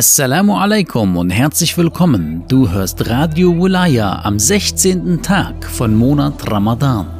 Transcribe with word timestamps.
Assalamu 0.00 0.56
alaikum 0.56 1.18
und 1.18 1.28
herzlich 1.28 1.76
willkommen. 1.76 2.44
Du 2.48 2.70
hörst 2.70 3.06
Radio 3.10 3.54
Wulaya 3.54 4.22
am 4.24 4.38
16. 4.38 5.20
Tag 5.20 5.62
von 5.66 5.94
Monat 5.94 6.50
Ramadan. 6.50 7.19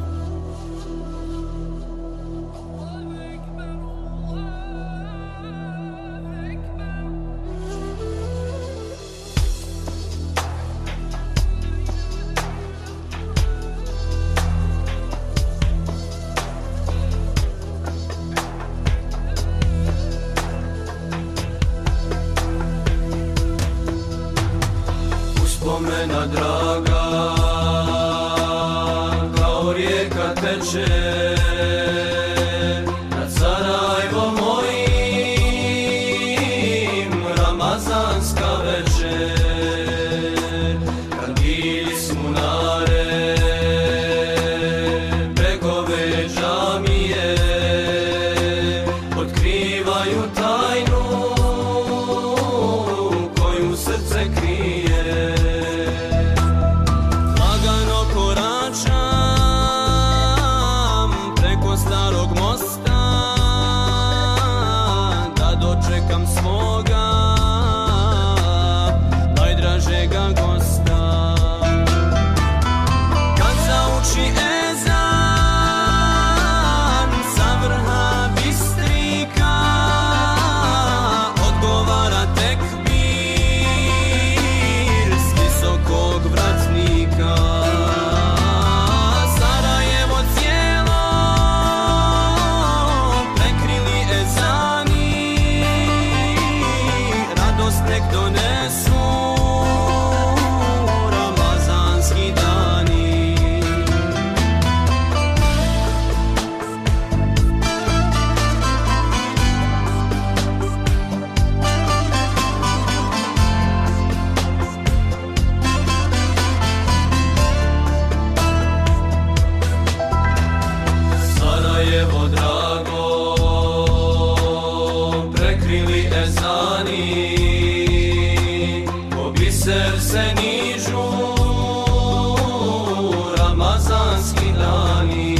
Money. 134.71 135.30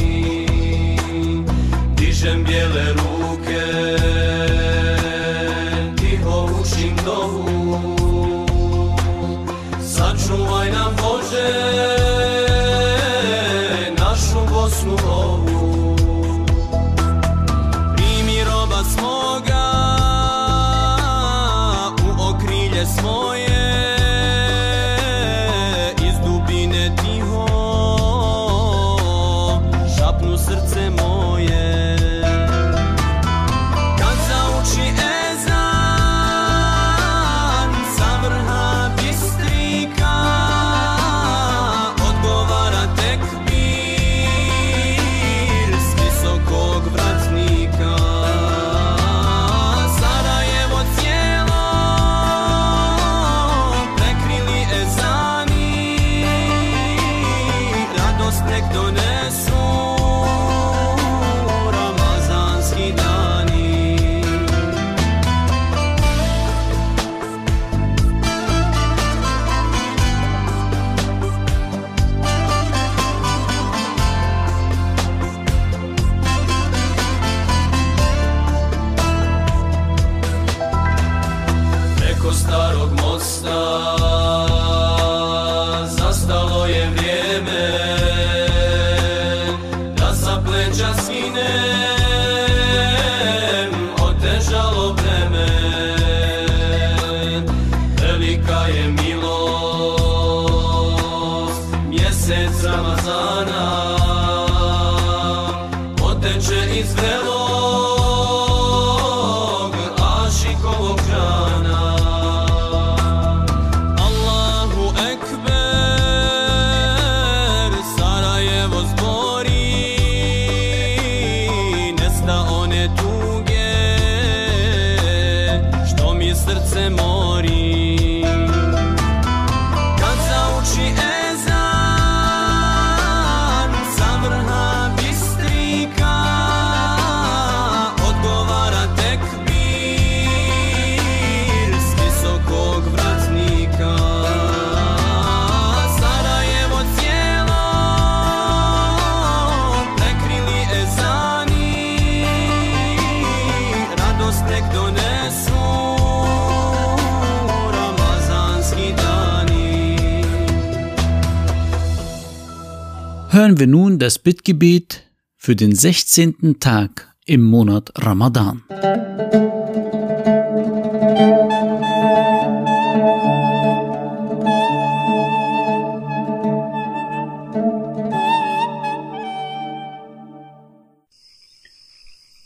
Hören 163.42 163.58
wir 163.58 163.66
nun 163.66 163.98
das 163.98 164.20
Bittgebet 164.20 165.02
für 165.36 165.56
den 165.56 165.74
16. 165.74 166.60
Tag 166.60 167.12
im 167.26 167.42
Monat 167.42 167.90
Ramadan. 167.96 168.62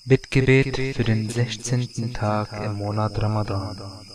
Bittgebet 0.07 0.97
für 0.97 1.05
den 1.05 1.29
16. 1.29 2.15
Tag 2.15 2.59
im 2.65 2.73
Monat 2.73 3.21
Ramadan. 3.21 4.06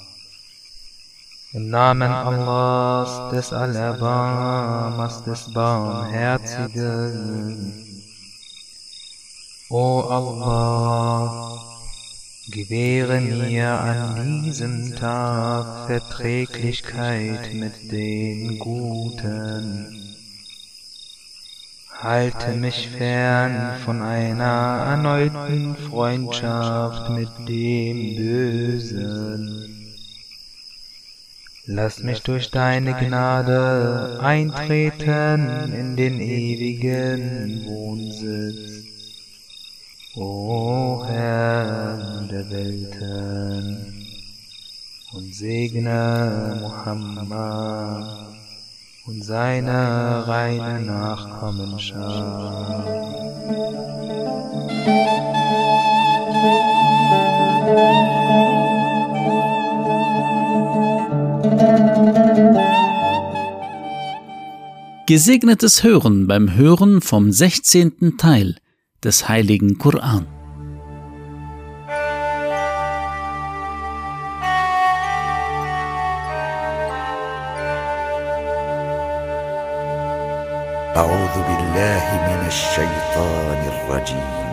Im 1.54 1.70
Namen 1.70 2.10
Allahs, 2.10 3.34
des 3.34 3.52
Allerbarmers, 3.52 5.22
des 5.26 5.54
Barmherzigen. 5.54 7.74
O 9.70 10.00
Allah, 10.00 11.60
gewähre 12.52 13.20
mir 13.20 13.68
an 13.68 14.44
diesem 14.46 14.96
Tag 14.96 15.88
Verträglichkeit 15.88 17.54
mit 17.54 17.92
den 17.92 18.58
Guten. 18.58 20.16
Halte 22.00 22.54
mich 22.54 22.88
fern 22.88 23.78
von 23.84 24.02
einer 24.02 24.86
erneuten 24.88 25.76
Freundschaft 25.76 27.10
mit 27.10 27.28
dem 27.46 28.16
Bösen. 28.16 29.71
Lass 31.74 32.04
mich 32.04 32.22
durch 32.22 32.52
deine 32.52 32.94
Gnade 32.94 34.20
eintreten 34.22 35.72
in 35.74 35.96
den 35.96 36.20
ewigen 36.20 37.66
Wohnsitz. 37.66 38.84
O 40.18 41.06
Herr 41.08 42.28
der 42.30 42.50
Welten, 42.50 44.06
und 45.14 45.34
segne 45.34 46.58
Muhammad 46.60 48.36
und 49.06 49.24
seine 49.24 50.28
reine 50.28 50.82
Nachkommenschaft. 50.82 53.12
Gesegnetes 65.11 65.83
Hören 65.83 66.27
beim 66.27 66.55
Hören 66.55 67.01
vom 67.01 67.31
16. 67.31 68.17
Teil 68.19 68.57
des 69.05 69.29
Heiligen 69.29 69.79
Koran. 69.79 70.27
أعوذ 80.97 81.37
بالله 81.49 82.05
من 82.29 82.47
الشيطان 82.47 83.61
الرجيم 83.73 84.50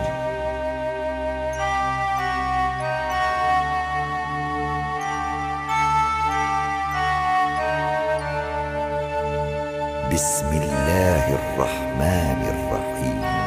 بسم 10.18 10.46
الله 10.46 11.24
الرحمن 11.40 12.40
الرحيم 12.54 13.44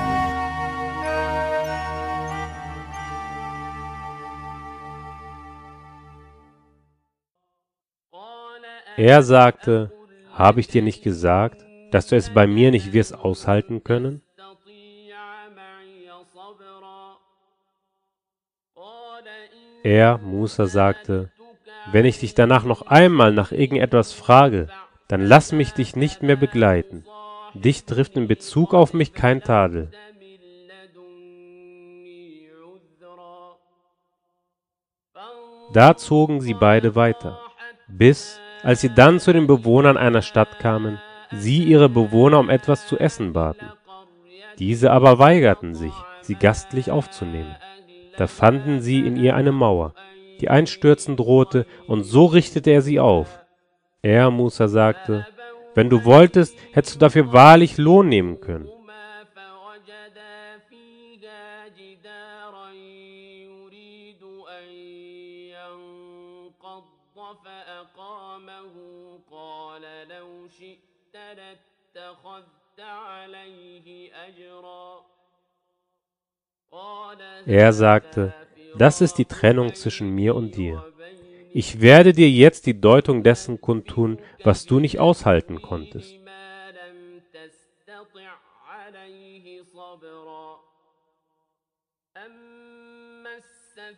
Er 8.98 9.22
sagte, 9.22 9.92
habe 10.34 10.60
ich 10.60 10.68
dir 10.68 10.82
nicht 10.82 11.04
gesagt, 11.04 11.64
dass 11.92 12.08
du 12.08 12.16
es 12.16 12.34
bei 12.34 12.48
mir 12.48 12.72
nicht 12.72 12.94
wirst 12.94 13.14
aushalten 13.14 13.84
können? 13.84 14.24
Er, 19.84 20.18
Musa, 20.18 20.66
sagte, 20.66 21.32
wenn 21.92 22.06
ich 22.06 22.20
dich 22.20 22.34
danach 22.34 22.64
noch 22.66 22.82
einmal 22.88 23.32
nach 23.32 23.52
irgendetwas 23.52 24.14
frage, 24.14 24.68
dann 25.13 25.27
lass 25.27 25.53
mich 25.53 25.75
dich 25.75 25.95
nicht 25.95 26.23
mehr 26.23 26.37
begleiten. 26.37 27.05
Dich 27.53 27.85
trifft 27.85 28.17
in 28.17 28.29
Bezug 28.29 28.73
auf 28.73 28.95
mich 28.95 29.13
kein 29.13 29.43
Tadel. 29.43 29.91
Da 35.75 35.99
zogen 35.99 36.41
sie 36.41 36.55
beide 36.55 36.95
weiter, 36.95 37.39
bis, 37.89 38.41
als 38.63 38.81
sie 38.81 38.89
dann 38.89 39.21
zu 39.21 39.35
den 39.35 39.47
Bewohnern 39.47 39.99
einer 39.99 40.23
Stadt 40.23 40.59
kamen, 40.59 40.99
sie 41.31 41.63
ihre 41.63 41.91
Bewohner 41.91 42.39
um 42.39 42.49
etwas 42.49 42.87
zu 42.87 42.99
essen 42.99 43.35
baten. 43.35 43.69
Diese 44.59 44.93
aber 44.93 45.19
weigerten 45.19 45.75
sich, 45.75 45.93
sie 46.23 46.37
gastlich 46.37 46.91
aufzunehmen. 46.91 47.55
Da 48.17 48.27
fanden 48.27 48.81
sie 48.81 49.01
in 49.01 49.17
ihr 49.17 49.37
eine 49.37 49.53
Mauer, 49.53 49.93
die 50.41 50.49
einstürzen 50.49 51.19
drohte, 51.19 51.67
und 51.87 52.05
so 52.05 52.25
richtete 52.25 52.71
er 52.71 52.81
sie 52.81 52.99
auf. 52.99 53.42
Er, 54.03 54.33
Musa, 54.33 54.67
sagte, 54.67 55.27
wenn 55.75 55.89
du 55.89 56.05
wolltest, 56.05 56.57
hättest 56.73 56.97
du 56.97 56.99
dafür 56.99 57.33
wahrlich 57.33 57.79
Lohn 57.79 58.09
nehmen 58.09 58.41
können. 58.41 58.69
Er 77.47 77.73
sagte, 77.73 78.35
das 78.77 79.01
ist 79.01 79.19
die 79.19 79.25
Trennung 79.25 79.75
zwischen 79.75 80.15
mir 80.15 80.35
und 80.35 80.57
dir. 80.57 80.92
Ich 81.55 81.81
werde 81.81 82.13
dir 82.13 82.31
jetzt 82.31 82.67
die 82.67 82.81
Deutung 82.81 83.23
dessen 83.23 83.61
kundtun, 83.61 84.19
was 84.43 84.65
du 84.65 84.81
nicht 84.81 84.99
aushalten 84.99 85.61
konntest. 85.61 86.15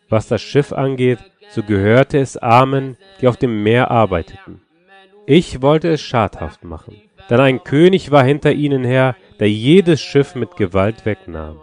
Was 0.09 0.27
das 0.27 0.41
Schiff 0.41 0.73
angeht, 0.73 1.19
so 1.49 1.63
gehörte 1.63 2.19
es 2.19 2.37
Armen, 2.37 2.97
die 3.21 3.27
auf 3.27 3.37
dem 3.37 3.63
Meer 3.63 3.89
arbeiteten. 3.89 4.61
Ich 5.25 5.61
wollte 5.61 5.89
es 5.89 6.01
schadhaft 6.01 6.63
machen, 6.63 7.01
denn 7.29 7.39
ein 7.39 7.63
König 7.63 8.11
war 8.11 8.23
hinter 8.23 8.51
ihnen 8.51 8.83
her, 8.83 9.15
der 9.39 9.49
jedes 9.49 10.01
Schiff 10.01 10.35
mit 10.35 10.55
Gewalt 10.57 11.05
wegnahm. 11.05 11.59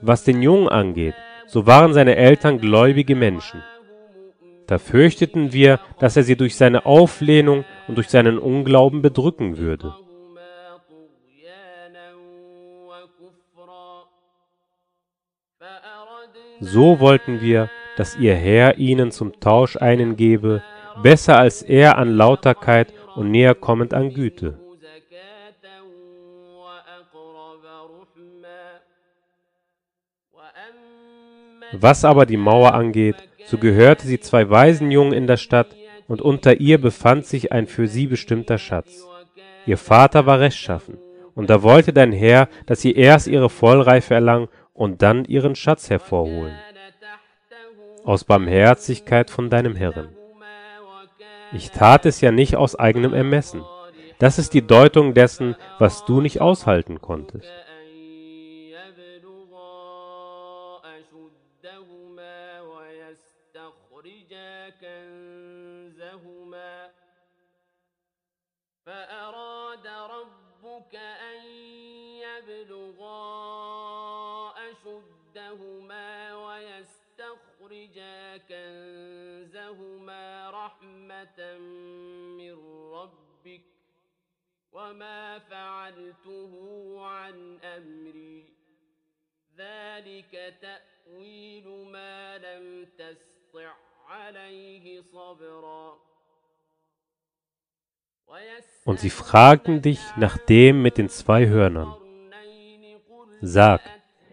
Was 0.00 0.24
den 0.24 0.42
Jungen 0.42 0.68
angeht, 0.68 1.14
so 1.46 1.66
waren 1.66 1.92
seine 1.92 2.16
Eltern 2.16 2.58
gläubige 2.58 3.16
Menschen. 3.16 3.62
Da 4.66 4.78
fürchteten 4.78 5.52
wir, 5.52 5.80
dass 5.98 6.16
er 6.16 6.22
sie 6.22 6.36
durch 6.36 6.56
seine 6.56 6.84
Auflehnung 6.84 7.64
und 7.88 7.96
durch 7.96 8.08
seinen 8.08 8.38
Unglauben 8.38 9.00
bedrücken 9.02 9.56
würde. 9.56 9.94
So 16.60 17.00
wollten 17.00 17.40
wir, 17.40 17.70
dass 17.96 18.16
ihr 18.16 18.34
Herr 18.34 18.78
ihnen 18.78 19.10
zum 19.10 19.40
Tausch 19.40 19.76
einen 19.76 20.16
gebe, 20.16 20.62
besser 21.02 21.38
als 21.38 21.62
er 21.62 21.98
an 21.98 22.14
Lauterkeit 22.14 22.92
und 23.16 23.30
näher 23.30 23.54
kommend 23.54 23.94
an 23.94 24.12
Güte. 24.12 24.58
Was 31.72 32.04
aber 32.04 32.26
die 32.26 32.36
Mauer 32.36 32.74
angeht, 32.74 33.16
so 33.44 33.58
gehörte 33.58 34.06
sie 34.06 34.20
zwei 34.20 34.48
Waisenjungen 34.50 35.12
in 35.12 35.26
der 35.26 35.36
Stadt, 35.36 35.68
und 36.06 36.22
unter 36.22 36.58
ihr 36.58 36.80
befand 36.80 37.26
sich 37.26 37.52
ein 37.52 37.66
für 37.66 37.86
sie 37.86 38.06
bestimmter 38.06 38.56
Schatz. 38.56 39.06
Ihr 39.66 39.76
Vater 39.76 40.24
war 40.24 40.40
rechtschaffen, 40.40 40.96
und 41.34 41.50
da 41.50 41.62
wollte 41.62 41.92
dein 41.92 42.12
Herr, 42.12 42.48
dass 42.66 42.80
sie 42.80 42.94
erst 42.94 43.26
ihre 43.26 43.50
Vollreife 43.50 44.14
erlangen 44.14 44.48
und 44.72 45.02
dann 45.02 45.24
ihren 45.26 45.54
Schatz 45.54 45.90
hervorholen, 45.90 46.54
aus 48.04 48.24
Barmherzigkeit 48.24 49.28
von 49.30 49.50
deinem 49.50 49.76
Herrn. 49.76 50.08
Ich 51.52 51.70
tat 51.70 52.06
es 52.06 52.20
ja 52.20 52.32
nicht 52.32 52.56
aus 52.56 52.74
eigenem 52.74 53.12
Ermessen. 53.12 53.62
Das 54.18 54.38
ist 54.38 54.54
die 54.54 54.66
Deutung 54.66 55.14
dessen, 55.14 55.56
was 55.78 56.04
du 56.04 56.20
nicht 56.20 56.40
aushalten 56.40 57.00
konntest. 57.00 57.50
كنزهما 79.67 80.49
رحمة 80.49 81.57
من 82.37 82.53
ربك 82.93 83.61
وما 84.71 85.39
فعلته 85.39 86.51
عن 87.01 87.59
أمري 87.59 88.45
ذلك 89.57 90.55
تأويل 90.61 91.67
ما 91.91 92.37
لم 92.37 92.85
تستطع 92.97 93.73
عليه 94.07 95.01
صبرا 95.01 95.97
Und 98.85 98.99
sie 98.99 99.11
fragten 99.11 99.81
dich 99.81 99.99
nach 100.17 100.37
dem 100.37 100.81
mit 100.81 100.97
den 100.97 101.07
zwei 101.09 101.47
Hörnern. 101.47 101.93
Sag, 103.41 103.81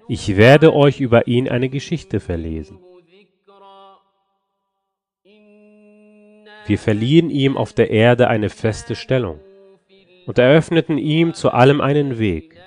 ich 0.09 0.37
werde 0.37 0.73
euch 0.73 1.01
über 1.01 1.27
ihn 1.27 1.49
eine 1.49 1.69
Geschichte 1.69 2.19
verlesen. 2.19 2.81
Wir 6.68 6.80
verliehen 6.80 7.30
ihm 7.30 7.58
auf 7.58 7.74
der 7.74 7.92
Erde 7.92 8.28
eine 8.28 8.50
feste 8.50 8.96
Stellung 8.96 9.40
und 10.26 10.40
eröffneten 10.40 10.98
ihm 10.98 11.34
zu 11.34 11.52
allem 11.52 11.82
einen 11.82 12.18
Weg. 12.18 12.60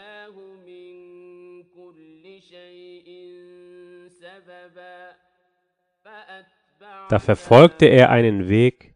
Da 7.09 7.19
verfolgte 7.19 7.87
er 7.87 8.11
einen 8.11 8.49
Weg, 8.49 8.95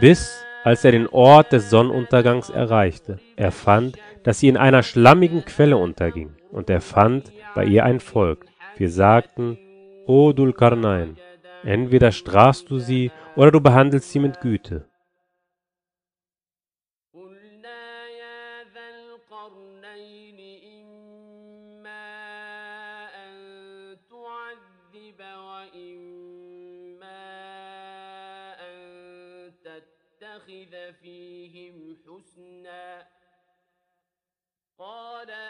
bis 0.00 0.44
als 0.64 0.84
er 0.84 0.92
den 0.92 1.06
Ort 1.06 1.52
des 1.52 1.70
Sonnenuntergangs 1.70 2.50
erreichte. 2.50 3.18
Er 3.36 3.52
fand, 3.52 3.96
dass 4.24 4.40
sie 4.40 4.48
in 4.48 4.56
einer 4.56 4.82
schlammigen 4.82 5.44
Quelle 5.44 5.76
unterging, 5.76 6.34
und 6.50 6.68
er 6.68 6.80
fand 6.80 7.32
bei 7.54 7.64
ihr 7.64 7.84
ein 7.84 8.00
Volk. 8.00 8.46
Wir 8.76 8.90
sagten, 8.90 9.58
O 10.06 10.32
Dulkarnain, 10.32 11.16
Entweder 11.66 12.12
strafst 12.12 12.70
du 12.70 12.78
sie 12.78 13.10
oder 13.34 13.50
du 13.50 13.60
behandelst 13.60 14.12
sie 14.12 14.20
mit 14.20 14.40
Güte. 14.40 14.88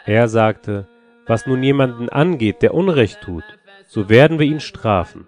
Er 0.05 0.27
sagte, 0.27 0.87
was 1.27 1.45
nun 1.45 1.61
jemanden 1.61 2.09
angeht, 2.09 2.63
der 2.63 2.73
Unrecht 2.73 3.21
tut, 3.21 3.43
so 3.85 4.09
werden 4.09 4.39
wir 4.39 4.47
ihn 4.47 4.61
strafen. 4.61 5.27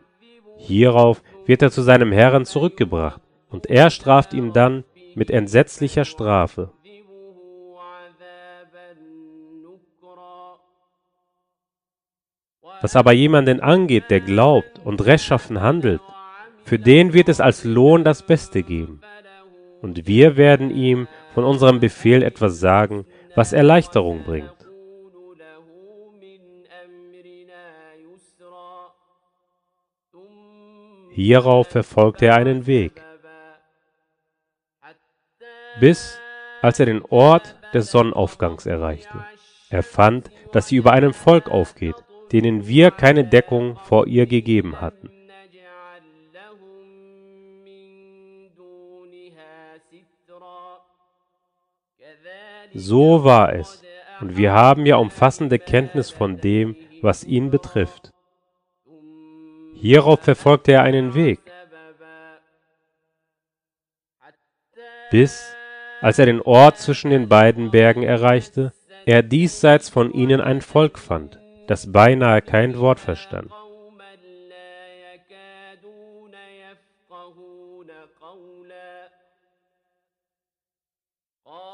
Hierauf 0.60 1.24
wird 1.46 1.62
er 1.62 1.72
zu 1.72 1.82
seinem 1.82 2.12
Herrn 2.12 2.46
zurückgebracht, 2.46 3.22
und 3.50 3.66
er 3.66 3.90
straft 3.90 4.34
ihn 4.34 4.54
dann 4.54 4.84
mit 5.16 5.32
entsetzlicher 5.32 6.06
Strafe. 6.06 6.72
Was 12.82 12.96
aber 12.96 13.12
jemanden 13.12 13.60
angeht, 13.60 14.06
der 14.10 14.22
glaubt 14.22 14.80
und 14.84 15.06
rechtschaffen 15.06 15.62
handelt, 15.62 16.02
für 16.64 16.78
den 16.78 17.14
wird 17.14 17.30
es 17.30 17.42
als 17.42 17.64
Lohn 17.64 18.04
das 18.04 18.22
Beste 18.22 18.64
geben. 18.64 19.02
Und 19.82 20.08
wir 20.08 20.38
werden 20.38 20.70
ihm 20.70 21.08
von 21.34 21.44
unserem 21.44 21.80
Befehl 21.80 22.22
etwas 22.22 22.60
sagen, 22.60 23.06
was 23.36 23.54
Erleichterung 23.54 24.24
bringt. 24.24 24.59
Hierauf 31.22 31.68
verfolgte 31.68 32.28
er 32.28 32.38
einen 32.38 32.66
Weg, 32.66 33.04
bis 35.82 36.18
als 36.62 36.80
er 36.80 36.86
den 36.86 37.02
Ort 37.02 37.58
des 37.74 37.92
Sonnenaufgangs 37.92 38.66
erreichte. 38.66 39.26
Er 39.70 39.84
fand, 39.84 40.32
dass 40.54 40.70
sie 40.70 40.78
über 40.78 40.94
einem 40.94 41.14
Volk 41.14 41.50
aufgeht, 41.50 41.96
denen 42.32 42.68
wir 42.68 42.92
keine 42.92 43.26
Deckung 43.26 43.76
vor 43.76 44.08
ihr 44.08 44.28
gegeben 44.28 44.80
hatten. 44.80 45.10
So 52.74 53.26
war 53.26 53.54
es, 53.54 53.84
und 54.22 54.38
wir 54.38 54.54
haben 54.54 54.86
ja 54.86 54.96
umfassende 54.96 55.60
Kenntnis 55.60 56.12
von 56.12 56.38
dem, 56.38 56.78
was 57.02 57.26
ihn 57.26 57.50
betrifft. 57.52 58.14
Hierauf 59.82 60.20
verfolgte 60.20 60.74
er 60.74 60.84
einen 60.84 61.14
Weg, 61.14 61.40
bis, 65.10 65.54
als 66.02 66.20
er 66.20 66.26
den 66.26 66.42
Ort 66.42 66.78
zwischen 66.78 67.12
den 67.12 67.30
beiden 67.30 67.72
Bergen 67.72 68.04
erreichte, 68.04 68.74
er 69.06 69.24
diesseits 69.24 69.88
von 69.90 70.12
ihnen 70.12 70.42
ein 70.42 70.62
Volk 70.62 71.00
fand, 71.00 71.40
das 71.68 71.92
beinahe 71.92 72.42
kein 72.42 72.78
Wort 72.78 73.00
verstand. 73.00 73.52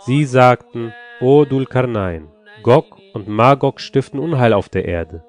Sie 0.05 0.25
sagten, 0.25 0.93
O 1.21 1.45
Dulkarnein, 1.45 2.27
Gog 2.61 2.99
und 3.13 3.27
Magog 3.27 3.79
stiften 3.81 4.19
Unheil 4.19 4.53
auf 4.53 4.69
der 4.69 4.85
Erde. 4.85 5.23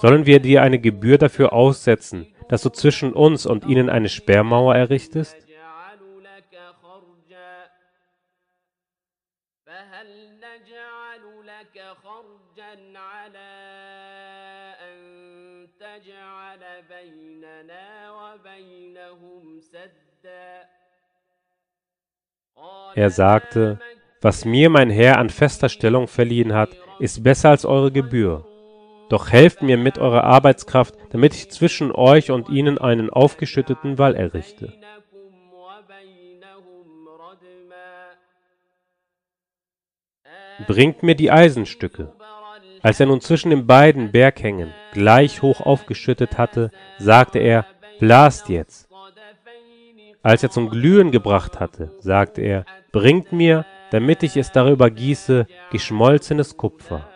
Sollen 0.00 0.26
wir 0.26 0.38
dir 0.38 0.62
eine 0.62 0.78
Gebühr 0.78 1.18
dafür 1.18 1.52
aussetzen, 1.52 2.28
dass 2.48 2.62
du 2.62 2.70
zwischen 2.70 3.12
uns 3.12 3.46
und 3.46 3.66
ihnen 3.66 3.90
eine 3.90 4.08
Sperrmauer 4.08 4.76
errichtest? 4.76 5.36
Er 22.94 23.10
sagte, 23.10 23.80
was 24.20 24.44
mir 24.44 24.70
mein 24.70 24.90
Herr 24.90 25.18
an 25.18 25.30
fester 25.30 25.68
Stellung 25.68 26.06
verliehen 26.06 26.54
hat, 26.54 26.70
ist 27.00 27.22
besser 27.24 27.50
als 27.50 27.64
eure 27.64 27.90
Gebühr. 27.90 28.44
Doch 29.08 29.30
helft 29.30 29.62
mir 29.62 29.78
mit 29.78 29.98
eurer 29.98 30.24
Arbeitskraft, 30.24 30.94
damit 31.10 31.34
ich 31.34 31.50
zwischen 31.50 31.92
euch 31.92 32.30
und 32.30 32.48
ihnen 32.48 32.78
einen 32.78 33.10
aufgeschütteten 33.10 33.98
Wall 33.98 34.14
errichte. 34.14 34.72
Bringt 40.66 41.02
mir 41.02 41.14
die 41.14 41.30
Eisenstücke. 41.30 42.12
Als 42.82 43.00
er 43.00 43.06
nun 43.06 43.20
zwischen 43.20 43.50
den 43.50 43.66
beiden 43.66 44.12
Berghängen 44.12 44.72
gleich 44.92 45.42
hoch 45.42 45.60
aufgeschüttet 45.60 46.36
hatte, 46.36 46.70
sagte 46.98 47.38
er, 47.38 47.66
blast 47.98 48.48
jetzt. 48.48 48.88
Als 50.22 50.42
er 50.42 50.50
zum 50.50 50.68
Glühen 50.68 51.10
gebracht 51.10 51.60
hatte, 51.60 51.92
sagte 52.00 52.42
er, 52.42 52.64
bringt 52.92 53.32
mir, 53.32 53.64
damit 53.90 54.22
ich 54.22 54.36
es 54.36 54.52
darüber 54.52 54.90
gieße, 54.90 55.46
geschmolzenes 55.70 56.56
Kupfer. 56.56 57.08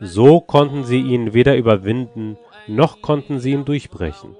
So 0.00 0.40
konnten 0.40 0.84
sie 0.84 1.00
ihn 1.00 1.34
weder 1.34 1.56
überwinden, 1.56 2.36
noch 2.66 3.02
konnten 3.02 3.38
sie 3.38 3.52
ihn 3.52 3.64
durchbrechen. 3.64 4.36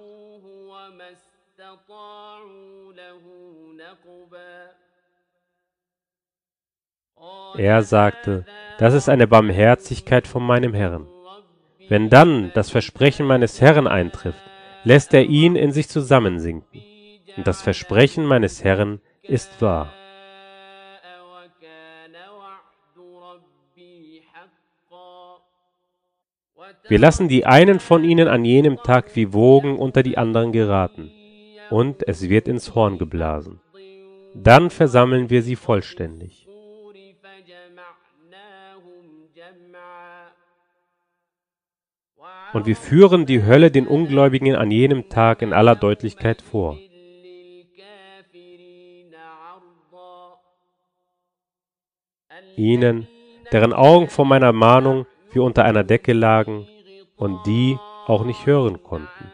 Er 7.57 7.83
sagte, 7.83 8.45
das 8.79 8.95
ist 8.95 9.09
eine 9.09 9.29
Barmherzigkeit 9.29 10.27
von 10.27 10.43
meinem 10.43 10.75
Herrn. 10.75 11.07
Wenn 11.89 12.11
dann 12.11 12.51
das 12.55 12.71
Versprechen 12.71 13.27
meines 13.27 13.61
Herrn 13.61 13.87
eintrifft, 13.87 14.43
lässt 14.83 15.15
er 15.15 15.25
ihn 15.25 15.55
in 15.55 15.71
sich 15.71 15.89
zusammensinken. 15.89 16.83
Und 17.37 17.47
das 17.47 17.63
Versprechen 17.63 18.25
meines 18.25 18.65
Herrn 18.65 19.01
ist 19.23 19.63
wahr. 19.63 19.93
Wir 26.87 26.99
lassen 26.99 27.29
die 27.29 27.47
einen 27.47 27.81
von 27.81 28.05
ihnen 28.05 28.29
an 28.29 28.45
jenem 28.45 28.77
Tag 28.77 29.17
wie 29.17 29.33
Wogen 29.33 29.79
unter 29.79 30.03
die 30.03 30.19
anderen 30.19 30.53
geraten, 30.53 31.11
und 31.71 32.07
es 32.07 32.29
wird 32.29 32.47
ins 32.47 32.75
Horn 32.75 32.99
geblasen. 32.99 33.61
Dann 34.35 34.69
versammeln 34.69 35.31
wir 35.31 35.43
sie 35.43 35.57
vollständig. 35.57 36.47
Und 42.53 42.67
wir 42.67 42.77
führen 42.77 43.27
die 43.27 43.45
Hölle 43.45 43.71
den 43.71 43.87
Ungläubigen 43.87 44.55
an 44.55 44.71
jenem 44.71 45.09
Tag 45.09 45.43
in 45.43 45.53
aller 45.53 45.75
Deutlichkeit 45.75 46.43
vor. 46.43 46.79
Ihnen, 52.57 53.09
deren 53.51 53.73
Augen 53.73 54.09
vor 54.09 54.25
meiner 54.25 54.53
Mahnung 54.53 55.07
wie 55.33 55.41
unter 55.41 55.65
einer 55.65 55.83
Decke 55.83 56.13
lagen, 56.13 56.69
und 57.17 57.45
die 57.47 57.79
auch 58.07 58.25
nicht 58.25 58.47
hören 58.47 58.83
konnten. 58.83 59.31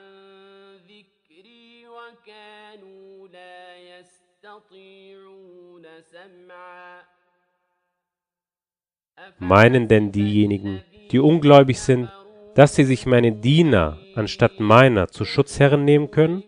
Meinen 9.38 9.88
denn 9.88 10.12
diejenigen, 10.12 10.82
die 11.10 11.18
ungläubig 11.18 11.80
sind, 11.80 12.10
dass 12.54 12.74
sie 12.74 12.84
sich 12.84 13.06
meine 13.06 13.32
Diener 13.32 13.98
anstatt 14.14 14.60
meiner 14.60 15.08
zu 15.08 15.24
Schutzherren 15.24 15.84
nehmen 15.84 16.10
können? 16.10 16.44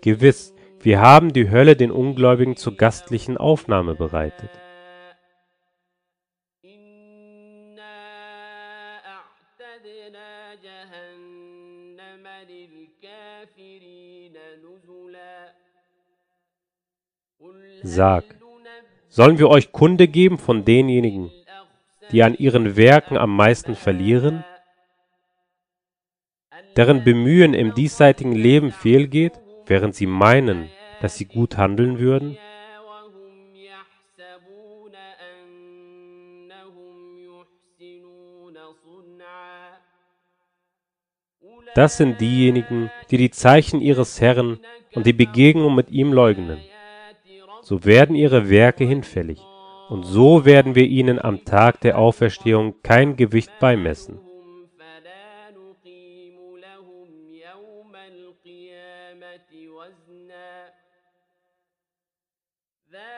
Gewiss, 0.00 0.54
wir 0.80 1.00
haben 1.00 1.32
die 1.32 1.50
Hölle 1.50 1.76
den 1.76 1.90
Ungläubigen 1.90 2.56
zur 2.56 2.76
gastlichen 2.76 3.36
Aufnahme 3.36 3.94
bereitet. 3.94 4.50
Sag, 17.82 18.24
sollen 19.08 19.38
wir 19.38 19.48
euch 19.48 19.72
Kunde 19.72 20.08
geben 20.08 20.38
von 20.38 20.64
denjenigen, 20.64 21.30
die 22.10 22.22
an 22.22 22.34
ihren 22.34 22.76
Werken 22.76 23.16
am 23.16 23.34
meisten 23.34 23.74
verlieren, 23.74 24.44
deren 26.76 27.04
Bemühen 27.04 27.54
im 27.54 27.74
diesseitigen 27.74 28.32
Leben 28.32 28.70
fehlgeht, 28.72 29.40
während 29.66 29.94
sie 29.94 30.06
meinen, 30.06 30.68
dass 31.00 31.16
sie 31.16 31.24
gut 31.24 31.56
handeln 31.56 31.98
würden? 31.98 32.38
Das 41.74 41.98
sind 41.98 42.22
diejenigen, 42.22 42.90
die 43.10 43.18
die 43.18 43.30
Zeichen 43.30 43.82
ihres 43.82 44.20
Herrn 44.20 44.60
und 44.94 45.04
die 45.04 45.12
Begegnung 45.12 45.74
mit 45.74 45.90
ihm 45.90 46.10
leugnen 46.10 46.58
so 47.66 47.84
werden 47.84 48.14
ihre 48.14 48.48
Werke 48.48 48.84
hinfällig, 48.84 49.40
und 49.88 50.04
so 50.04 50.44
werden 50.44 50.76
wir 50.76 50.84
ihnen 50.84 51.18
am 51.18 51.44
Tag 51.44 51.80
der 51.80 51.98
Auferstehung 51.98 52.76
kein 52.84 53.16
Gewicht 53.16 53.50
beimessen. 53.58 54.20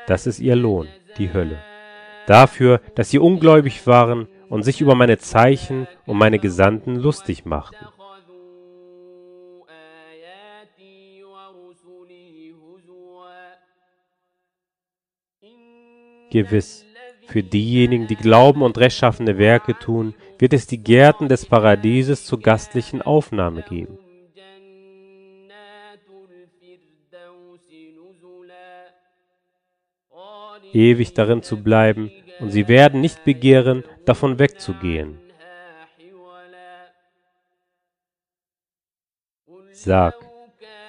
Das 0.07 0.27
ist 0.27 0.41
ihr 0.41 0.57
Lohn, 0.57 0.89
die 1.19 1.31
Hölle, 1.31 1.59
dafür, 2.27 2.81
dass 2.95 3.11
sie 3.11 3.19
ungläubig 3.19 3.87
waren 3.87 4.29
und 4.49 4.63
sich 4.63 4.81
über 4.81 4.95
meine 4.95 5.19
Zeichen 5.19 5.87
und 6.07 6.17
meine 6.17 6.39
Gesandten 6.39 6.97
lustig 6.97 7.45
machten. 7.45 7.98
Gewiss, 16.31 16.85
für 17.27 17.43
diejenigen, 17.43 18.07
die 18.07 18.17
glauben 18.17 18.63
und 18.63 18.79
rechtschaffene 18.79 19.37
Werke 19.37 19.79
tun, 19.79 20.15
wird 20.39 20.53
es 20.55 20.67
die 20.67 20.83
Gärten 20.83 21.29
des 21.29 21.45
Paradieses 21.45 22.25
zur 22.25 22.41
gastlichen 22.41 23.03
Aufnahme 23.03 23.63
geben. 23.63 23.99
Ewig 30.73 31.15
darin 31.15 31.43
zu 31.43 31.63
bleiben, 31.63 32.11
und 32.41 32.51
sie 32.51 32.69
werden 32.69 33.01
nicht 33.01 33.25
begehren, 33.25 33.85
davon 34.05 34.39
wegzugehen. 34.39 35.19
Sag, 39.73 40.15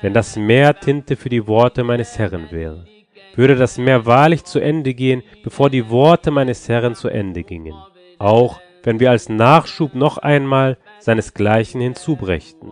wenn 0.02 0.14
das 0.14 0.36
Meer 0.36 0.80
Tinte 0.80 1.16
für 1.16 1.30
die 1.30 1.46
Worte 1.48 1.84
meines 1.84 2.18
Herrn 2.18 2.50
wäre 2.52 2.86
würde 3.36 3.56
das 3.56 3.78
Meer 3.78 4.06
wahrlich 4.06 4.44
zu 4.44 4.60
Ende 4.60 4.94
gehen, 4.94 5.24
bevor 5.44 5.70
die 5.70 5.90
Worte 5.90 6.32
meines 6.32 6.68
Herrn 6.68 6.96
zu 6.96 7.08
Ende 7.08 7.44
gingen, 7.44 7.76
auch 8.18 8.60
wenn 8.84 9.00
wir 9.00 9.12
als 9.12 9.30
Nachschub 9.30 9.94
noch 9.96 10.18
einmal 10.18 10.78
seinesgleichen 11.00 11.82
hinzubrächten. 11.82 12.72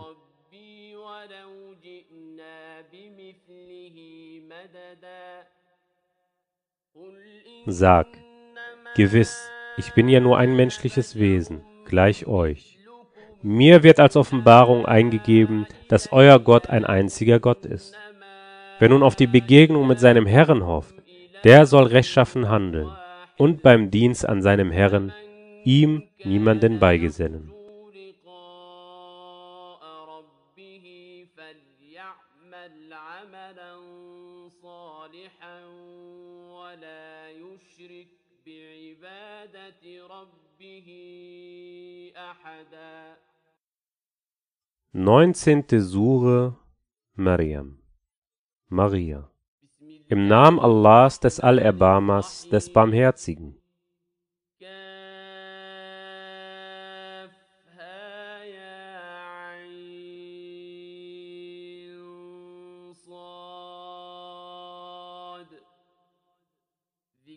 Sag, 7.66 8.06
gewiss, 8.94 9.50
ich 9.76 9.92
bin 9.92 10.08
ja 10.08 10.20
nur 10.20 10.38
ein 10.38 10.56
menschliches 10.56 11.18
Wesen, 11.18 11.60
gleich 11.84 12.26
euch. 12.26 12.78
Mir 13.42 13.82
wird 13.82 14.00
als 14.00 14.16
Offenbarung 14.16 14.86
eingegeben, 14.86 15.66
dass 15.88 16.10
euer 16.10 16.40
Gott 16.40 16.70
ein 16.70 16.84
einziger 16.84 17.38
Gott 17.38 17.66
ist 17.66 17.94
Wer 18.80 18.88
nun 18.88 19.02
auf 19.02 19.16
die 19.16 19.26
Begegnung 19.26 19.88
mit 19.88 19.98
seinem 19.98 20.26
Herrn 20.26 20.64
hofft, 20.64 20.94
der 21.42 21.66
soll 21.66 21.84
rechtschaffen 21.84 22.48
handeln 22.48 22.90
und 23.36 23.62
beim 23.62 23.90
Dienst 23.90 24.28
an 24.28 24.40
seinem 24.40 24.70
Herrn 24.70 25.12
ihm 25.64 26.04
niemanden 26.24 26.78
beigesellen. 26.78 27.52
Neunzehnte 44.92 45.80
Sure 45.80 46.56
Mariam 47.14 47.77
Maria. 48.70 49.30
Im 50.08 50.28
Namen 50.28 50.58
Allahs 50.60 51.20
des 51.20 51.40
Allerbarmers, 51.40 52.48
des 52.50 52.70
Barmherzigen. 52.70 53.56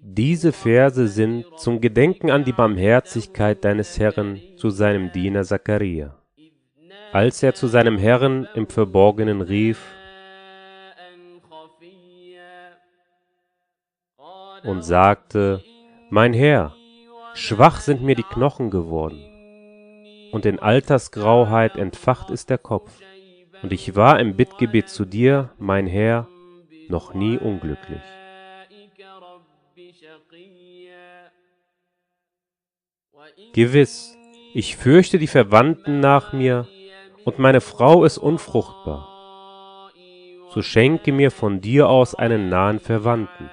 Diese 0.04 0.52
Verse 0.52 1.08
sind 1.08 1.46
zum 1.58 1.80
Gedenken 1.80 2.30
an 2.30 2.44
die 2.44 2.52
Barmherzigkeit 2.52 3.64
deines 3.64 3.98
Herrn 3.98 4.42
zu 4.58 4.70
seinem 4.70 5.14
Diener 5.14 5.44
Zakaria, 5.44 6.18
als 7.14 7.42
er 7.42 7.54
zu 7.54 7.68
seinem 7.68 7.98
Herrn 7.98 8.50
im 8.54 8.68
Verborgenen 8.68 9.40
rief 9.40 9.80
und 14.64 14.84
sagte, 14.84 15.64
Mein 16.10 16.34
Herr, 16.34 16.76
schwach 17.34 17.80
sind 17.80 18.02
mir 18.04 18.16
die 18.16 18.24
Knochen 18.24 18.70
geworden, 18.70 19.24
und 20.32 20.46
in 20.46 20.60
Altersgrauheit 20.60 21.78
entfacht 21.78 22.30
ist 22.30 22.50
der 22.50 22.58
Kopf, 22.58 22.92
und 23.64 23.72
ich 23.74 23.96
war 23.96 24.20
im 24.20 24.36
Bittgebet 24.36 24.90
zu 24.90 25.06
dir, 25.06 25.52
mein 25.58 25.88
Herr, 25.88 26.28
noch 26.90 27.14
nie 27.14 27.38
unglücklich. 27.38 28.02
Gewiss, 33.54 34.18
ich 34.54 34.78
fürchte 34.78 35.20
die 35.20 35.28
Verwandten 35.28 36.00
nach 36.00 36.34
mir, 36.34 36.68
und 37.24 37.40
meine 37.40 37.62
Frau 37.62 38.04
ist 38.04 38.18
unfruchtbar. 38.18 39.08
So 40.50 40.62
schenke 40.62 41.12
mir 41.12 41.32
von 41.32 41.62
dir 41.62 41.88
aus 41.88 42.16
einen 42.16 42.50
nahen 42.50 42.80
Verwandten 42.80 43.50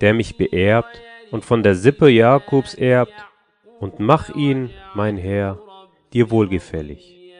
der 0.00 0.14
mich 0.14 0.36
beerbt 0.36 1.00
und 1.30 1.44
von 1.44 1.62
der 1.62 1.74
Sippe 1.74 2.08
Jakobs 2.08 2.74
erbt, 2.74 3.14
und 3.80 3.98
mach 3.98 4.28
ihn, 4.34 4.70
mein 4.94 5.16
Herr, 5.16 5.58
dir 6.12 6.30
wohlgefällig. 6.30 7.34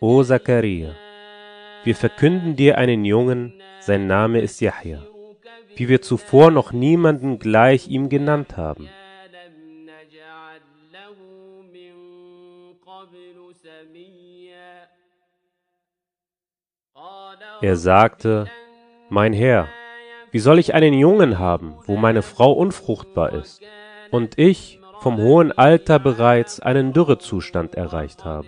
O 0.00 0.22
Zakaria, 0.22 0.94
wir 1.82 1.96
verkünden 1.96 2.54
dir 2.54 2.78
einen 2.78 3.04
Jungen, 3.04 3.60
sein 3.80 4.06
Name 4.06 4.40
ist 4.40 4.60
Yahya, 4.60 5.02
wie 5.74 5.88
wir 5.88 6.02
zuvor 6.02 6.50
noch 6.50 6.72
niemanden 6.72 7.38
gleich 7.38 7.88
ihm 7.88 8.08
genannt 8.08 8.56
haben. 8.56 8.88
Er 17.62 17.76
sagte, 17.76 18.46
Mein 19.08 19.32
Herr, 19.32 19.68
wie 20.36 20.40
soll 20.40 20.58
ich 20.58 20.74
einen 20.74 20.92
Jungen 20.92 21.38
haben, 21.38 21.76
wo 21.86 21.96
meine 21.96 22.20
Frau 22.20 22.52
unfruchtbar 22.52 23.32
ist 23.32 23.62
und 24.10 24.38
ich 24.38 24.78
vom 25.00 25.16
hohen 25.16 25.50
Alter 25.50 25.98
bereits 25.98 26.60
einen 26.60 26.92
Dürrezustand 26.92 27.74
erreicht 27.74 28.26
habe? 28.26 28.46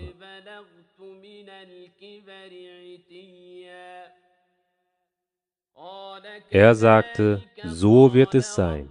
Er 6.50 6.74
sagte, 6.74 7.42
so 7.64 8.12
wird 8.12 8.34
es 8.34 8.54
sein. 8.54 8.90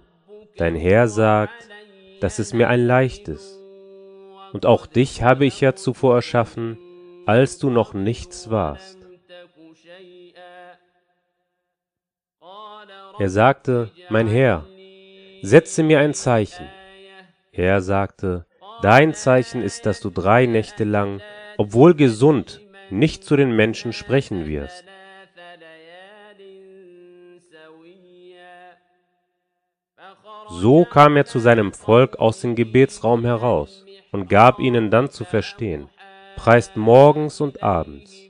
Dein 0.56 0.74
Herr 0.74 1.06
sagt, 1.06 1.68
dass 2.20 2.40
es 2.40 2.52
mir 2.52 2.66
ein 2.66 2.84
leichtes. 2.84 3.60
Und 4.52 4.66
auch 4.66 4.86
dich 4.86 5.22
habe 5.22 5.46
ich 5.46 5.60
ja 5.60 5.76
zuvor 5.76 6.16
erschaffen, 6.16 6.76
als 7.26 7.58
du 7.58 7.70
noch 7.70 7.94
nichts 7.94 8.50
warst. 8.50 8.97
Er 13.18 13.30
sagte, 13.30 13.90
mein 14.10 14.28
Herr, 14.28 14.64
setze 15.42 15.82
mir 15.82 15.98
ein 15.98 16.14
Zeichen. 16.14 16.66
Er 17.52 17.80
sagte, 17.80 18.46
dein 18.80 19.12
Zeichen 19.12 19.60
ist, 19.60 19.86
dass 19.86 20.00
du 20.00 20.10
drei 20.10 20.46
Nächte 20.46 20.84
lang, 20.84 21.20
obwohl 21.56 21.94
gesund, 21.94 22.60
nicht 22.90 23.24
zu 23.24 23.34
den 23.36 23.56
Menschen 23.56 23.92
sprechen 23.92 24.46
wirst. 24.46 24.84
So 30.48 30.84
kam 30.84 31.16
er 31.16 31.26
zu 31.26 31.40
seinem 31.40 31.72
Volk 31.72 32.16
aus 32.20 32.40
dem 32.40 32.54
Gebetsraum 32.54 33.24
heraus 33.24 33.84
und 34.12 34.30
gab 34.30 34.60
ihnen 34.60 34.90
dann 34.90 35.10
zu 35.10 35.24
verstehen, 35.24 35.88
preist 36.36 36.76
morgens 36.76 37.40
und 37.40 37.62
abends. 37.62 38.27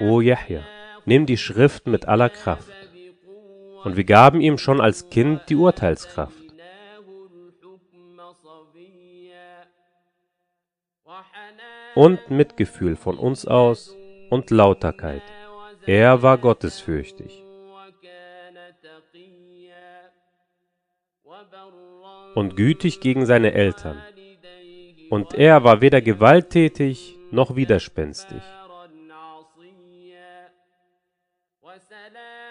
O 0.00 0.22
Yahya, 0.22 0.64
nimm 1.04 1.26
die 1.26 1.36
Schrift 1.36 1.86
mit 1.86 2.08
aller 2.08 2.30
Kraft. 2.30 2.72
Und 3.84 3.96
wir 3.96 4.04
gaben 4.04 4.40
ihm 4.40 4.56
schon 4.56 4.80
als 4.80 5.10
Kind 5.10 5.42
die 5.48 5.56
Urteilskraft. 5.56 6.34
Und 11.94 12.30
Mitgefühl 12.30 12.96
von 12.96 13.18
uns 13.18 13.46
aus 13.46 13.94
und 14.30 14.50
Lauterkeit. 14.50 15.22
Er 15.86 16.22
war 16.22 16.38
gottesfürchtig. 16.38 17.44
Und 22.34 22.56
gütig 22.56 23.00
gegen 23.00 23.26
seine 23.26 23.52
Eltern. 23.52 24.00
Und 25.10 25.34
er 25.34 25.64
war 25.64 25.80
weder 25.80 26.00
gewalttätig 26.00 27.18
noch 27.30 27.56
widerspenstig. 27.56 28.42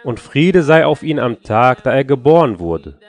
Und 0.04 0.20
Friede 0.20 0.64
sei 0.64 0.86
auf 0.86 1.04
ihn 1.04 1.20
am 1.20 1.42
Tag, 1.42 1.84
da 1.84 1.94
er 1.94 2.04
geboren 2.04 2.60
wurde, 2.60 3.00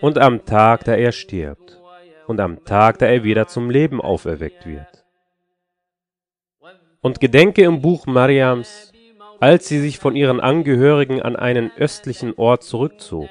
und 0.00 0.18
am 0.18 0.44
Tag, 0.44 0.84
da 0.84 0.94
er 0.94 1.12
stirbt, 1.12 1.80
und 2.26 2.40
am 2.40 2.64
Tag, 2.64 2.98
da 2.98 3.06
er 3.06 3.24
wieder 3.24 3.46
zum 3.46 3.70
Leben 3.70 4.00
auferweckt 4.00 4.66
wird. 4.66 5.04
Und 7.00 7.20
gedenke 7.20 7.62
im 7.62 7.80
Buch 7.80 8.06
Mariams, 8.06 8.92
als 9.40 9.66
sie 9.66 9.80
sich 9.80 9.98
von 9.98 10.14
ihren 10.14 10.40
Angehörigen 10.40 11.20
an 11.20 11.34
einen 11.36 11.72
östlichen 11.76 12.34
Ort 12.34 12.62
zurückzog. 12.62 13.28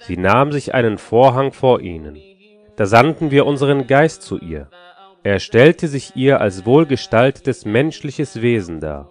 Sie 0.00 0.16
nahm 0.16 0.52
sich 0.52 0.74
einen 0.74 0.98
Vorhang 0.98 1.52
vor 1.52 1.80
ihnen. 1.80 2.16
Da 2.76 2.86
sandten 2.86 3.30
wir 3.30 3.46
unseren 3.46 3.86
Geist 3.86 4.22
zu 4.22 4.38
ihr. 4.38 4.68
Er 5.24 5.38
stellte 5.38 5.86
sich 5.86 6.16
ihr 6.16 6.40
als 6.40 6.66
wohlgestaltetes 6.66 7.64
menschliches 7.64 8.42
Wesen 8.42 8.80
dar. 8.80 9.08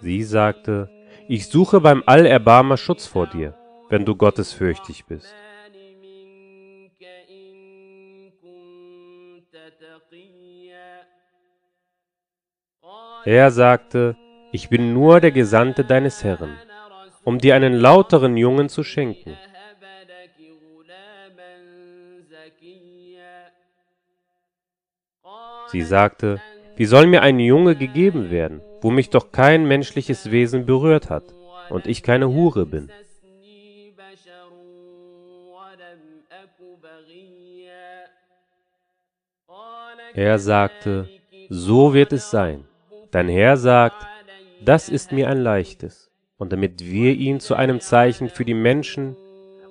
Sie 0.00 0.22
sagte, 0.22 0.88
ich 1.28 1.48
suche 1.48 1.80
beim 1.80 2.02
Allerbarmer 2.06 2.76
Schutz 2.76 3.06
vor 3.06 3.26
dir, 3.26 3.54
wenn 3.88 4.04
du 4.04 4.14
gottesfürchtig 4.14 5.04
bist. 5.06 5.34
Er 13.24 13.50
sagte, 13.50 14.16
ich 14.52 14.68
bin 14.68 14.94
nur 14.94 15.20
der 15.20 15.32
Gesandte 15.32 15.84
deines 15.84 16.24
Herrn 16.24 16.56
um 17.24 17.38
dir 17.38 17.54
einen 17.54 17.74
lauteren 17.74 18.36
Jungen 18.36 18.68
zu 18.68 18.82
schenken. 18.82 19.36
Sie 25.68 25.82
sagte, 25.82 26.40
wie 26.76 26.86
soll 26.86 27.06
mir 27.06 27.22
ein 27.22 27.38
Junge 27.38 27.76
gegeben 27.76 28.30
werden, 28.30 28.60
wo 28.80 28.90
mich 28.90 29.10
doch 29.10 29.30
kein 29.30 29.66
menschliches 29.66 30.30
Wesen 30.30 30.66
berührt 30.66 31.10
hat 31.10 31.34
und 31.68 31.86
ich 31.86 32.02
keine 32.02 32.28
Hure 32.28 32.66
bin? 32.66 32.90
Er 40.14 40.38
sagte, 40.40 41.08
so 41.48 41.94
wird 41.94 42.12
es 42.12 42.30
sein. 42.30 42.64
Dein 43.12 43.28
Herr 43.28 43.56
sagt, 43.56 44.04
das 44.64 44.88
ist 44.88 45.12
mir 45.12 45.28
ein 45.28 45.38
leichtes 45.38 46.09
und 46.40 46.52
damit 46.52 46.82
wir 46.82 47.12
ihn 47.12 47.38
zu 47.38 47.54
einem 47.54 47.80
Zeichen 47.80 48.30
für 48.30 48.46
die 48.46 48.54
Menschen 48.54 49.14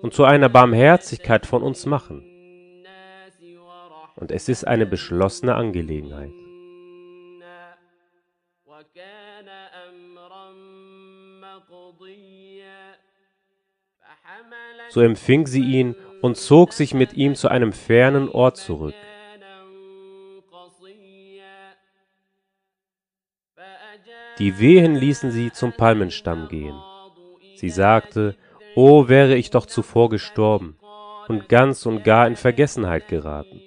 und 0.03 0.13
zu 0.13 0.23
einer 0.23 0.49
Barmherzigkeit 0.49 1.47
von 1.47 1.63
uns 1.63 1.87
machen. 1.87 2.23
Und 4.15 4.31
es 4.31 4.47
ist 4.47 4.67
eine 4.67 4.85
beschlossene 4.85 5.55
Angelegenheit. 5.55 6.31
So 14.89 15.01
empfing 15.01 15.47
sie 15.47 15.63
ihn 15.63 15.95
und 16.21 16.37
zog 16.37 16.73
sich 16.73 16.93
mit 16.93 17.13
ihm 17.13 17.33
zu 17.33 17.47
einem 17.47 17.73
fernen 17.73 18.29
Ort 18.29 18.57
zurück. 18.57 18.93
Die 24.39 24.57
Wehen 24.57 24.95
ließen 24.95 25.31
sie 25.31 25.51
zum 25.51 25.73
Palmenstamm 25.73 26.47
gehen. 26.47 26.79
Sie 27.55 27.69
sagte, 27.69 28.37
O 28.73 29.09
wäre 29.09 29.35
ich 29.35 29.49
doch 29.49 29.65
zuvor 29.65 30.09
gestorben 30.09 30.77
und 31.27 31.49
ganz 31.49 31.85
und 31.85 32.03
gar 32.05 32.25
in 32.25 32.37
Vergessenheit 32.37 33.09
geraten. 33.09 33.59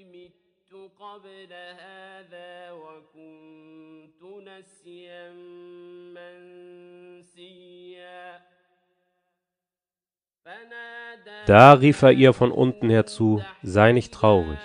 Da 11.46 11.72
rief 11.72 12.02
er 12.02 12.12
ihr 12.12 12.32
von 12.32 12.50
unten 12.50 12.88
herzu, 12.88 13.42
sei 13.62 13.92
nicht 13.92 14.14
traurig, 14.14 14.58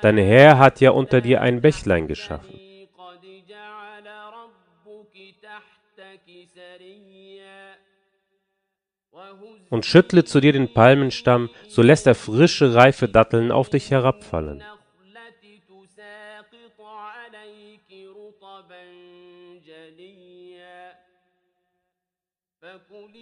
dein 0.00 0.16
Herr 0.16 0.58
hat 0.58 0.80
ja 0.80 0.92
unter 0.92 1.20
dir 1.20 1.42
ein 1.42 1.60
Bächlein 1.60 2.06
geschaffen. 2.06 2.63
Und 9.70 9.86
schüttle 9.86 10.24
zu 10.24 10.40
dir 10.40 10.52
den 10.52 10.72
Palmenstamm, 10.72 11.50
so 11.68 11.82
lässt 11.82 12.06
er 12.06 12.14
frische, 12.14 12.74
reife 12.74 13.08
Datteln 13.08 13.50
auf 13.50 13.70
dich 13.70 13.90
herabfallen. 13.90 14.62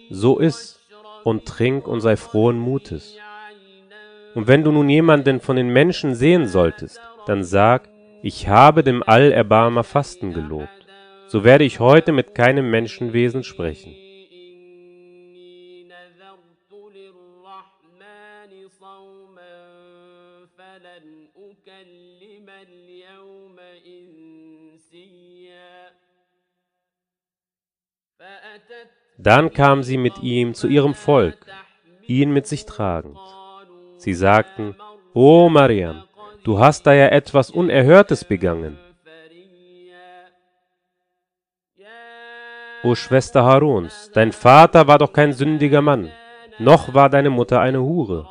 So 0.09 0.39
iss 0.39 0.79
und 1.23 1.45
trink 1.45 1.87
und 1.87 2.01
sei 2.01 2.17
frohen 2.17 2.57
Mutes. 2.57 3.17
Und 4.35 4.47
wenn 4.47 4.63
du 4.63 4.71
nun 4.71 4.89
jemanden 4.89 5.39
von 5.39 5.55
den 5.55 5.69
Menschen 5.69 6.15
sehen 6.15 6.47
solltest, 6.47 6.99
dann 7.25 7.43
sag, 7.43 7.89
ich 8.21 8.47
habe 8.47 8.83
dem 8.83 9.03
Allerbarmer 9.03 9.83
Fasten 9.83 10.33
gelobt. 10.33 10.69
So 11.27 11.43
werde 11.43 11.63
ich 11.63 11.79
heute 11.79 12.11
mit 12.11 12.35
keinem 12.35 12.69
Menschenwesen 12.69 13.43
sprechen. 13.43 13.95
Dann 29.17 29.53
kamen 29.53 29.83
sie 29.83 29.97
mit 29.97 30.19
ihm 30.21 30.53
zu 30.53 30.67
ihrem 30.67 30.93
Volk, 30.93 31.45
ihn 32.07 32.31
mit 32.31 32.47
sich 32.47 32.65
tragend. 32.65 33.17
Sie 33.97 34.13
sagten, 34.13 34.75
O 35.13 35.49
Mariam, 35.49 36.03
du 36.43 36.59
hast 36.59 36.85
da 36.87 36.93
ja 36.93 37.07
etwas 37.07 37.51
Unerhörtes 37.51 38.25
begangen. 38.25 38.77
O 42.83 42.95
Schwester 42.95 43.45
Haruns, 43.45 44.11
dein 44.13 44.33
Vater 44.33 44.87
war 44.87 44.97
doch 44.97 45.13
kein 45.13 45.31
sündiger 45.31 45.81
Mann, 45.81 46.11
noch 46.59 46.93
war 46.93 47.09
deine 47.09 47.29
Mutter 47.29 47.61
eine 47.61 47.81
Hure. 47.81 48.27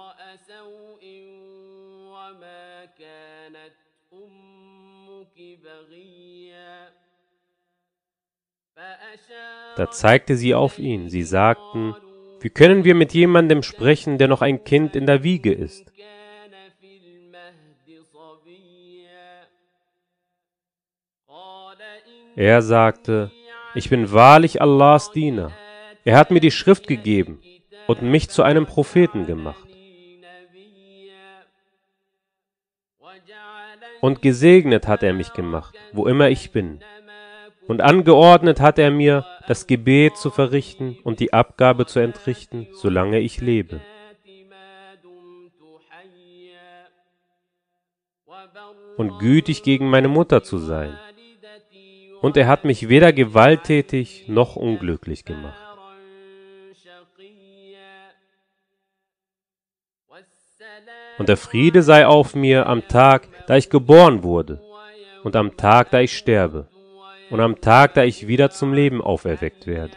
Da 9.76 9.90
zeigte 9.90 10.37
sie 10.37 10.54
auf 10.54 10.78
ihn. 10.78 11.08
Sie 11.08 11.22
sagten, 11.22 11.94
wie 12.40 12.50
können 12.50 12.85
wir 12.85 12.94
mit 12.94 13.14
jemandem 13.14 13.62
sprechen, 13.62 14.18
der 14.18 14.28
noch 14.28 14.42
ein 14.42 14.64
Kind 14.64 14.96
in 14.96 15.06
der 15.06 15.22
Wiege 15.22 15.52
ist? 15.52 15.92
Er 22.35 22.62
sagte, 22.62 23.30
ich 23.74 23.90
bin 23.90 24.11
wahrlich 24.12 24.61
Allahs 24.61 25.12
Diener. 25.12 25.52
Er 26.04 26.16
hat 26.16 26.30
mir 26.30 26.40
die 26.40 26.50
Schrift 26.50 26.87
gegeben 26.87 27.40
und 27.87 28.02
mich 28.02 28.30
zu 28.30 28.42
einem 28.42 28.66
Propheten 28.66 29.26
gemacht. 29.26 29.66
Und 34.00 34.20
gesegnet 34.20 34.88
hat 34.88 35.02
er 35.02 35.12
mich 35.12 35.32
gemacht, 35.32 35.76
wo 35.92 36.06
immer 36.06 36.28
ich 36.28 36.50
bin. 36.50 36.80
Und 37.68 37.81
angeordnet 37.81 38.61
hat 38.61 38.79
er 38.79 38.90
mir, 38.90 39.25
das 39.46 39.66
Gebet 39.66 40.16
zu 40.16 40.31
verrichten 40.31 40.98
und 41.05 41.20
die 41.20 41.33
Abgabe 41.33 41.87
zu 41.87 42.01
entrichten, 42.01 42.66
solange 42.72 43.20
ich 43.20 43.40
lebe. 43.40 43.81
Und 48.96 49.18
gütig 49.18 49.62
gegen 49.62 49.88
meine 49.88 50.09
Mutter 50.09 50.42
zu 50.42 50.59
sein. 50.59 50.96
Und 52.20 52.37
er 52.37 52.46
hat 52.46 52.64
mich 52.64 52.88
weder 52.88 53.12
gewalttätig 53.12 54.29
noch 54.29 54.57
unglücklich 54.57 55.25
gemacht. 55.25 55.59
Und 61.18 61.29
der 61.29 61.37
Friede 61.37 61.83
sei 61.83 62.07
auf 62.07 62.35
mir 62.35 62.66
am 62.66 62.87
Tag, 62.88 63.29
da 63.46 63.57
ich 63.57 63.70
geboren 63.70 64.22
wurde, 64.22 64.62
und 65.25 65.37
am 65.37 65.57
Tag, 65.57 65.90
da 65.90 66.01
ich 66.01 66.16
sterbe 66.16 66.68
und 67.33 67.40
am 67.40 67.62
Tag, 67.62 67.95
da 67.95 68.05
ich 68.05 68.29
wieder 68.29 68.51
zum 68.51 68.75
Leben 68.75 69.01
auferweckt 69.01 69.66
werde. 69.66 69.97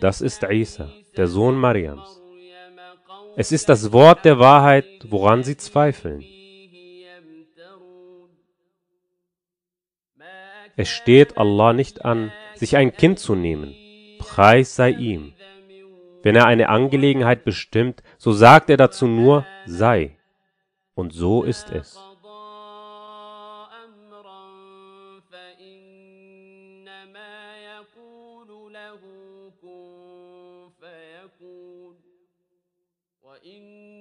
Das 0.00 0.20
ist 0.20 0.44
Isa, 0.44 0.92
der 1.16 1.26
Sohn 1.26 1.56
Mariams. 1.56 2.22
Es 3.34 3.50
ist 3.50 3.68
das 3.68 3.90
Wort 3.92 4.24
der 4.24 4.38
Wahrheit, 4.38 4.86
woran 5.02 5.42
sie 5.42 5.56
zweifeln. 5.56 6.24
Es 10.76 10.88
steht 10.88 11.36
Allah 11.36 11.72
nicht 11.72 12.04
an, 12.04 12.30
sich 12.54 12.76
ein 12.76 12.92
Kind 12.92 13.18
zu 13.18 13.34
nehmen. 13.34 13.74
Preis 14.20 14.76
sei 14.76 14.90
ihm. 14.90 15.32
Wenn 16.22 16.36
er 16.36 16.46
eine 16.46 16.68
Angelegenheit 16.68 17.44
bestimmt, 17.44 18.04
so 18.16 18.30
sagt 18.30 18.70
er 18.70 18.76
dazu 18.76 19.08
nur 19.08 19.44
sei. 19.66 20.16
Und 20.94 21.12
so 21.12 21.42
ist 21.42 21.70
es. 21.70 21.98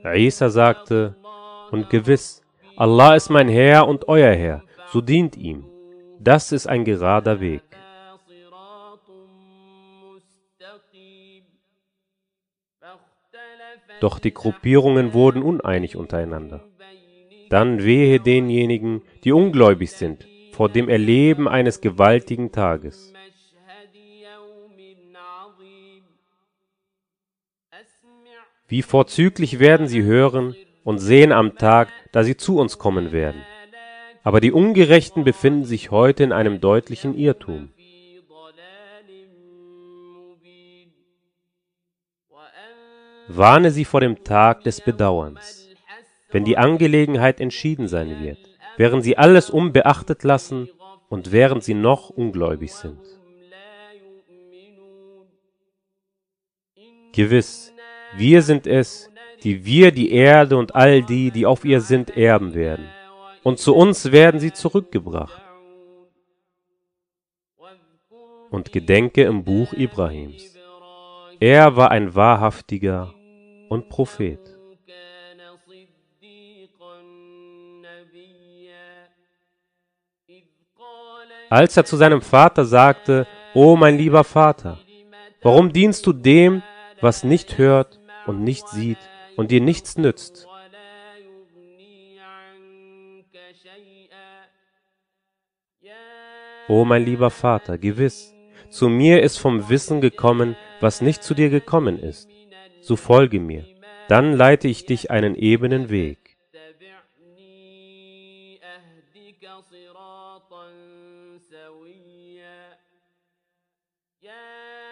Isa 0.04 0.50
sagte, 0.50 1.16
und 1.72 1.90
gewiss, 1.90 2.42
Allah 2.76 3.16
ist 3.16 3.30
mein 3.30 3.50
Herr 3.50 3.88
und 3.88 4.08
euer 4.08 4.34
Herr, 4.34 4.64
so 4.92 5.02
dient 5.02 5.36
ihm. 5.38 5.66
Das 6.20 6.52
ist 6.52 6.68
ein 6.68 6.86
gerader 6.86 7.40
Weg. 7.40 7.64
Doch 14.00 14.20
die 14.20 14.34
Gruppierungen 14.34 15.14
wurden 15.14 15.44
uneinig 15.44 15.96
untereinander. 15.98 16.64
Dann 17.50 17.84
wehe 17.84 18.20
denjenigen, 18.20 19.02
die 19.24 19.34
ungläubig 19.34 19.92
sind, 19.92 20.28
vor 20.54 20.70
dem 20.70 20.88
Erleben 20.88 21.48
eines 21.48 21.82
gewaltigen 21.82 22.52
Tages. 22.52 23.14
Wie 28.70 28.84
vorzüglich 28.84 29.60
werden 29.60 29.88
sie 29.88 30.04
hören 30.04 30.56
und 30.84 31.00
sehen 31.00 31.32
am 31.32 31.56
Tag, 31.56 31.90
da 32.12 32.24
sie 32.24 32.38
zu 32.38 32.60
uns 32.60 32.78
kommen 32.78 33.12
werden. 33.12 33.42
Aber 34.24 34.42
die 34.42 34.52
Ungerechten 34.52 35.24
befinden 35.24 35.66
sich 35.66 35.90
heute 35.90 36.24
in 36.24 36.32
einem 36.32 36.62
deutlichen 36.62 37.18
Irrtum. 37.18 37.70
Warne 43.28 43.72
sie 43.72 43.86
vor 43.86 44.02
dem 44.02 44.24
Tag 44.24 44.64
des 44.64 44.82
Bedauerns, 44.82 45.68
wenn 46.32 46.46
die 46.46 46.58
Angelegenheit 46.58 47.40
entschieden 47.40 47.88
sein 47.88 48.22
wird, 48.22 48.40
während 48.78 49.04
sie 49.04 49.18
alles 49.18 49.50
unbeachtet 49.50 50.24
lassen 50.24 50.70
und 51.10 51.32
während 51.32 51.64
sie 51.64 51.74
noch 51.74 52.10
ungläubig 52.12 52.74
sind. 52.74 53.00
Gewiss, 57.14 57.74
wir 58.16 58.42
sind 58.42 58.68
es, 58.68 59.10
die 59.44 59.66
wir 59.66 59.92
die 59.92 60.12
Erde 60.12 60.58
und 60.58 60.76
all 60.76 61.02
die, 61.02 61.32
die 61.32 61.46
auf 61.46 61.66
ihr 61.66 61.82
sind, 61.82 62.16
erben 62.18 62.54
werden. 62.54 62.86
Und 63.44 63.60
zu 63.60 63.76
uns 63.76 64.12
werden 64.12 64.40
sie 64.40 64.52
zurückgebracht. 64.52 65.42
Und 68.50 68.72
gedenke 68.72 69.24
im 69.24 69.44
Buch 69.44 69.74
Ibrahims. 69.74 70.58
Er 71.40 71.76
war 71.76 71.92
ein 71.92 72.16
wahrhaftiger 72.16 73.14
und 73.70 73.90
Prophet. 73.90 74.40
Als 81.50 81.78
er 81.78 81.86
zu 81.86 81.96
seinem 81.96 82.22
Vater 82.22 82.66
sagte, 82.66 83.26
O 83.54 83.76
mein 83.76 83.98
lieber 83.98 84.24
Vater, 84.24 84.80
warum 85.42 85.72
dienst 85.72 86.06
du 86.06 86.14
dem, 86.14 86.62
was 87.02 87.24
nicht 87.24 87.58
hört 87.58 87.99
und 88.30 88.44
nicht 88.44 88.68
sieht 88.70 89.00
und 89.36 89.50
dir 89.52 89.60
nichts 89.60 89.98
nützt. 89.98 90.48
O 96.68 96.86
mein 96.86 97.04
lieber 97.04 97.32
Vater, 97.32 97.80
gewiss, 97.80 98.36
zu 98.70 98.90
mir 98.90 99.24
ist 99.24 99.38
vom 99.38 99.70
Wissen 99.70 100.02
gekommen, 100.02 100.56
was 100.80 101.02
nicht 101.02 101.24
zu 101.24 101.34
dir 101.34 101.50
gekommen 101.50 101.98
ist. 101.98 102.30
So 102.82 102.96
folge 102.96 103.40
mir, 103.40 103.66
dann 104.08 104.34
leite 104.34 104.68
ich 104.68 104.86
dich 104.86 105.10
einen 105.10 105.34
ebenen 105.36 105.90
Weg. 105.90 106.38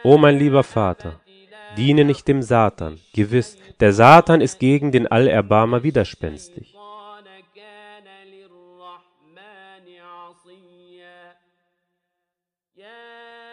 O 0.03 0.17
mein 0.17 0.37
lieber 0.39 0.63
Vater, 0.63 1.19
Diene 1.77 2.05
nicht 2.05 2.27
dem 2.27 2.41
Satan. 2.41 2.99
Gewiss, 3.13 3.57
der 3.79 3.93
Satan 3.93 4.41
ist 4.41 4.59
gegen 4.59 4.91
den 4.91 5.05
Allerbarmer 5.05 5.83
widerspenstig. 5.83 6.75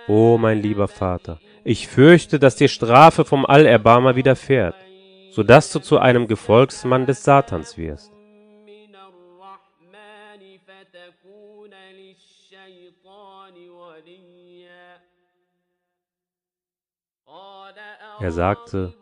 O 0.06 0.38
mein 0.38 0.60
lieber 0.60 0.88
Vater, 0.88 1.38
ich 1.64 1.88
fürchte, 1.88 2.38
dass 2.38 2.56
dir 2.56 2.68
Strafe 2.68 3.24
vom 3.24 3.46
Allerbarmer 3.46 4.16
widerfährt, 4.16 4.76
so 5.30 5.42
dass 5.42 5.72
du 5.72 5.78
zu 5.78 5.98
einem 5.98 6.26
Gefolgsmann 6.26 7.06
des 7.06 7.24
Satans 7.24 7.78
wirst. 7.78 8.13
Er 18.20 18.30
sagte, 18.30 18.94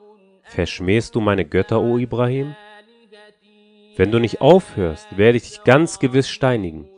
Verschmähst 0.44 1.14
du 1.14 1.20
meine 1.20 1.46
Götter, 1.46 1.80
o 1.80 1.96
Ibrahim? 1.96 2.54
Wenn 3.96 4.10
du 4.10 4.18
nicht 4.18 4.42
aufhörst, 4.42 5.16
werde 5.16 5.38
ich 5.38 5.44
dich 5.44 5.64
ganz 5.64 5.98
gewiss 5.98 6.28
steinigen 6.28 6.88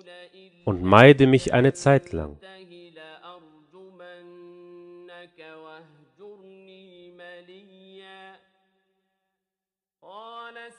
und 0.65 0.83
meide 0.83 1.27
mich 1.27 1.53
eine 1.53 1.73
Zeit 1.73 2.13
lang. 2.13 2.37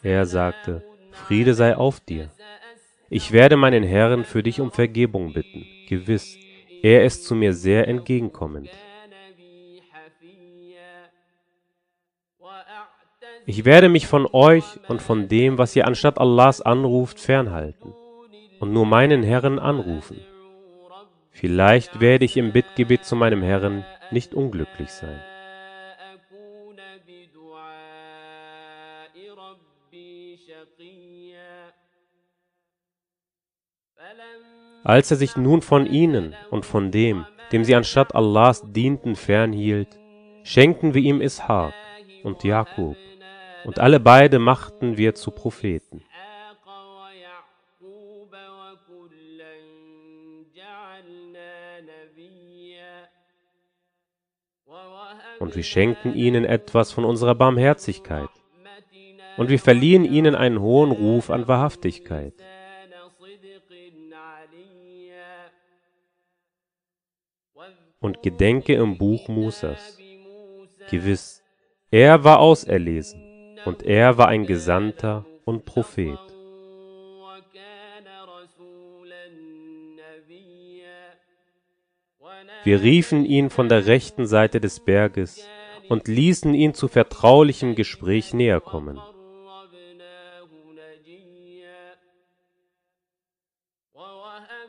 Er 0.04 0.26
sagte, 0.26 0.84
Friede 1.12 1.54
sei 1.54 1.76
auf 1.78 2.00
dir. 2.00 2.30
Ich 3.10 3.32
werde 3.32 3.56
meinen 3.56 3.84
Herrn 3.84 4.26
für 4.26 4.44
dich 4.44 4.60
um 4.60 4.72
Vergebung 4.72 5.34
bitten, 5.34 5.66
gewiss, 5.88 6.38
er 6.82 7.06
ist 7.06 7.26
zu 7.26 7.36
mir 7.36 7.54
sehr 7.54 7.88
entgegenkommend. 7.88 8.70
Ich 13.48 13.64
werde 13.64 13.90
mich 13.90 14.08
von 14.08 14.28
euch 14.32 14.64
und 14.88 15.04
von 15.04 15.28
dem, 15.28 15.60
was 15.60 15.76
ihr 15.76 15.86
anstatt 15.86 16.20
Allahs 16.20 16.62
anruft, 16.62 17.20
fernhalten 17.20 17.94
und 18.60 18.74
nur 18.74 18.88
meinen 18.88 19.22
Herrn 19.22 19.60
anrufen. 19.60 20.20
Vielleicht 21.30 22.00
werde 22.00 22.26
ich 22.26 22.38
im 22.38 22.54
Bittgebet 22.54 23.06
zu 23.06 23.16
meinem 23.16 23.44
Herrn 23.44 23.86
nicht 24.10 24.34
unglücklich 24.34 24.90
sein. 24.90 25.20
Als 34.84 35.12
er 35.12 35.18
sich 35.18 35.36
nun 35.36 35.62
von 35.62 35.86
ihnen 35.86 36.36
und 36.50 36.66
von 36.66 36.92
dem, 36.92 37.26
dem 37.52 37.64
sie 37.64 37.76
anstatt 37.76 38.16
Allahs 38.16 38.64
dienten, 38.72 39.16
fernhielt, 39.16 40.00
schenkten 40.44 40.94
wir 40.94 41.02
ihm 41.02 41.22
Ishaq 41.22 41.74
und 42.24 42.44
Jakob 42.44 42.96
und 43.66 43.80
alle 43.80 44.00
beide 44.00 44.38
machten 44.38 44.98
wir 44.98 45.16
zu 45.16 45.32
Propheten. 45.32 46.04
Und 55.40 55.56
wir 55.56 55.64
schenkten 55.64 56.16
ihnen 56.16 56.46
etwas 56.46 56.92
von 56.92 57.06
unserer 57.06 57.36
Barmherzigkeit. 57.36 58.30
Und 59.38 59.50
wir 59.50 59.60
verliehen 59.60 60.06
ihnen 60.06 60.36
einen 60.36 60.62
hohen 60.62 60.92
Ruf 60.92 61.30
an 61.30 61.48
Wahrhaftigkeit. 61.48 62.34
Und 68.00 68.22
gedenke 68.22 68.76
im 68.76 68.98
Buch 68.98 69.28
Musas. 69.28 69.98
Gewiss, 70.90 71.44
er 71.90 72.24
war 72.24 72.40
auserlesen 72.40 73.35
und 73.66 73.84
er 73.84 74.18
war 74.18 74.28
ein 74.28 74.46
Gesandter 74.46 75.26
und 75.44 75.66
Prophet. 75.66 76.18
Wir 82.64 82.82
riefen 82.82 83.26
ihn 83.26 83.50
von 83.50 83.70
der 83.70 83.86
rechten 83.86 84.26
Seite 84.26 84.60
des 84.60 84.80
Berges 84.80 85.48
und 85.90 86.08
ließen 86.08 86.54
ihn 86.54 86.74
zu 86.74 86.88
vertraulichem 86.88 87.76
Gespräch 87.76 88.34
näher 88.34 88.60
kommen. 88.60 89.00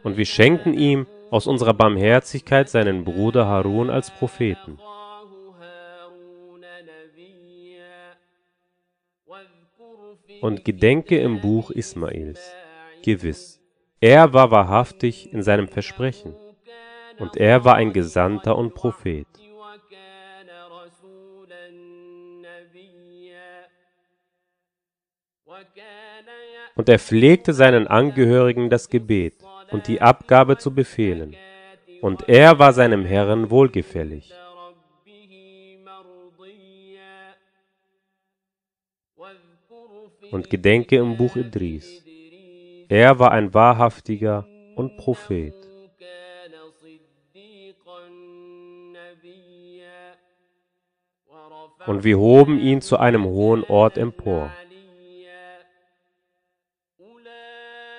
Und 0.02 0.16
wir 0.16 0.26
schenkten 0.26 0.74
ihm 0.74 1.06
aus 1.30 1.46
unserer 1.46 1.74
Barmherzigkeit 1.74 2.68
seinen 2.68 3.04
Bruder 3.04 3.46
Harun 3.46 3.90
als 3.90 4.10
Propheten. 4.10 4.78
Und 10.46 10.64
gedenke 10.64 11.18
im 11.18 11.40
Buch 11.40 11.72
Ismails. 11.72 12.54
Gewiss, 13.02 13.60
er 14.00 14.32
war 14.32 14.52
wahrhaftig 14.52 15.32
in 15.32 15.42
seinem 15.42 15.66
Versprechen, 15.66 16.36
und 17.18 17.36
er 17.36 17.64
war 17.64 17.74
ein 17.74 17.92
Gesandter 17.92 18.56
und 18.56 18.72
Prophet. 18.72 19.26
Und 26.76 26.88
er 26.88 27.00
pflegte 27.00 27.52
seinen 27.52 27.88
Angehörigen 27.88 28.70
das 28.70 28.88
Gebet 28.88 29.34
und 29.72 29.88
die 29.88 30.00
Abgabe 30.00 30.58
zu 30.58 30.72
befehlen, 30.72 31.34
und 32.02 32.28
er 32.28 32.60
war 32.60 32.72
seinem 32.72 33.04
Herrn 33.04 33.50
wohlgefällig. 33.50 34.32
Und 40.30 40.50
gedenke 40.50 40.96
im 40.96 41.16
Buch 41.16 41.36
Idris. 41.36 42.04
Er 42.88 43.18
war 43.18 43.32
ein 43.32 43.52
wahrhaftiger 43.54 44.46
und 44.74 44.96
Prophet. 44.96 45.54
Und 51.86 52.02
wir 52.02 52.18
hoben 52.18 52.58
ihn 52.58 52.80
zu 52.80 52.96
einem 52.98 53.24
hohen 53.24 53.62
Ort 53.64 53.96
empor. 53.96 54.50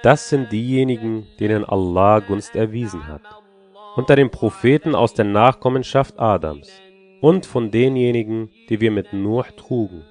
Das 0.04 0.30
sind 0.30 0.52
diejenigen, 0.52 1.28
denen 1.40 1.66
Allah 1.66 2.20
Gunst 2.20 2.56
erwiesen 2.56 3.08
hat, 3.08 3.22
unter 3.96 4.16
den 4.16 4.30
Propheten 4.30 4.94
aus 4.94 5.14
der 5.14 5.26
Nachkommenschaft 5.26 6.20
Adams 6.20 6.70
und 7.20 7.46
von 7.46 7.72
denjenigen, 7.72 8.50
die 8.70 8.80
wir 8.80 8.92
mit 8.92 9.12
Nuh 9.14 9.44
trugen, 9.56 10.04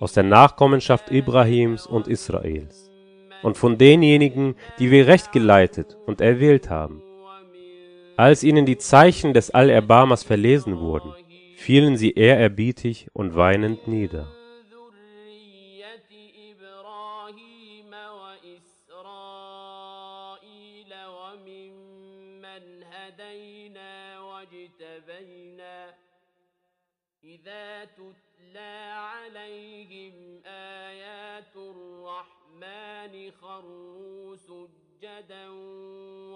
aus 0.00 0.12
der 0.12 0.24
Nachkommenschaft 0.24 1.10
Ibrahims 1.10 1.86
und 1.86 2.08
Israels, 2.08 2.90
und 3.42 3.56
von 3.56 3.78
denjenigen, 3.78 4.56
die 4.78 4.90
wir 4.90 5.06
recht 5.06 5.32
geleitet 5.32 5.96
und 6.06 6.20
erwählt 6.20 6.70
haben. 6.70 7.02
Als 8.16 8.42
ihnen 8.42 8.66
die 8.66 8.78
Zeichen 8.78 9.32
des 9.32 9.50
Allerbarmers 9.50 10.22
verlesen 10.22 10.78
wurden, 10.78 11.12
fielen 11.56 11.96
sie 11.96 12.12
ehrerbietig 12.12 13.08
und 13.12 13.36
weinend 13.36 13.86
nieder. 13.88 14.26
إذا 27.24 27.84
تتلى 27.84 28.25
عليهم 28.56 30.42
آيات 30.46 31.56
الرحمن 31.56 33.30
خروا 33.40 34.36
سجدا 34.36 35.48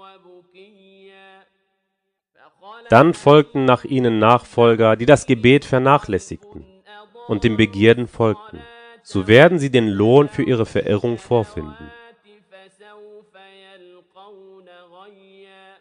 وبكيا 0.00 1.46
Dann 2.90 3.14
folgten 3.14 3.64
nach 3.64 3.84
ihnen 3.84 4.18
Nachfolger, 4.18 4.96
die 4.96 5.06
das 5.06 5.26
Gebet 5.26 5.64
vernachlässigten 5.64 6.64
und 7.28 7.44
den 7.44 7.56
Begierden 7.56 8.06
folgten. 8.06 8.60
So 9.02 9.26
werden 9.26 9.58
sie 9.58 9.70
den 9.70 9.88
Lohn 9.88 10.28
für 10.28 10.42
ihre 10.42 10.66
Verirrung 10.66 11.18
vorfinden. 11.18 11.90
فسوف 12.50 13.34
يلقون 13.34 14.68
غيا 14.68 15.76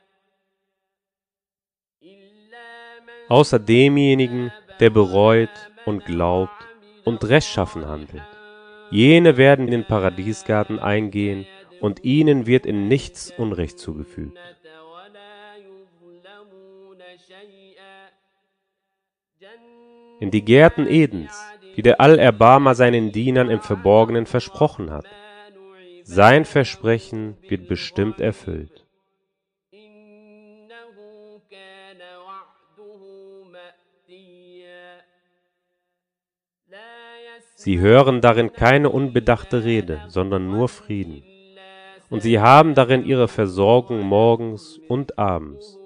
إلا 2.03 2.99
من 2.99 3.29
Außer 3.29 3.59
demjenigen, 3.59 4.51
der 4.79 4.89
bereut 4.89 5.49
und 5.90 6.04
glaubt 6.06 6.66
und 7.04 7.22
rechtschaffen 7.24 7.86
handelt. 7.86 8.22
Jene 8.90 9.36
werden 9.36 9.66
in 9.66 9.72
den 9.72 9.84
Paradiesgarten 9.84 10.78
eingehen 10.78 11.46
und 11.80 12.04
ihnen 12.04 12.46
wird 12.46 12.64
in 12.64 12.88
nichts 12.88 13.30
Unrecht 13.36 13.78
zugefügt. 13.78 14.38
In 20.20 20.30
die 20.30 20.44
Gärten 20.44 20.86
Edens, 20.86 21.32
die 21.76 21.82
der 21.82 22.00
Allerbarmer 22.00 22.74
seinen 22.74 23.10
Dienern 23.10 23.50
im 23.50 23.60
Verborgenen 23.60 24.26
versprochen 24.26 24.90
hat. 24.90 25.06
Sein 26.02 26.44
Versprechen 26.44 27.36
wird 27.48 27.68
bestimmt 27.68 28.20
erfüllt. 28.20 28.84
Sie 37.62 37.78
hören 37.78 38.22
darin 38.22 38.54
keine 38.54 38.88
unbedachte 38.88 39.64
Rede, 39.64 40.00
sondern 40.08 40.48
nur 40.48 40.66
Frieden. 40.70 41.22
Und 42.08 42.22
sie 42.22 42.40
haben 42.40 42.74
darin 42.74 43.04
ihre 43.04 43.28
Versorgung 43.28 44.00
morgens 44.00 44.80
und 44.88 45.18
abends. 45.18 45.78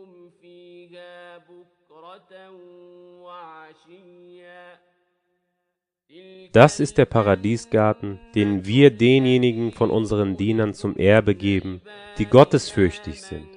Das 6.52 6.78
ist 6.78 6.96
der 6.96 7.06
Paradiesgarten, 7.06 8.20
den 8.36 8.64
wir 8.64 8.92
denjenigen 8.92 9.72
von 9.72 9.90
unseren 9.90 10.36
Dienern 10.36 10.74
zum 10.74 10.96
Erbe 10.96 11.34
geben, 11.34 11.82
die 12.18 12.26
gottesfürchtig 12.26 13.20
sind. 13.20 13.48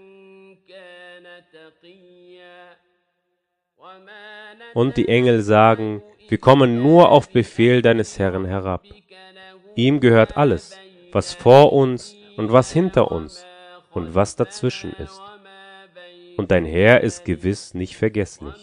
Und 4.74 4.98
die 4.98 5.08
Engel 5.08 5.44
sagen, 5.44 6.02
wir 6.30 6.38
kommen 6.38 6.82
nur 6.82 7.10
auf 7.10 7.30
Befehl 7.30 7.82
deines 7.82 8.20
Herrn 8.20 8.46
herab. 8.46 8.84
Ihm 9.76 10.00
gehört 10.00 10.36
alles, 10.36 10.78
was 11.12 11.34
vor 11.34 11.72
uns 11.74 12.16
und 12.36 12.52
was 12.52 12.72
hinter 12.72 13.12
uns 13.12 13.46
und 13.92 14.14
was 14.14 14.36
dazwischen 14.36 14.94
ist. 14.94 15.22
Und 16.38 16.52
dein 16.52 16.66
Herr 16.66 17.02
ist 17.02 17.26
gewiss 17.26 17.74
nicht 17.74 17.98
vergesslich. 17.98 18.56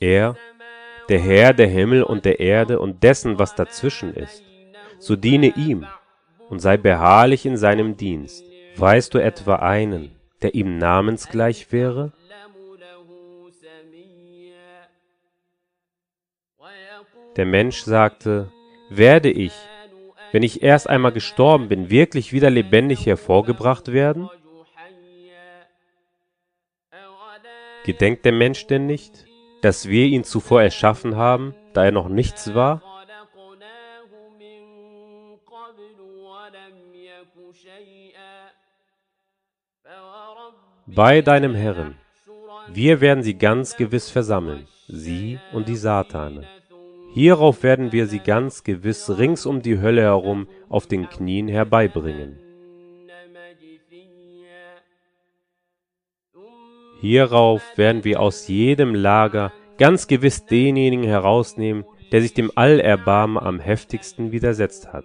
Er, 0.00 0.36
der 1.08 1.20
Herr 1.20 1.52
der 1.52 1.68
Himmel 1.68 2.02
und 2.02 2.24
der 2.24 2.40
Erde 2.40 2.78
und 2.80 3.02
dessen, 3.02 3.38
was 3.38 3.54
dazwischen 3.54 4.14
ist, 4.14 4.42
so 4.98 5.16
diene 5.16 5.48
ihm 5.56 5.86
und 6.48 6.60
sei 6.60 6.76
beharrlich 6.76 7.46
in 7.46 7.56
seinem 7.56 7.96
Dienst. 7.96 8.44
Weißt 8.76 9.12
du 9.14 9.18
etwa 9.18 9.56
einen, 9.56 10.12
der 10.42 10.54
ihm 10.54 10.78
namensgleich 10.78 11.72
wäre? 11.72 12.12
Der 17.36 17.46
Mensch 17.46 17.80
sagte, 17.82 18.52
werde 18.90 19.30
ich, 19.30 19.54
wenn 20.32 20.42
ich 20.42 20.62
erst 20.62 20.88
einmal 20.88 21.12
gestorben 21.12 21.68
bin, 21.68 21.88
wirklich 21.88 22.32
wieder 22.32 22.50
lebendig 22.50 23.06
hervorgebracht 23.06 23.92
werden? 23.92 24.28
Gedenkt 27.84 28.24
der 28.24 28.32
Mensch 28.32 28.66
denn 28.66 28.86
nicht, 28.86 29.24
dass 29.62 29.88
wir 29.88 30.06
ihn 30.06 30.24
zuvor 30.24 30.62
erschaffen 30.62 31.16
haben, 31.16 31.54
da 31.72 31.84
er 31.84 31.92
noch 31.92 32.08
nichts 32.08 32.54
war? 32.54 32.82
Bei 40.86 41.22
deinem 41.22 41.54
Herrn, 41.54 41.94
wir 42.72 43.00
werden 43.00 43.22
sie 43.22 43.34
ganz 43.34 43.76
gewiss 43.76 44.10
versammeln, 44.10 44.66
sie 44.88 45.38
und 45.52 45.68
die 45.68 45.76
Satane. 45.76 46.44
Hierauf 47.14 47.62
werden 47.62 47.92
wir 47.92 48.08
sie 48.08 48.18
ganz 48.18 48.64
gewiss 48.64 49.08
rings 49.16 49.46
um 49.46 49.62
die 49.62 49.80
Hölle 49.80 50.02
herum 50.02 50.48
auf 50.68 50.88
den 50.88 51.08
Knien 51.08 51.46
herbeibringen. 51.46 52.38
Hierauf 57.00 57.62
werden 57.76 58.02
wir 58.02 58.20
aus 58.20 58.48
jedem 58.48 58.94
Lager 58.94 59.52
ganz 59.78 60.08
gewiss 60.08 60.46
denjenigen 60.46 61.04
herausnehmen, 61.04 61.84
der 62.10 62.22
sich 62.22 62.34
dem 62.34 62.50
Allerbarmen 62.56 63.38
am 63.38 63.60
heftigsten 63.60 64.32
widersetzt 64.32 64.92
hat. 64.92 65.04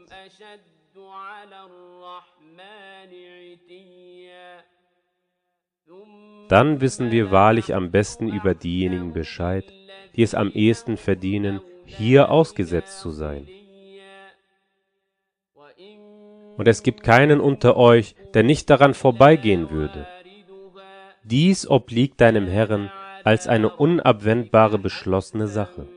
Dann 6.48 6.82
wissen 6.82 7.12
wir 7.12 7.32
wahrlich 7.32 7.76
am 7.76 7.91
besten 7.91 8.30
über 8.30 8.54
diejenigen 8.54 9.14
Bescheid, 9.14 9.66
die 10.16 10.24
es 10.24 10.34
am 10.34 10.52
ehesten 10.52 10.98
verdienen, 10.98 11.62
hier 11.86 12.30
ausgesetzt 12.32 13.00
zu 13.00 13.12
sein. 13.12 13.48
Und 16.58 16.68
es 16.68 16.84
gibt 16.84 17.04
keinen 17.04 17.39
unter 17.39 17.78
euch, 17.78 18.16
der 18.34 18.43
nicht 18.43 18.70
daran 18.70 18.93
vorbeigehen 18.93 19.70
würde. 19.70 20.08
Dies 21.24 21.70
obliegt 21.70 22.22
deinem 22.22 22.48
Herrn 22.48 22.89
als 23.24 23.48
eine 23.48 23.70
unabwendbare 23.70 24.80
beschlossene 24.80 25.48
Sache. 25.48 25.88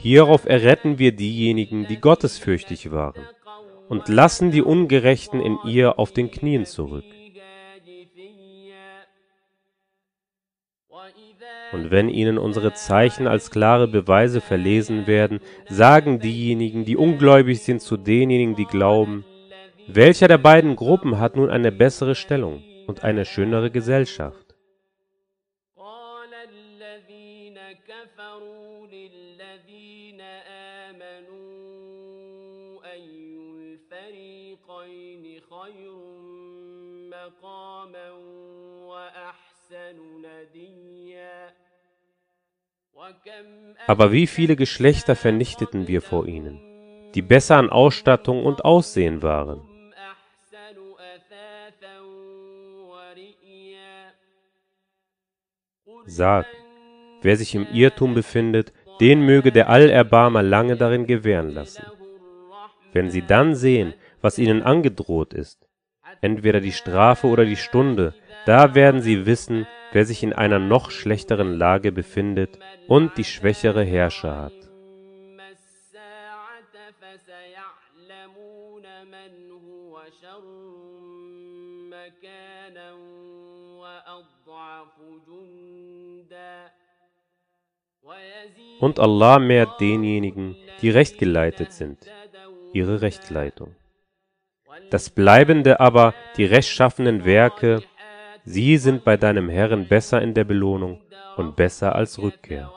Hierauf 0.00 0.46
erretten 0.46 0.98
wir 0.98 1.12
diejenigen, 1.12 1.86
die 1.86 2.00
gottesfürchtig 2.00 2.92
waren, 2.92 3.26
und 3.88 4.08
lassen 4.08 4.50
die 4.50 4.62
Ungerechten 4.62 5.40
in 5.40 5.58
ihr 5.64 5.98
auf 5.98 6.12
den 6.12 6.30
Knien 6.30 6.64
zurück. 6.64 7.04
Und 11.72 11.90
wenn 11.90 12.08
ihnen 12.08 12.38
unsere 12.38 12.72
Zeichen 12.72 13.26
als 13.26 13.50
klare 13.50 13.88
Beweise 13.88 14.40
verlesen 14.40 15.06
werden, 15.06 15.40
sagen 15.68 16.18
diejenigen, 16.18 16.84
die 16.84 16.96
ungläubig 16.96 17.62
sind, 17.62 17.82
zu 17.82 17.96
denjenigen, 17.96 18.56
die 18.56 18.64
glauben, 18.64 19.24
welcher 19.86 20.28
der 20.28 20.38
beiden 20.38 20.76
Gruppen 20.76 21.18
hat 21.18 21.36
nun 21.36 21.50
eine 21.50 21.72
bessere 21.72 22.14
Stellung 22.14 22.62
und 22.86 23.04
eine 23.04 23.24
schönere 23.24 23.70
Gesellschaft? 23.70 24.47
Aber 43.86 44.12
wie 44.12 44.26
viele 44.26 44.56
Geschlechter 44.56 45.16
vernichteten 45.16 45.88
wir 45.88 46.02
vor 46.02 46.26
ihnen, 46.26 46.60
die 47.14 47.22
besser 47.22 47.56
an 47.56 47.70
Ausstattung 47.70 48.44
und 48.44 48.64
Aussehen 48.64 49.22
waren? 49.22 49.62
Sag, 56.06 56.46
wer 57.22 57.36
sich 57.36 57.54
im 57.54 57.66
Irrtum 57.72 58.14
befindet, 58.14 58.72
den 59.00 59.20
möge 59.20 59.52
der 59.52 59.68
Allerbarmer 59.68 60.42
lange 60.42 60.76
darin 60.76 61.06
gewähren 61.06 61.50
lassen. 61.50 61.84
Wenn 62.92 63.10
sie 63.10 63.22
dann 63.22 63.54
sehen, 63.54 63.94
was 64.20 64.38
ihnen 64.38 64.62
angedroht 64.62 65.34
ist, 65.34 65.67
entweder 66.20 66.60
die 66.60 66.72
Strafe 66.72 67.26
oder 67.26 67.44
die 67.44 67.56
Stunde, 67.56 68.14
da 68.46 68.74
werden 68.74 69.00
sie 69.00 69.26
wissen, 69.26 69.66
wer 69.92 70.04
sich 70.04 70.22
in 70.22 70.32
einer 70.32 70.58
noch 70.58 70.90
schlechteren 70.90 71.54
Lage 71.54 71.92
befindet 71.92 72.58
und 72.86 73.16
die 73.16 73.24
schwächere 73.24 73.84
Herrscher 73.84 74.36
hat. 74.36 74.52
Und 88.80 89.00
Allah 89.00 89.38
mehrt 89.38 89.80
denjenigen, 89.80 90.56
die 90.80 90.90
rechtgeleitet 90.90 91.72
sind, 91.72 91.98
ihre 92.72 93.02
Rechtleitung. 93.02 93.74
Das 94.90 95.10
Bleibende 95.10 95.80
aber, 95.80 96.14
die 96.36 96.44
rechtschaffenen 96.44 97.24
Werke, 97.24 97.82
Sie 98.44 98.78
sind 98.78 99.04
bei 99.04 99.16
deinem 99.16 99.50
Herrn 99.50 99.86
besser 99.88 100.22
in 100.22 100.32
der 100.32 100.44
Belohnung 100.44 101.00
und 101.36 101.54
besser 101.56 101.94
als 101.94 102.18
Rückkehr. 102.18 102.72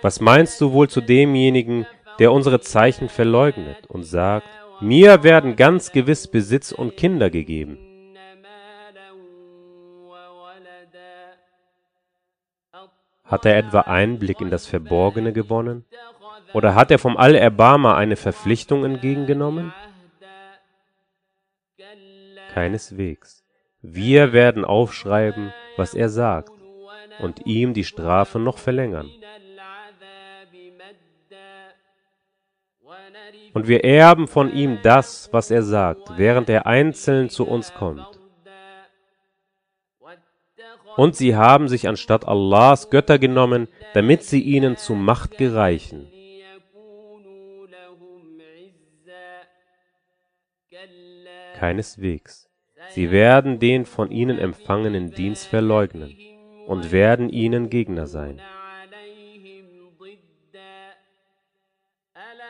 Was 0.00 0.20
meinst 0.20 0.60
du 0.60 0.72
wohl 0.72 0.88
zu 0.88 1.00
demjenigen, 1.00 1.86
der 2.18 2.32
unsere 2.32 2.60
Zeichen 2.60 3.08
verleugnet 3.08 3.86
und 3.88 4.04
sagt, 4.04 4.48
mir 4.80 5.22
werden 5.22 5.56
ganz 5.56 5.92
gewiss 5.92 6.26
Besitz 6.28 6.72
und 6.72 6.96
Kinder 6.96 7.30
gegeben? 7.30 7.78
Hat 13.34 13.46
er 13.46 13.56
etwa 13.56 13.80
Einblick 13.80 14.40
in 14.40 14.48
das 14.48 14.64
Verborgene 14.68 15.32
gewonnen? 15.32 15.84
Oder 16.52 16.76
hat 16.76 16.92
er 16.92 17.00
vom 17.00 17.16
Allerbarmer 17.16 17.96
eine 17.96 18.14
Verpflichtung 18.14 18.84
entgegengenommen? 18.84 19.74
Keineswegs. 22.52 23.44
Wir 23.82 24.32
werden 24.32 24.64
aufschreiben, 24.64 25.52
was 25.76 25.94
er 25.94 26.10
sagt, 26.10 26.52
und 27.18 27.44
ihm 27.44 27.74
die 27.74 27.82
Strafe 27.82 28.38
noch 28.38 28.58
verlängern. 28.58 29.10
Und 33.52 33.66
wir 33.66 33.82
erben 33.82 34.28
von 34.28 34.52
ihm 34.52 34.78
das, 34.84 35.28
was 35.32 35.50
er 35.50 35.64
sagt, 35.64 36.16
während 36.16 36.48
er 36.48 36.68
einzeln 36.68 37.30
zu 37.30 37.48
uns 37.48 37.74
kommt. 37.74 38.23
Und 40.96 41.16
sie 41.16 41.34
haben 41.34 41.68
sich 41.68 41.88
anstatt 41.88 42.26
Allahs 42.26 42.90
Götter 42.90 43.18
genommen, 43.18 43.68
damit 43.94 44.22
sie 44.22 44.40
ihnen 44.40 44.76
zu 44.76 44.94
Macht 44.94 45.36
gereichen. 45.38 46.08
Keineswegs. 51.58 52.48
Sie 52.90 53.10
werden 53.10 53.58
den 53.58 53.86
von 53.86 54.10
ihnen 54.10 54.38
empfangenen 54.38 55.10
Dienst 55.10 55.46
verleugnen 55.46 56.14
und 56.66 56.92
werden 56.92 57.28
ihnen 57.30 57.70
Gegner 57.70 58.06
sein. 58.06 58.40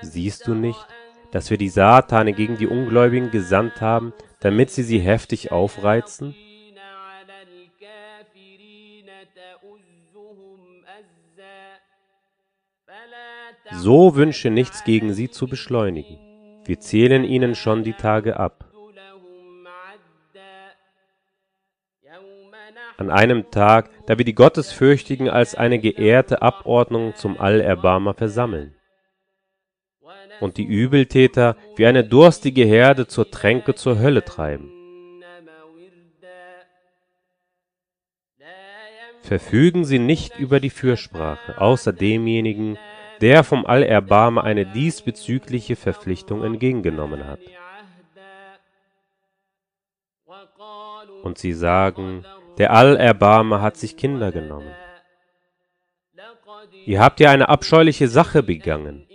Siehst 0.03 0.47
du 0.47 0.55
nicht, 0.55 0.85
dass 1.33 1.51
wir 1.51 1.59
die 1.59 1.69
Satane 1.69 2.33
gegen 2.33 2.59
die 2.59 2.67
Ungläubigen 2.67 3.31
gesandt 3.31 3.81
haben, 3.81 4.13
damit 4.41 4.71
sie 4.71 4.83
sie 4.83 4.99
heftig 4.99 5.51
aufreizen? 5.51 6.35
So 13.73 14.15
wünsche 14.15 14.51
nichts 14.51 14.85
gegen 14.85 15.15
sie 15.15 15.31
zu 15.31 15.47
beschleunigen. 15.47 16.19
Wir 16.65 16.81
zählen 16.81 17.25
ihnen 17.25 17.55
schon 17.55 17.83
die 17.85 17.93
Tage 17.93 18.39
ab. 18.39 18.71
An 22.97 23.11
einem 23.11 23.51
Tag, 23.51 23.91
da 24.07 24.19
wir 24.19 24.25
die 24.25 24.35
Gottesfürchtigen 24.35 25.29
als 25.29 25.55
eine 25.55 25.79
geehrte 25.79 26.43
Abordnung 26.43 27.15
zum 27.17 27.41
Allerbarmer 27.41 28.15
versammeln 28.15 28.75
und 30.41 30.57
die 30.57 30.65
Übeltäter 30.65 31.57
wie 31.77 31.87
eine 31.87 32.05
durstige 32.05 32.65
Herde 32.65 33.07
zur 33.07 33.31
Tränke 33.31 33.75
zur 33.75 33.99
Hölle 33.99 34.25
treiben. 34.25 34.71
Verfügen 39.23 39.85
sie 39.85 39.99
nicht 39.99 40.39
über 40.39 40.61
die 40.61 40.71
Fürsprache, 40.71 41.59
außer 41.59 41.95
demjenigen, 41.95 42.77
der 43.21 43.45
vom 43.45 43.67
Allerbarmer 43.67 44.45
eine 44.45 44.67
diesbezügliche 44.67 45.77
Verpflichtung 45.77 46.45
entgegengenommen 46.45 47.27
hat. 47.27 47.41
Und 51.23 51.39
sie 51.39 51.53
sagen, 51.53 52.25
Der 52.59 52.73
Allerbarmer 52.73 53.61
hat 53.63 53.77
sich 53.77 53.97
Kinder 53.97 54.31
genommen. 54.31 54.73
Ihr 56.87 57.01
habt 57.01 57.19
ja 57.21 57.31
eine 57.31 57.49
abscheuliche 57.49 58.09
Sache 58.09 58.43
begangen. 58.43 59.07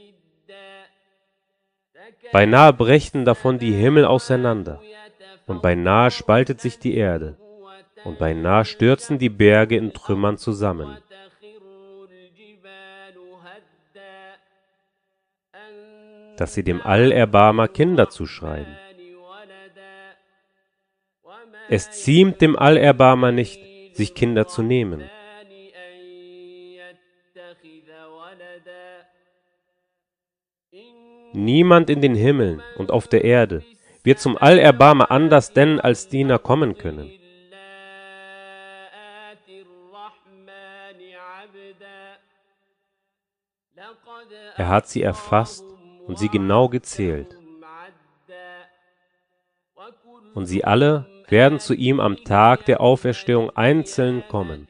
Beinahe 2.31 2.73
brächten 2.73 3.25
davon 3.25 3.57
die 3.59 3.71
Himmel 3.71 4.05
auseinander, 4.05 4.81
und 5.47 5.61
beinahe 5.61 6.11
spaltet 6.11 6.61
sich 6.61 6.79
die 6.79 6.95
Erde, 6.95 7.37
und 8.03 8.19
beinahe 8.19 8.65
stürzen 8.65 9.17
die 9.17 9.29
Berge 9.29 9.77
in 9.77 9.93
Trümmern 9.93 10.37
zusammen. 10.37 10.97
Dass 16.39 16.53
sie 16.53 16.63
dem 16.63 16.81
Allerbarmer 16.81 17.67
Kinder 17.67 18.07
zuschreiben. 18.07 18.73
Es 21.67 21.91
ziemt 21.91 22.39
dem 22.39 22.57
Allerbarmer 22.57 23.33
nicht, 23.33 23.59
sich 23.93 24.15
Kinder 24.15 24.47
zu 24.47 24.63
nehmen. 24.63 25.03
Niemand 31.33 31.89
in 31.89 31.99
den 31.99 32.15
Himmeln 32.15 32.63
und 32.77 32.89
auf 32.89 33.09
der 33.09 33.25
Erde 33.25 33.65
wird 34.03 34.19
zum 34.19 34.37
Allerbarmer 34.37 35.11
anders 35.11 35.51
denn 35.51 35.81
als 35.81 36.07
Diener 36.07 36.39
kommen 36.39 36.77
können. 36.77 37.11
Er 44.55 44.67
hat 44.69 44.87
sie 44.87 45.01
erfasst 45.01 45.68
und 46.09 46.17
sie 46.17 46.27
genau 46.27 46.67
gezählt. 46.69 47.37
Und 50.33 50.47
sie 50.47 50.63
alle 50.65 51.05
werden 51.27 51.59
zu 51.59 51.75
ihm 51.75 51.99
am 51.99 52.17
Tag 52.23 52.65
der 52.65 52.81
Auferstehung 52.81 53.51
einzeln 53.51 54.23
kommen. 54.27 54.67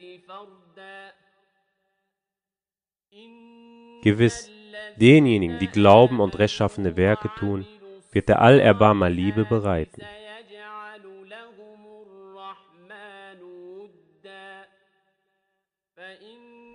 Gewiss, 4.02 4.50
denjenigen, 4.96 5.58
die 5.58 5.68
glauben 5.68 6.20
und 6.20 6.38
rechtschaffene 6.38 6.96
Werke 6.98 7.30
tun, 7.38 7.66
wird 8.12 8.28
der 8.28 8.42
Allerbarmer 8.42 9.08
Liebe 9.08 9.46
bereiten. 9.46 10.02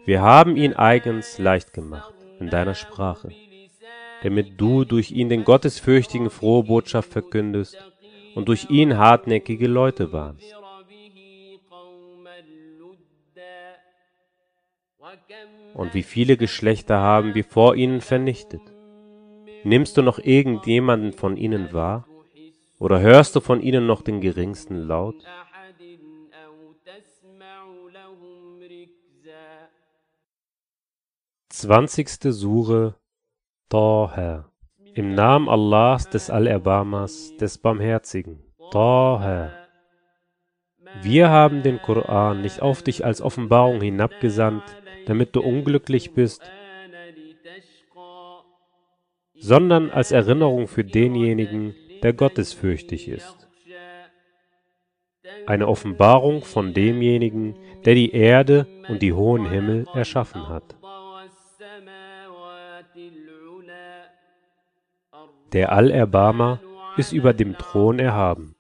Wir 0.06 0.22
haben 0.22 0.56
ihn 0.56 0.74
eigens 0.74 1.38
leicht 1.38 1.74
gemacht 1.74 2.14
in 2.40 2.50
deiner 2.50 2.76
Sprache, 2.76 3.30
damit 4.26 4.60
du 4.60 4.86
durch 4.86 5.12
ihn 5.12 5.30
den 5.30 5.44
Gottesfürchtigen 5.44 6.32
frohe 6.32 6.64
Botschaft 6.64 7.12
verkündest 7.12 7.78
und 8.34 8.48
durch 8.48 8.72
ihn 8.72 8.98
hartnäckige 8.98 9.68
Leute 9.68 10.12
warnst. 10.12 10.52
Und 15.76 15.94
wie 15.94 16.02
viele 16.02 16.38
Geschlechter 16.38 16.98
haben 16.98 17.36
wir 17.36 17.44
vor 17.44 17.76
ihnen 17.76 18.02
vernichtet? 18.02 18.62
Nimmst 19.64 19.96
du 19.96 20.02
noch 20.02 20.18
irgendjemanden 20.18 21.14
von 21.14 21.38
ihnen 21.38 21.72
wahr? 21.72 22.08
Oder 22.80 23.02
hörst 23.02 23.36
du 23.36 23.42
von 23.42 23.62
ihnen 23.62 23.86
noch 23.86 24.02
den 24.02 24.22
geringsten 24.22 24.78
Laut? 24.78 25.24
Zwanzigste 31.50 32.34
Sure 32.34 32.96
Taha 33.70 34.52
Im 34.94 35.16
Namen 35.16 35.50
Allahs 35.50 36.08
des 36.08 36.30
Allerbarmers, 36.30 37.36
des 37.38 37.58
Barmherzigen. 37.58 38.44
Taha 38.72 39.52
Wir 41.02 41.30
haben 41.30 41.64
den 41.64 41.82
Koran 41.82 42.42
nicht 42.42 42.62
auf 42.62 42.84
dich 42.84 43.04
als 43.04 43.22
Offenbarung 43.22 43.82
hinabgesandt, 43.82 44.64
damit 45.08 45.36
du 45.36 45.42
unglücklich 45.42 46.14
bist, 46.14 46.44
sondern 49.34 49.90
als 49.90 50.12
Erinnerung 50.12 50.68
für 50.68 50.84
denjenigen, 50.84 51.74
der 52.04 52.14
gottesfürchtig 52.14 53.08
ist. 53.08 53.48
Eine 55.48 55.68
Offenbarung 55.68 56.44
von 56.44 56.76
demjenigen, 56.76 57.58
der 57.84 57.96
die 57.96 58.12
Erde 58.12 58.68
und 58.88 59.02
die 59.02 59.14
hohen 59.14 59.50
Himmel 59.50 59.88
erschaffen 59.96 60.50
hat. 60.50 60.76
Der 65.56 65.72
Allerbarmer 65.72 66.60
ist 66.98 67.14
über 67.14 67.32
dem 67.32 67.58
Thron 67.58 67.98
erhaben. 67.98 68.58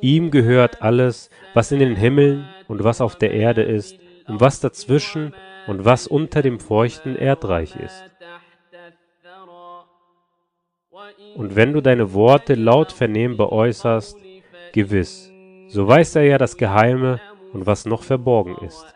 Ihm 0.00 0.30
gehört 0.30 0.80
alles, 0.80 1.28
was 1.52 1.72
in 1.72 1.78
den 1.78 1.94
Himmeln 1.94 2.48
und 2.68 2.82
was 2.82 3.02
auf 3.02 3.16
der 3.16 3.32
Erde 3.32 3.62
ist, 3.64 3.98
und 4.26 4.40
was 4.40 4.60
dazwischen 4.60 5.34
und 5.66 5.84
was 5.84 6.06
unter 6.06 6.40
dem 6.40 6.58
feuchten 6.58 7.16
Erdreich 7.16 7.76
ist. 7.76 8.02
Und 11.36 11.54
wenn 11.54 11.74
du 11.74 11.82
deine 11.82 12.14
Worte 12.14 12.54
laut 12.54 12.92
vernehmbar 12.92 13.52
äußerst, 13.52 14.16
gewiss, 14.72 15.30
so 15.68 15.86
weiß 15.86 16.16
er 16.16 16.22
ja 16.22 16.38
das 16.38 16.56
Geheime 16.56 17.20
und 17.52 17.66
was 17.66 17.84
noch 17.84 18.04
verborgen 18.04 18.56
ist. 18.64 18.86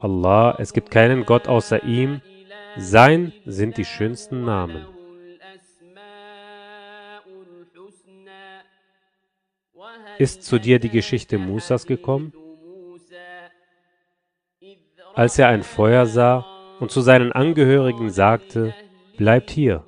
Allah, 0.00 0.56
es 0.58 0.72
gibt 0.72 0.90
keinen 0.90 1.26
Gott 1.26 1.48
außer 1.48 1.84
ihm, 1.84 2.22
sein 2.78 3.32
sind 3.44 3.76
die 3.76 3.84
schönsten 3.84 4.44
Namen. 4.44 4.86
Ist 10.18 10.44
zu 10.44 10.58
dir 10.58 10.78
die 10.78 10.88
Geschichte 10.88 11.38
Musas 11.38 11.86
gekommen? 11.86 12.32
Als 15.14 15.38
er 15.38 15.48
ein 15.48 15.62
Feuer 15.62 16.06
sah 16.06 16.46
und 16.80 16.90
zu 16.90 17.00
seinen 17.00 17.32
Angehörigen 17.32 18.10
sagte, 18.10 18.74
Bleibt 19.16 19.50
hier, 19.50 19.84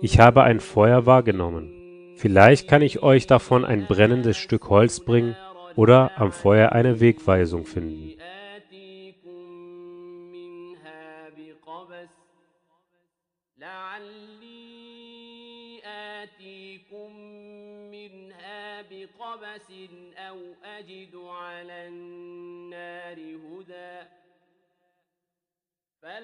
ich 0.00 0.18
habe 0.18 0.42
ein 0.42 0.58
Feuer 0.58 1.04
wahrgenommen. 1.04 2.14
Vielleicht 2.16 2.68
kann 2.68 2.82
ich 2.82 3.02
euch 3.02 3.26
davon 3.26 3.64
ein 3.64 3.86
brennendes 3.86 4.38
Stück 4.38 4.70
Holz 4.70 5.00
bringen 5.00 5.36
oder 5.76 6.12
am 6.16 6.32
Feuer 6.32 6.72
eine 6.72 7.00
Wegweisung 7.00 7.64
finden. 7.64 8.14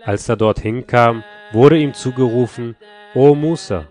Als 0.04 0.28
er 0.28 0.36
dorthin 0.36 0.86
kam, 0.86 1.22
wurde 1.52 1.78
ihm 1.78 1.94
zugerufen, 1.94 2.76
O 3.14 3.34
Musa, 3.34 3.88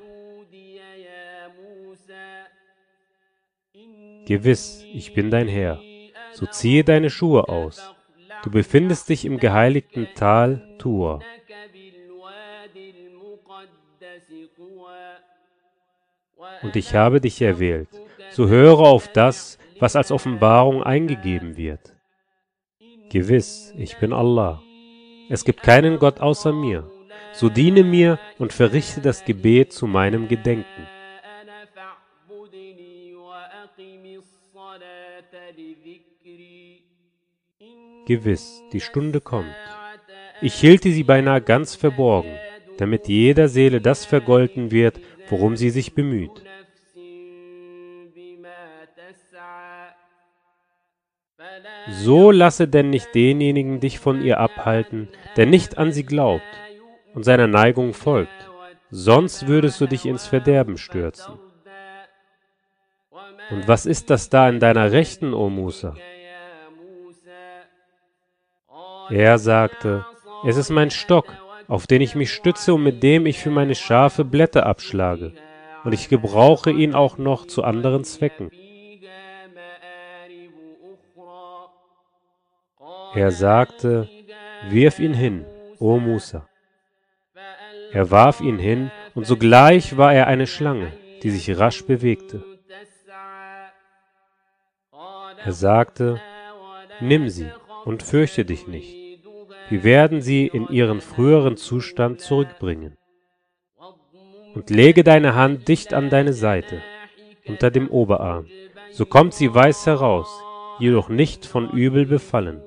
gewiss, 4.26 4.84
ich 4.94 5.14
bin 5.14 5.32
dein 5.32 5.48
Herr, 5.48 5.80
so 6.34 6.46
ziehe 6.46 6.84
deine 6.84 7.10
Schuhe 7.10 7.48
aus. 7.48 7.94
Du 8.44 8.52
befindest 8.52 9.10
dich 9.10 9.26
im 9.26 9.40
geheiligten 9.40 10.08
Tal 10.16 10.76
Tur. 10.78 11.22
Und 16.62 16.76
ich 16.76 16.94
habe 16.94 17.22
dich 17.22 17.42
erwählt, 17.42 17.90
so 18.38 18.48
höre 18.48 18.82
auf 18.82 19.08
das, 19.08 19.58
was 19.80 19.96
als 19.96 20.12
Offenbarung 20.12 20.84
eingegeben 20.84 21.58
wird. 21.58 21.96
Gewiss, 23.10 23.74
ich 23.76 23.98
bin 23.98 24.14
Allah. 24.14 24.62
Es 25.28 25.44
gibt 25.44 25.64
keinen 25.64 25.98
Gott 25.98 26.20
außer 26.20 26.54
mir. 26.54 26.88
So 27.34 27.50
diene 27.50 27.84
mir 27.84 28.20
und 28.38 28.54
verrichte 28.54 29.02
das 29.02 29.26
Gebet 29.26 29.74
zu 29.74 29.88
meinem 29.88 30.28
Gedenken. 30.28 30.84
Gewiss, 38.06 38.62
die 38.72 38.82
Stunde 38.82 39.20
kommt. 39.20 39.56
Ich 40.44 40.54
hielte 40.54 40.92
sie 40.92 41.04
beinahe 41.04 41.42
ganz 41.42 41.74
verborgen, 41.74 42.38
damit 42.78 43.08
jeder 43.08 43.48
Seele 43.48 43.82
das 43.82 44.06
vergolten 44.06 44.70
wird, 44.70 45.00
worum 45.28 45.58
sie 45.58 45.72
sich 45.72 45.96
bemüht. 45.96 46.44
So 51.90 52.32
lasse 52.32 52.68
denn 52.68 52.90
nicht 52.90 53.16
denjenigen 53.16 53.80
dich 53.80 54.00
von 54.00 54.22
ihr 54.22 54.40
abhalten, 54.40 55.08
der 55.38 55.46
nicht 55.46 55.78
an 55.78 55.92
sie 55.92 56.04
glaubt 56.04 56.44
und 57.14 57.24
seiner 57.24 57.48
Neigung 57.48 57.94
folgt, 57.94 58.50
sonst 58.90 59.48
würdest 59.48 59.80
du 59.80 59.88
dich 59.88 60.06
ins 60.06 60.28
Verderben 60.28 60.78
stürzen. 60.78 61.36
Und 63.50 63.68
was 63.68 63.86
ist 63.86 64.10
das 64.10 64.30
da 64.30 64.50
in 64.50 64.60
deiner 64.60 64.92
Rechten, 64.92 65.34
o 65.34 65.50
Musa? 65.50 65.96
Er 69.10 69.38
sagte, 69.38 70.06
es 70.46 70.58
ist 70.58 70.70
mein 70.70 70.92
Stock, 70.92 71.28
auf 71.70 71.88
den 71.88 72.02
ich 72.02 72.14
mich 72.16 72.34
stütze 72.34 72.74
und 72.74 72.84
mit 72.84 73.02
dem 73.02 73.26
ich 73.26 73.40
für 73.40 73.50
meine 73.50 73.76
Schafe 73.76 74.26
Blätter 74.26 74.66
abschlage, 74.66 75.34
und 75.86 75.94
ich 75.94 76.10
gebrauche 76.10 76.72
ihn 76.72 76.94
auch 76.94 77.18
noch 77.18 77.48
zu 77.48 77.64
anderen 77.64 78.04
Zwecken. 78.04 78.52
Er 83.18 83.32
sagte, 83.32 84.08
wirf 84.70 85.00
ihn 85.00 85.16
hin, 85.16 85.44
o 85.80 85.98
Musa. 85.98 86.48
Er 87.92 88.12
warf 88.12 88.42
ihn 88.42 88.60
hin, 88.60 88.92
und 89.16 89.26
sogleich 89.26 89.98
war 89.98 90.14
er 90.14 90.28
eine 90.28 90.46
Schlange, 90.46 90.94
die 91.24 91.32
sich 91.32 91.58
rasch 91.58 91.84
bewegte. 91.84 92.44
Er 95.44 95.52
sagte, 95.52 96.22
nimm 97.00 97.28
sie 97.30 97.50
und 97.86 98.04
fürchte 98.04 98.46
dich 98.46 98.68
nicht. 98.68 98.96
Wir 99.70 99.84
werden 99.84 100.22
sie 100.22 100.46
in 100.46 100.68
ihren 100.68 101.02
früheren 101.02 101.58
Zustand 101.58 102.22
zurückbringen. 102.22 102.98
Und 104.54 104.70
lege 104.70 105.04
deine 105.04 105.34
Hand 105.34 105.68
dicht 105.68 105.92
an 105.92 106.12
deine 106.12 106.34
Seite, 106.34 106.84
unter 107.48 107.72
dem 107.72 107.90
Oberarm. 107.90 108.46
So 108.92 109.08
kommt 109.08 109.34
sie 109.34 109.52
weiß 109.52 109.88
heraus, 109.88 110.30
jedoch 110.78 111.10
nicht 111.10 111.48
von 111.48 111.72
Übel 111.72 112.06
befallen. 112.06 112.62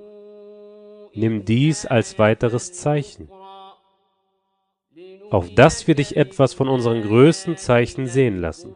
Nimm 1.21 1.45
dies 1.45 1.85
als 1.85 2.19
weiteres 2.19 2.73
Zeichen, 2.73 3.31
auf 5.31 5.55
dass 5.55 5.87
wir 5.87 5.95
dich 5.95 6.17
etwas 6.17 6.55
von 6.55 6.67
unseren 6.67 7.03
größten 7.03 7.59
Zeichen 7.59 8.07
sehen 8.07 8.41
lassen. 8.41 8.75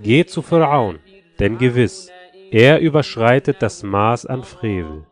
Geh 0.00 0.24
zu 0.24 0.40
Pharaon, 0.40 0.98
denn 1.38 1.58
gewiss, 1.58 2.10
er 2.50 2.80
überschreitet 2.80 3.60
das 3.60 3.82
Maß 3.82 4.24
an 4.24 4.44
Frevel. 4.44 5.06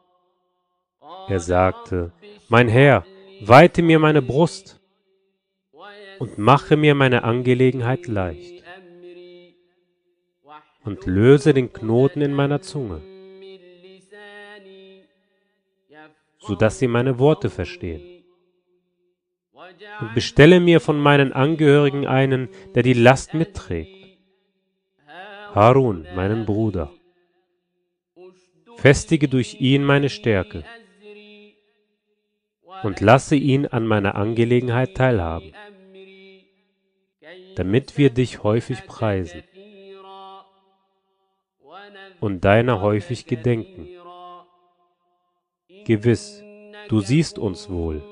Er 1.28 1.40
sagte, 1.40 2.12
Mein 2.48 2.68
Herr, 2.68 3.04
weite 3.42 3.82
mir 3.82 3.98
meine 3.98 4.22
Brust 4.22 4.80
und 6.18 6.38
mache 6.38 6.78
mir 6.78 6.94
meine 6.94 7.22
Angelegenheit 7.22 8.06
leicht 8.06 8.64
und 10.84 11.04
löse 11.04 11.52
den 11.52 11.70
Knoten 11.70 12.22
in 12.22 12.32
meiner 12.32 12.62
Zunge, 12.62 13.02
so 16.50 16.56
dass 16.56 16.80
sie 16.80 16.88
meine 16.88 17.20
Worte 17.20 17.48
verstehen. 17.48 18.24
Und 20.00 20.14
bestelle 20.14 20.58
mir 20.58 20.80
von 20.80 20.98
meinen 20.98 21.32
Angehörigen 21.32 22.08
einen, 22.08 22.48
der 22.74 22.82
die 22.82 22.92
Last 22.92 23.34
mitträgt. 23.34 24.18
Harun, 25.54 26.08
meinen 26.16 26.46
Bruder. 26.46 26.90
Festige 28.78 29.28
durch 29.28 29.60
ihn 29.60 29.84
meine 29.84 30.08
Stärke 30.08 30.64
und 32.82 33.00
lasse 33.00 33.36
ihn 33.36 33.66
an 33.66 33.86
meiner 33.86 34.16
Angelegenheit 34.16 34.96
teilhaben, 34.96 35.52
damit 37.54 37.96
wir 37.96 38.10
dich 38.10 38.42
häufig 38.42 38.86
preisen 38.86 39.44
und 42.18 42.44
deiner 42.44 42.80
häufig 42.80 43.26
gedenken. 43.26 43.99
Gewiss, 45.84 46.42
du 46.88 47.00
siehst 47.00 47.38
uns 47.38 47.68
wohl. 47.68 48.02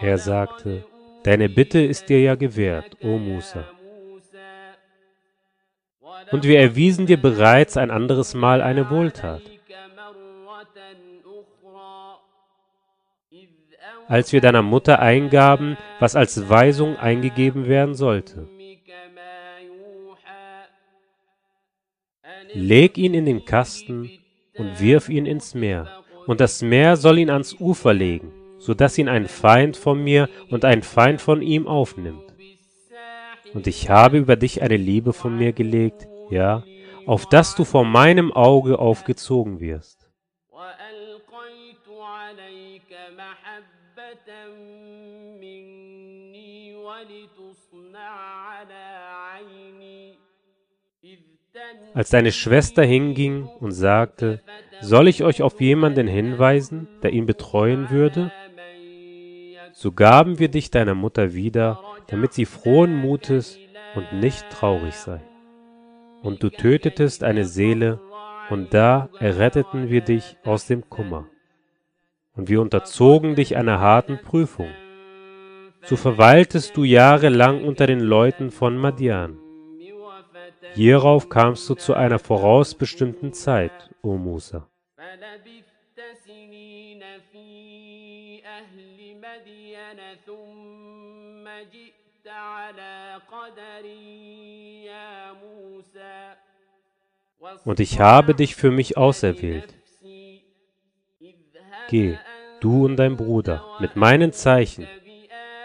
Er 0.00 0.18
sagte, 0.18 0.84
Deine 1.22 1.50
Bitte 1.50 1.80
ist 1.80 2.08
dir 2.08 2.20
ja 2.20 2.34
gewährt, 2.34 2.96
o 3.02 3.18
Musa. 3.18 3.64
Und 6.32 6.44
wir 6.44 6.60
erwiesen 6.60 7.06
dir 7.06 7.20
bereits 7.20 7.76
ein 7.76 7.90
anderes 7.90 8.34
Mal 8.34 8.62
eine 8.62 8.88
Wohltat. 8.88 9.42
als 14.10 14.32
wir 14.32 14.40
deiner 14.40 14.62
Mutter 14.62 14.98
eingaben, 14.98 15.76
was 16.00 16.16
als 16.16 16.48
Weisung 16.48 16.96
eingegeben 16.96 17.68
werden 17.68 17.94
sollte. 17.94 18.48
Leg 22.54 22.98
ihn 22.98 23.14
in 23.14 23.26
den 23.26 23.44
Kasten 23.44 24.10
und 24.56 24.80
wirf 24.80 25.08
ihn 25.08 25.26
ins 25.26 25.54
Meer, 25.54 26.02
und 26.26 26.40
das 26.40 26.62
Meer 26.62 26.96
soll 26.96 27.18
ihn 27.18 27.30
ans 27.30 27.54
Ufer 27.58 27.94
legen, 27.94 28.32
so 28.58 28.74
dass 28.74 28.98
ihn 28.98 29.08
ein 29.08 29.26
Feind 29.26 29.76
von 29.76 30.02
mir 30.02 30.28
und 30.50 30.64
ein 30.64 30.82
Feind 30.82 31.20
von 31.20 31.42
ihm 31.42 31.66
aufnimmt. 31.66 32.34
Und 33.54 33.66
ich 33.66 33.90
habe 33.90 34.18
über 34.18 34.36
dich 34.36 34.62
eine 34.62 34.76
Liebe 34.76 35.12
von 35.12 35.36
mir 35.36 35.52
gelegt, 35.52 36.06
ja, 36.30 36.62
auf 37.06 37.26
dass 37.26 37.54
du 37.56 37.64
vor 37.64 37.84
meinem 37.84 38.32
Auge 38.32 38.78
aufgezogen 38.78 39.60
wirst. 39.60 40.08
Als 51.94 52.10
deine 52.10 52.32
Schwester 52.32 52.82
hinging 52.82 53.48
und 53.60 53.72
sagte, 53.72 54.40
soll 54.80 55.08
ich 55.08 55.24
euch 55.24 55.42
auf 55.42 55.60
jemanden 55.60 56.06
hinweisen, 56.06 56.88
der 57.02 57.12
ihn 57.12 57.26
betreuen 57.26 57.90
würde? 57.90 58.32
So 59.72 59.92
gaben 59.92 60.38
wir 60.38 60.48
dich 60.48 60.70
deiner 60.70 60.94
Mutter 60.94 61.34
wieder, 61.34 61.80
damit 62.06 62.32
sie 62.32 62.44
frohen 62.44 62.94
Mutes 62.94 63.58
und 63.94 64.20
nicht 64.20 64.48
traurig 64.50 64.94
sei. 64.94 65.20
Und 66.22 66.42
du 66.42 66.50
tötetest 66.50 67.24
eine 67.24 67.44
Seele, 67.44 68.00
und 68.50 68.74
da 68.74 69.08
erretteten 69.20 69.90
wir 69.90 70.00
dich 70.00 70.36
aus 70.44 70.66
dem 70.66 70.88
Kummer. 70.90 71.28
Und 72.34 72.48
wir 72.48 72.60
unterzogen 72.60 73.36
dich 73.36 73.56
einer 73.56 73.80
harten 73.80 74.18
Prüfung. 74.22 74.70
So 75.82 75.96
verweiltest 75.96 76.76
du 76.76 76.84
jahrelang 76.84 77.64
unter 77.64 77.86
den 77.86 78.00
Leuten 78.00 78.50
von 78.50 78.76
Madian. 78.76 79.38
Hierauf 80.74 81.28
kamst 81.28 81.68
du 81.68 81.74
zu 81.74 81.94
einer 81.94 82.18
vorausbestimmten 82.18 83.32
Zeit, 83.32 83.90
o 84.02 84.16
Musa. 84.16 84.68
Und 97.64 97.80
ich 97.80 98.00
habe 98.00 98.34
dich 98.34 98.54
für 98.54 98.70
mich 98.70 98.96
auserwählt. 98.96 99.74
Geh, 101.88 102.18
du 102.60 102.84
und 102.84 102.96
dein 102.96 103.16
Bruder, 103.16 103.64
mit 103.80 103.96
meinen 103.96 104.32
Zeichen, 104.32 104.86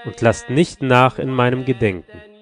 und 0.05 0.21
lasst 0.21 0.49
nicht 0.49 0.81
nach 0.81 1.19
in 1.19 1.29
meinem 1.29 1.65
Gedenken. 1.65 2.34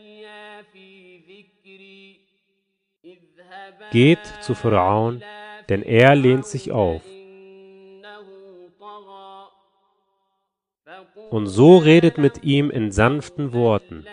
Geht 3.93 4.25
zu 4.41 4.55
Pharaon, 4.55 5.21
denn 5.69 5.83
er 5.83 6.15
lehnt 6.15 6.47
sich 6.47 6.71
auf. 6.71 7.03
Und 11.29 11.45
so 11.45 11.77
redet 11.77 12.17
mit 12.17 12.43
ihm 12.43 12.71
in 12.71 12.91
sanften 12.91 13.53
Worten, 13.53 14.07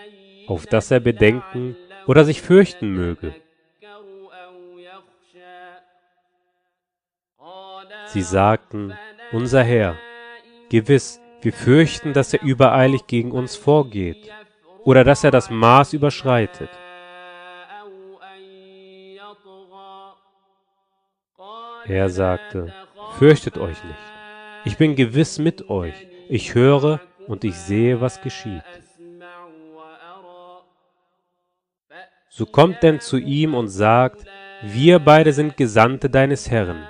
auf 0.49 0.67
dass 0.67 0.91
er 0.91 1.01
bedenken 1.01 1.77
oder 2.07 2.27
sich 2.27 2.43
fürchten 2.43 2.91
möge. 2.91 3.35
Sie 8.05 8.23
sagten, 8.23 8.93
unser 9.33 9.63
Herr, 9.63 9.97
gewiss, 10.69 11.23
wir 11.41 11.55
fürchten, 11.55 12.13
dass 12.13 12.35
er 12.35 12.43
übereilig 12.43 13.07
gegen 13.07 13.33
uns 13.33 13.57
vorgeht 13.57 14.31
oder 14.85 15.05
dass 15.05 15.25
er 15.25 15.31
das 15.31 15.49
Maß 15.49 15.95
überschreitet. 15.95 16.69
Er 21.87 22.09
sagte, 22.09 22.73
fürchtet 23.19 23.59
euch 23.59 23.83
nicht. 23.85 23.99
Ich 24.65 24.77
bin 24.77 24.95
gewiss 24.95 25.39
mit 25.39 25.71
euch. 25.71 26.07
Ich 26.29 26.55
höre 26.55 27.01
und 27.27 27.45
ich 27.45 27.57
sehe, 27.57 28.01
was 28.01 28.21
geschieht. 28.21 28.63
So 32.29 32.47
kommt 32.47 32.83
denn 32.83 33.01
zu 33.01 33.19
ihm 33.19 33.55
und 33.55 33.69
sagt, 33.69 34.25
wir 34.63 34.99
beide 34.99 35.33
sind 35.33 35.57
Gesandte 35.57 36.11
deines 36.11 36.51
Herrn. 36.51 36.87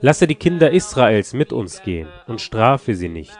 Lasse 0.00 0.26
die 0.26 0.34
Kinder 0.34 0.70
Israels 0.70 1.32
mit 1.32 1.52
uns 1.52 1.82
gehen 1.82 2.08
und 2.26 2.40
strafe 2.40 2.94
sie 2.94 3.08
nicht. 3.08 3.38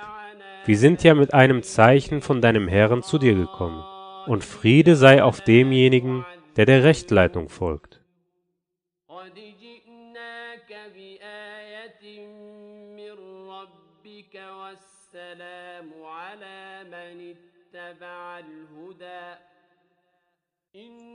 Wir 0.64 0.78
sind 0.78 1.04
ja 1.04 1.14
mit 1.14 1.34
einem 1.34 1.62
Zeichen 1.62 2.22
von 2.22 2.40
deinem 2.40 2.66
Herrn 2.66 3.02
zu 3.02 3.18
dir 3.18 3.34
gekommen. 3.34 3.84
Und 4.26 4.42
Friede 4.42 4.96
sei 4.96 5.22
auf 5.22 5.40
demjenigen, 5.40 6.24
der 6.56 6.66
der 6.66 6.82
Rechtleitung 6.82 7.48
folgt. 7.48 7.95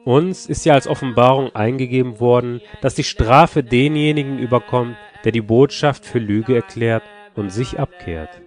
Uns 0.06 0.48
ist 0.48 0.66
ja 0.66 0.74
als 0.74 0.88
Offenbarung 0.88 1.54
eingegeben 1.56 2.20
worden, 2.20 2.62
dass 2.82 2.96
die 2.96 3.04
Strafe 3.04 3.64
denjenigen 3.64 4.40
überkommt, 4.40 4.98
der 5.24 5.32
die 5.32 5.42
Botschaft 5.42 6.06
für 6.06 6.20
Lüge 6.20 6.56
erklärt 6.56 7.04
und 7.36 7.50
sich 7.52 7.80
abkehrt. 7.80 8.42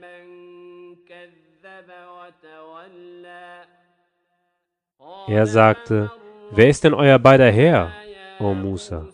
Er 5.28 5.46
sagte, 5.46 6.10
wer 6.50 6.68
ist 6.68 6.84
denn 6.84 6.94
euer 6.94 7.18
beider 7.18 7.50
Herr, 7.50 7.92
o 8.40 8.52
Musa? 8.52 9.08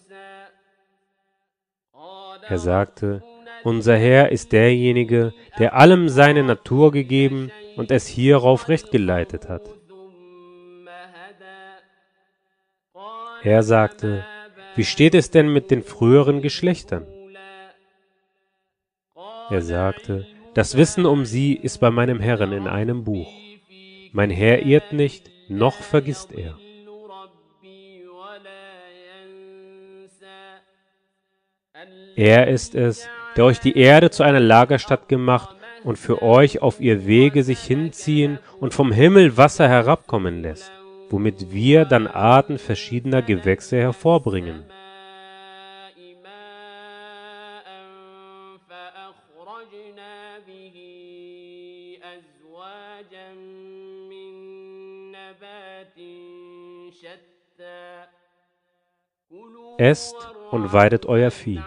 Er 2.48 2.58
sagte, 2.58 3.22
unser 3.62 3.96
Herr 3.96 4.32
ist 4.32 4.52
derjenige, 4.52 5.32
der 5.58 5.74
allem 5.74 6.08
seine 6.08 6.42
Natur 6.42 6.90
gegeben 6.90 7.52
und 7.76 7.90
es 7.90 8.06
hierauf 8.06 8.68
recht 8.68 8.90
geleitet 8.90 9.48
hat. 9.48 9.68
Er 13.42 13.62
sagte, 13.62 14.24
wie 14.74 14.84
steht 14.84 15.14
es 15.14 15.30
denn 15.30 15.52
mit 15.52 15.70
den 15.70 15.82
früheren 15.82 16.42
Geschlechtern? 16.42 17.06
Er 19.48 19.62
sagte, 19.62 20.26
das 20.54 20.76
Wissen 20.76 21.06
um 21.06 21.24
sie 21.24 21.54
ist 21.54 21.78
bei 21.78 21.90
meinem 21.90 22.20
Herrn 22.20 22.52
in 22.52 22.66
einem 22.66 23.04
Buch. 23.04 23.32
Mein 24.12 24.30
Herr 24.30 24.62
irrt 24.62 24.92
nicht, 24.92 25.30
noch 25.48 25.74
vergisst 25.74 26.32
er. 26.32 26.58
Er 32.16 32.48
ist 32.48 32.74
es, 32.74 33.08
der 33.36 33.44
euch 33.44 33.60
die 33.60 33.78
Erde 33.78 34.10
zu 34.10 34.22
einer 34.22 34.40
Lagerstatt 34.40 35.08
gemacht 35.08 35.56
und 35.84 35.98
für 35.98 36.22
euch 36.22 36.62
auf 36.62 36.80
ihr 36.80 37.06
Wege 37.06 37.42
sich 37.42 37.60
hinziehen 37.60 38.38
und 38.58 38.74
vom 38.74 38.92
Himmel 38.92 39.36
Wasser 39.36 39.68
herabkommen 39.68 40.42
lässt, 40.42 40.70
womit 41.08 41.52
wir 41.52 41.84
dann 41.84 42.06
Arten 42.06 42.58
verschiedener 42.58 43.22
Gewächse 43.22 43.76
hervorbringen. 43.76 44.64
Esst 59.78 60.14
und 60.50 60.74
weidet 60.74 61.06
euer 61.06 61.30
Vieh. 61.30 61.62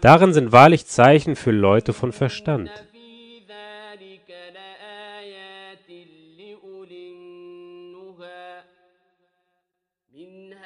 Darin 0.00 0.32
sind 0.32 0.52
wahrlich 0.52 0.86
Zeichen 0.86 1.36
für 1.36 1.50
Leute 1.50 1.92
von 1.92 2.12
Verstand. 2.12 2.70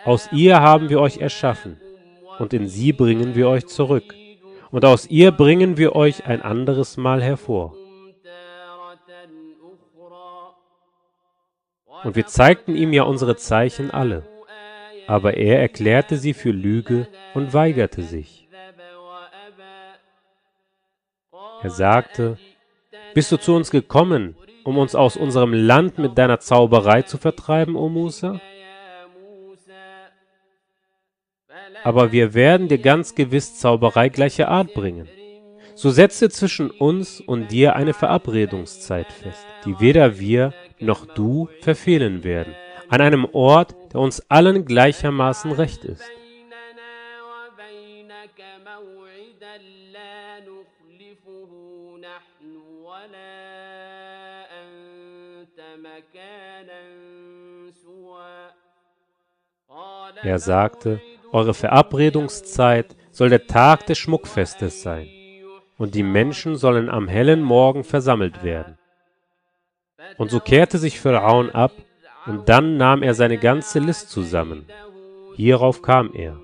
Aus 0.07 0.29
ihr 0.31 0.61
haben 0.61 0.89
wir 0.89 1.01
euch 1.01 1.19
erschaffen, 1.19 1.81
und 2.39 2.55
in 2.55 2.69
sie 2.69 2.93
bringen 2.93 3.35
wir 3.35 3.49
euch 3.49 3.67
zurück, 3.67 4.15
und 4.71 4.85
aus 4.85 5.09
ihr 5.09 5.33
bringen 5.33 5.77
wir 5.77 5.97
euch 5.97 6.27
ein 6.27 6.43
anderes 6.43 6.97
Mal 6.97 7.21
hervor. 7.21 7.75
Und 12.05 12.15
wir 12.15 12.27
zeigten 12.27 12.77
ihm 12.77 12.93
ja 12.93 13.03
unsere 13.03 13.35
Zeichen 13.35 13.91
alle, 13.91 14.23
aber 15.09 15.37
er 15.37 15.61
erklärte 15.61 16.19
sie 16.19 16.35
für 16.35 16.53
Lüge 16.53 17.09
und 17.35 17.53
weigerte 17.53 18.03
sich. 18.03 18.49
Er 21.63 21.71
sagte, 21.71 22.39
Bist 23.13 23.33
du 23.33 23.39
zu 23.39 23.57
uns 23.57 23.73
gekommen, 23.73 24.37
um 24.63 24.79
uns 24.79 24.95
aus 24.95 25.17
unserem 25.17 25.53
Land 25.53 25.99
mit 25.99 26.17
deiner 26.17 26.39
Zauberei 26.39 27.03
zu 27.03 27.19
vertreiben, 27.19 27.75
O 27.75 27.89
Musa? 27.89 28.41
aber 31.87 32.11
wir 32.11 32.35
werden 32.35 32.67
dir 32.67 32.79
ganz 32.79 33.15
gewiss 33.15 33.61
Zauberei 33.61 34.09
gleicher 34.09 34.49
Art 34.49 34.75
bringen. 34.75 35.09
So 35.77 35.91
setze 35.91 36.29
zwischen 36.31 36.69
uns 36.69 37.21
und 37.21 37.53
dir 37.53 37.77
eine 37.77 37.95
Verabredungszeit 37.95 39.13
fest, 39.13 39.47
die 39.65 39.79
weder 39.79 40.19
wir 40.19 40.53
noch 40.81 41.07
du 41.07 41.49
verfehlen 41.61 42.25
werden, 42.25 42.57
an 42.89 43.01
einem 43.01 43.25
Ort, 43.25 43.77
der 43.93 44.01
uns 44.01 44.21
allen 44.29 44.65
gleichermaßen 44.65 45.53
recht 45.53 45.85
ist. 45.85 46.03
Er 60.25 60.39
sagte, 60.41 61.01
eure 61.33 61.55
Verabredungszeit 61.55 62.97
soll 63.11 63.29
der 63.29 63.47
Tag 63.47 63.87
des 63.87 63.99
Schmuckfestes 63.99 64.83
sein, 64.83 65.09
und 65.79 65.95
die 65.95 66.03
Menschen 66.03 66.57
sollen 66.57 66.89
am 66.89 67.09
hellen 67.09 67.43
Morgen 67.43 67.85
versammelt 67.85 68.43
werden. 68.43 68.79
Und 70.19 70.31
so 70.31 70.41
kehrte 70.41 70.79
sich 70.79 71.01
Pharaon 71.01 71.51
ab, 71.51 71.73
und 72.27 72.49
dann 72.49 72.77
nahm 72.77 73.03
er 73.03 73.15
seine 73.15 73.39
ganze 73.39 73.79
List 73.79 74.11
zusammen. 74.11 74.67
Hierauf 75.35 75.83
kam 75.83 76.13
er. 76.13 76.41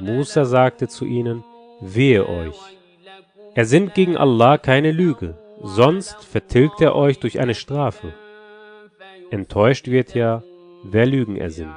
Musa 0.00 0.44
sagte 0.44 0.88
zu 0.88 1.04
ihnen, 1.04 1.44
wehe 1.80 2.28
euch. 2.28 2.58
Er 3.54 3.66
sinnt 3.66 3.94
gegen 3.94 4.16
Allah 4.16 4.58
keine 4.58 4.92
Lüge, 4.92 5.38
sonst 5.62 6.24
vertilgt 6.24 6.80
er 6.80 6.96
euch 6.96 7.20
durch 7.20 7.38
eine 7.38 7.54
Strafe. 7.54 8.14
Enttäuscht 9.30 9.88
wird 9.88 10.14
ja, 10.14 10.42
Wer 10.84 11.06
Lügen 11.06 11.36
ersinnt. 11.36 11.74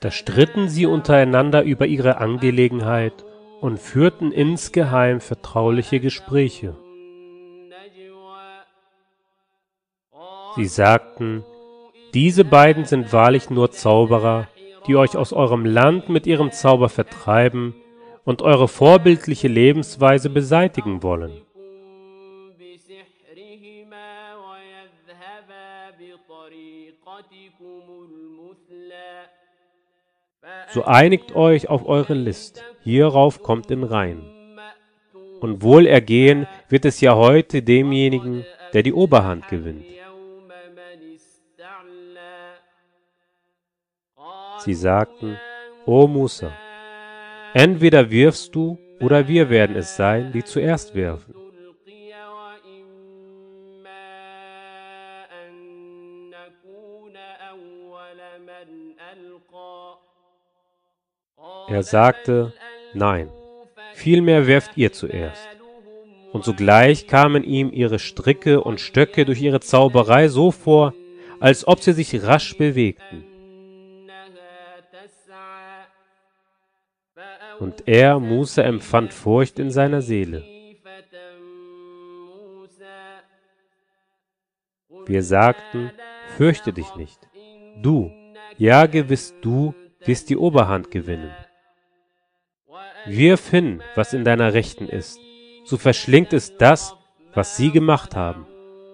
Da 0.00 0.10
stritten 0.10 0.68
sie 0.68 0.86
untereinander 0.86 1.62
über 1.62 1.86
ihre 1.86 2.18
Angelegenheit 2.18 3.24
und 3.60 3.78
führten 3.78 4.32
insgeheim 4.32 5.20
vertrauliche 5.20 6.00
Gespräche. 6.00 6.76
Sie 10.56 10.66
sagten, 10.66 11.44
diese 12.14 12.44
beiden 12.44 12.84
sind 12.84 13.12
wahrlich 13.12 13.50
nur 13.50 13.70
Zauberer, 13.70 14.48
die 14.86 14.96
euch 14.96 15.16
aus 15.16 15.32
eurem 15.32 15.64
Land 15.64 16.08
mit 16.08 16.26
ihrem 16.26 16.50
Zauber 16.50 16.88
vertreiben 16.88 17.74
und 18.24 18.42
eure 18.42 18.68
vorbildliche 18.68 19.48
Lebensweise 19.48 20.30
beseitigen 20.30 21.02
wollen. 21.02 21.42
so 30.70 30.84
einigt 30.84 31.34
euch 31.34 31.68
auf 31.68 31.86
eure 31.86 32.14
List, 32.14 32.62
hierauf 32.82 33.42
kommt 33.42 33.70
in 33.70 33.84
Rein. 33.84 34.22
Und 35.40 35.62
wohlergehen 35.62 36.46
wird 36.68 36.84
es 36.84 37.00
ja 37.00 37.14
heute 37.14 37.62
demjenigen, 37.62 38.44
der 38.72 38.82
die 38.82 38.92
Oberhand 38.92 39.48
gewinnt. 39.48 39.84
Sie 44.58 44.74
sagten, 44.74 45.38
O 45.86 46.06
Musa, 46.06 46.52
entweder 47.54 48.10
wirfst 48.10 48.54
du 48.54 48.78
oder 49.00 49.28
wir 49.28 49.48
werden 49.48 49.76
es 49.76 49.96
sein, 49.96 50.32
die 50.32 50.42
zuerst 50.44 50.94
werfen. 50.94 51.34
Er 61.68 61.82
sagte, 61.82 62.52
nein, 62.94 63.30
vielmehr 63.94 64.46
werft 64.46 64.72
ihr 64.76 64.92
zuerst. 64.92 65.48
Und 66.32 66.44
sogleich 66.44 67.06
kamen 67.06 67.44
ihm 67.44 67.70
ihre 67.72 67.98
Stricke 67.98 68.62
und 68.62 68.80
Stöcke 68.80 69.24
durch 69.24 69.40
ihre 69.40 69.60
Zauberei 69.60 70.28
so 70.28 70.50
vor, 70.50 70.94
als 71.40 71.66
ob 71.66 71.80
sie 71.80 71.92
sich 71.92 72.22
rasch 72.22 72.56
bewegten. 72.56 73.24
Und 77.58 77.86
er, 77.86 78.18
Musa, 78.20 78.62
empfand 78.62 79.12
Furcht 79.12 79.58
in 79.58 79.70
seiner 79.70 80.00
Seele. 80.00 80.44
Wir 85.06 85.22
sagten, 85.22 85.90
fürchte 86.36 86.72
dich 86.72 86.94
nicht. 86.94 87.18
Du, 87.82 88.10
ja 88.56 88.86
gewiss 88.86 89.34
du, 89.40 89.74
wirst 90.04 90.30
die 90.30 90.36
Oberhand 90.36 90.90
gewinnen. 90.90 91.32
Wirf 93.08 93.50
hin, 93.50 93.82
was 93.94 94.12
in 94.12 94.24
deiner 94.24 94.54
Rechten 94.54 94.88
ist, 94.88 95.18
so 95.64 95.76
verschlingt 95.76 96.32
es 96.32 96.56
das, 96.56 96.94
was 97.34 97.56
sie 97.56 97.70
gemacht 97.70 98.14
haben. 98.14 98.46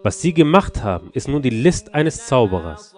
Was 0.03 0.21
sie 0.21 0.35
gemacht 0.35 0.83
haben, 0.83 1.11
ist 1.13 1.29
nun 1.29 1.43
die 1.43 1.51
List 1.51 1.95
eines 1.95 2.27
Zauberers. 2.27 2.95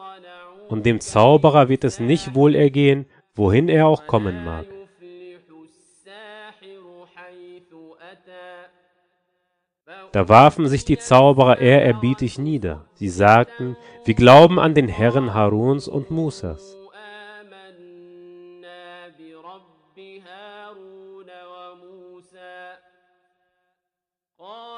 Und 0.68 0.84
dem 0.84 1.00
Zauberer 1.00 1.68
wird 1.68 1.84
es 1.84 2.00
nicht 2.00 2.34
wohl 2.34 2.54
ergehen, 2.54 3.06
wohin 3.34 3.68
er 3.68 3.86
auch 3.86 4.06
kommen 4.06 4.44
mag. 4.44 4.66
Da 10.12 10.28
warfen 10.28 10.66
sich 10.66 10.84
die 10.84 10.98
Zauberer 10.98 11.58
ehrerbietig 11.58 12.38
nieder. 12.38 12.86
Sie 12.94 13.08
sagten, 13.08 13.76
wir 14.04 14.14
glauben 14.14 14.58
an 14.58 14.74
den 14.74 14.88
Herren 14.88 15.34
Haruns 15.34 15.88
und 15.88 16.10
Musas. 16.10 16.75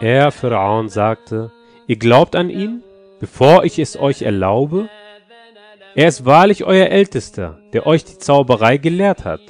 Er, 0.01 0.31
Pharaon, 0.31 0.89
sagte, 0.89 1.51
ihr 1.89 1.97
glaubt 1.97 2.37
an 2.37 2.51
ihn, 2.51 2.83
bevor 3.19 3.65
ich 3.65 3.79
es 3.79 3.99
euch 3.99 4.23
erlaube? 4.23 4.89
Er 5.97 6.07
ist 6.07 6.25
wahrlich 6.25 6.65
euer 6.65 6.87
Ältester, 6.87 7.59
der 7.73 7.87
euch 7.87 8.05
die 8.05 8.19
Zauberei 8.19 8.77
gelehrt 8.77 9.25
hat. 9.25 9.41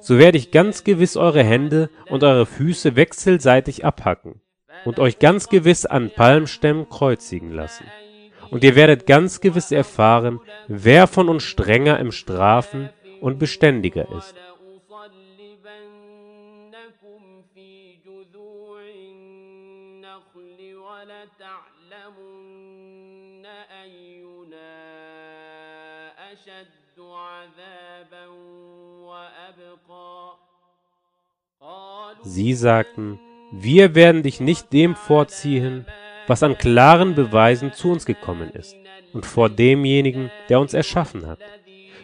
So 0.00 0.18
werde 0.18 0.36
ich 0.36 0.50
ganz 0.50 0.84
gewiss 0.84 1.16
eure 1.16 1.42
Hände 1.42 1.88
und 2.10 2.22
eure 2.22 2.44
Füße 2.44 2.96
wechselseitig 2.96 3.84
abhacken 3.86 4.42
und 4.84 4.98
euch 4.98 5.18
ganz 5.18 5.48
gewiss 5.48 5.86
an 5.86 6.10
Palmstämmen 6.14 6.88
kreuzigen 6.90 7.52
lassen. 7.52 7.84
Und 8.50 8.64
ihr 8.64 8.76
werdet 8.76 9.06
ganz 9.06 9.40
gewiss 9.40 9.72
erfahren, 9.72 10.40
wer 10.68 11.06
von 11.06 11.30
uns 11.30 11.44
strenger 11.44 11.98
im 11.98 12.12
Strafen 12.12 12.90
und 13.20 13.38
beständiger 13.38 14.06
ist. 14.16 14.34
أشد 26.37 26.99
عذابا 26.99 28.27
وأبقى 29.07 30.33
قالوا 31.61 32.23
Sie 32.23 32.53
sagten, 32.53 33.19
wir 33.51 33.95
werden 33.95 34.23
dich 34.23 34.39
nicht 34.39 34.73
dem 34.73 34.95
vorziehen, 34.95 35.85
was 36.27 36.43
an 36.43 36.57
klaren 36.57 37.15
Beweisen 37.15 37.73
zu 37.73 37.91
uns 37.91 38.05
gekommen 38.05 38.49
ist, 38.51 38.75
und 39.13 39.25
vor 39.25 39.49
demjenigen, 39.49 40.31
der 40.49 40.59
uns 40.59 40.73
erschaffen 40.73 41.27
hat. 41.27 41.39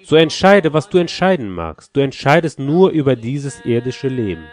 So 0.03 0.15
entscheide, 0.15 0.73
was 0.73 0.89
du 0.89 0.97
entscheiden 0.97 1.49
magst. 1.49 1.95
Du 1.95 2.01
entscheidest 2.01 2.59
nur 2.59 2.89
über 2.89 3.15
dieses 3.15 3.63
irdische 3.65 4.07
Leben. 4.07 4.45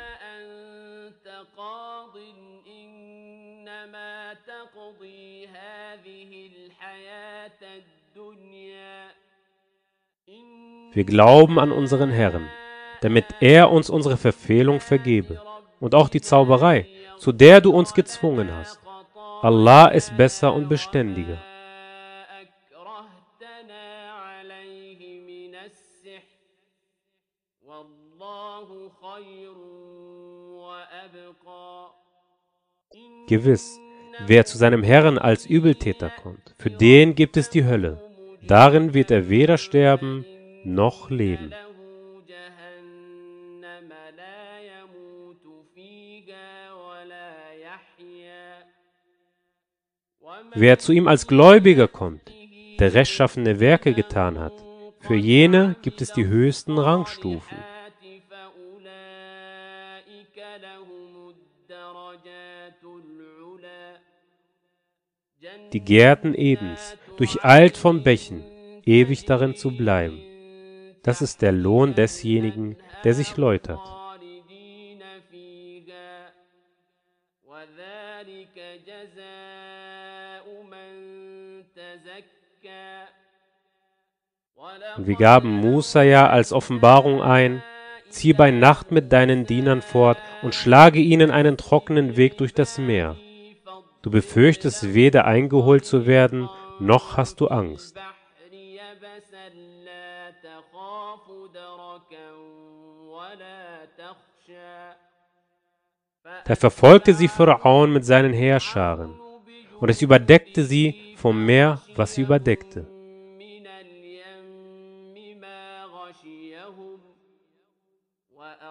Wir 10.93 11.05
glauben 11.05 11.57
an 11.57 11.71
unseren 11.71 12.09
Herrn, 12.09 12.49
damit 12.99 13.25
er 13.39 13.71
uns 13.71 13.89
unsere 13.89 14.17
Verfehlung 14.17 14.81
vergebe 14.81 15.41
und 15.79 15.95
auch 15.95 16.09
die 16.09 16.19
Zauberei, 16.19 16.85
zu 17.17 17.31
der 17.31 17.61
du 17.61 17.71
uns 17.71 17.93
gezwungen 17.93 18.49
hast. 18.53 18.79
Allah 19.41 19.87
ist 19.87 20.15
besser 20.17 20.53
und 20.53 20.67
beständiger. 20.67 21.37
Gewiss, 33.27 33.79
wer 34.27 34.45
zu 34.45 34.57
seinem 34.57 34.83
Herrn 34.83 35.17
als 35.17 35.45
Übeltäter 35.45 36.11
kommt, 36.21 36.53
für 36.59 36.69
den 36.69 37.15
gibt 37.15 37.37
es 37.37 37.49
die 37.49 37.63
Hölle. 37.63 38.03
Darin 38.45 38.93
wird 38.93 39.09
er 39.09 39.29
weder 39.29 39.57
sterben 39.57 40.25
noch 40.65 41.09
leben. 41.09 41.53
Wer 50.53 50.79
zu 50.79 50.91
ihm 50.91 51.07
als 51.07 51.27
Gläubiger 51.27 51.87
kommt, 51.87 52.31
der 52.79 52.93
rechtschaffene 52.93 53.59
Werke 53.59 53.93
getan 53.93 54.39
hat, 54.39 54.53
für 54.99 55.15
jene 55.15 55.75
gibt 55.81 56.01
es 56.01 56.13
die 56.13 56.25
höchsten 56.25 56.77
Rangstufen. 56.77 57.57
Die 65.73 65.79
Gärten 65.79 66.35
Edens, 66.35 66.97
durcheilt 67.17 67.77
von 67.77 68.03
Bächen, 68.03 68.43
ewig 68.85 69.25
darin 69.25 69.55
zu 69.55 69.75
bleiben. 69.75 70.30
Das 71.03 71.21
ist 71.21 71.41
der 71.41 71.51
Lohn 71.51 71.95
desjenigen, 71.95 72.77
der 73.03 73.13
sich 73.13 73.37
läutert. 73.37 73.79
Und 84.97 85.07
wir 85.07 85.15
gaben 85.15 85.49
Musa 85.49 86.03
ja 86.03 86.29
als 86.29 86.53
Offenbarung 86.53 87.21
ein, 87.21 87.63
zieh 88.09 88.33
bei 88.33 88.51
Nacht 88.51 88.91
mit 88.91 89.11
deinen 89.11 89.45
Dienern 89.45 89.81
fort 89.81 90.17
und 90.43 90.53
schlage 90.53 90.99
ihnen 90.99 91.31
einen 91.31 91.57
trockenen 91.57 92.15
Weg 92.15 92.37
durch 92.37 92.53
das 92.53 92.77
Meer. 92.77 93.15
Du 94.01 94.11
befürchtest 94.11 94.93
weder 94.93 95.25
eingeholt 95.25 95.85
zu 95.85 96.05
werden, 96.05 96.49
noch 96.79 97.17
hast 97.17 97.39
du 97.41 97.47
Angst. 97.47 97.97
Da 106.45 106.55
verfolgte 106.55 107.13
sie 107.13 107.27
Pharaon 107.27 107.91
mit 107.91 108.05
seinen 108.05 108.33
Heerscharen, 108.33 109.19
und 109.79 109.89
es 109.89 110.01
überdeckte 110.01 110.63
sie 110.63 111.15
vom 111.17 111.45
Meer, 111.45 111.81
was 111.95 112.15
sie 112.15 112.21
überdeckte. 112.21 112.87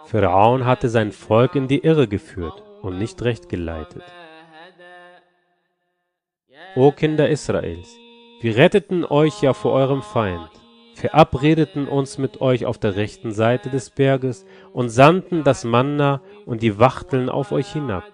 Pharaon 0.06 0.64
hatte 0.64 0.88
sein 0.88 1.12
Volk 1.12 1.54
in 1.54 1.68
die 1.68 1.84
Irre 1.84 2.08
geführt 2.08 2.62
und 2.82 2.98
nicht 2.98 3.22
recht 3.22 3.48
geleitet. 3.48 4.02
O 6.76 6.92
Kinder 6.92 7.28
Israels, 7.28 7.88
wir 8.40 8.56
retteten 8.56 9.04
euch 9.04 9.42
ja 9.42 9.52
vor 9.54 9.72
eurem 9.72 10.02
Feind 10.02 10.50
verabredeten 11.00 11.88
uns 11.88 12.18
mit 12.18 12.40
euch 12.40 12.66
auf 12.66 12.78
der 12.78 12.94
rechten 12.94 13.32
Seite 13.32 13.70
des 13.70 13.90
Berges 13.90 14.44
und 14.72 14.90
sandten 14.90 15.44
das 15.44 15.64
Manna 15.64 16.20
und 16.44 16.62
die 16.62 16.78
Wachteln 16.78 17.28
auf 17.30 17.52
euch 17.52 17.72
hinab. 17.72 18.04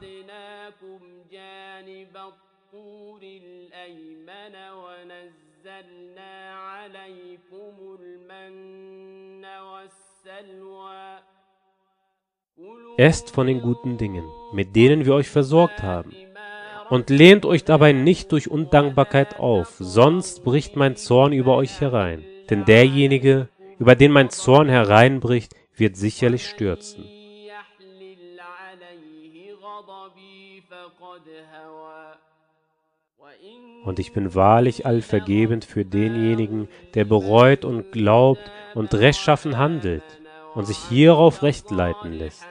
Esst 12.98 13.30
von 13.30 13.46
den 13.46 13.60
guten 13.60 13.98
Dingen, 13.98 14.24
mit 14.54 14.74
denen 14.74 15.04
wir 15.04 15.14
euch 15.14 15.28
versorgt 15.28 15.82
haben, 15.82 16.12
und 16.88 17.10
lehnt 17.10 17.44
euch 17.44 17.64
dabei 17.64 17.92
nicht 17.92 18.32
durch 18.32 18.50
Undankbarkeit 18.50 19.38
auf, 19.40 19.74
sonst 19.78 20.44
bricht 20.44 20.76
mein 20.76 20.96
Zorn 20.96 21.32
über 21.32 21.56
euch 21.56 21.80
herein 21.80 22.24
denn 22.50 22.64
derjenige, 22.64 23.48
über 23.78 23.94
den 23.94 24.12
mein 24.12 24.30
Zorn 24.30 24.68
hereinbricht, 24.68 25.54
wird 25.76 25.96
sicherlich 25.96 26.46
stürzen. 26.46 27.04
Und 33.84 34.00
ich 34.00 34.12
bin 34.12 34.34
wahrlich 34.34 34.84
allvergebend 34.84 35.64
für 35.64 35.84
denjenigen, 35.84 36.68
der 36.94 37.04
bereut 37.04 37.64
und 37.64 37.92
glaubt 37.92 38.50
und 38.74 38.92
rechtschaffen 38.92 39.58
handelt 39.58 40.02
und 40.54 40.66
sich 40.66 40.78
hierauf 40.78 41.42
recht 41.42 41.70
leiten 41.70 42.12
lässt. 42.12 42.44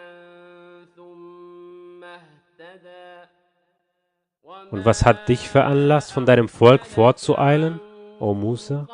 Und 4.71 4.85
was 4.85 5.05
hat 5.05 5.27
dich 5.27 5.49
veranlasst, 5.49 6.13
von 6.13 6.25
deinem 6.25 6.47
Volk 6.47 6.85
vorzueilen, 6.85 7.81
o 8.19 8.33
Musa? 8.33 8.87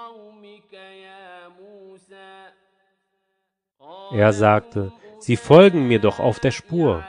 Er 4.14 4.34
sagte, 4.34 4.91
Sie 5.20 5.36
folgen 5.36 5.88
mir 5.88 5.99
doch 5.99 6.20
auf 6.20 6.39
der 6.39 6.51
Spur. 6.51 7.03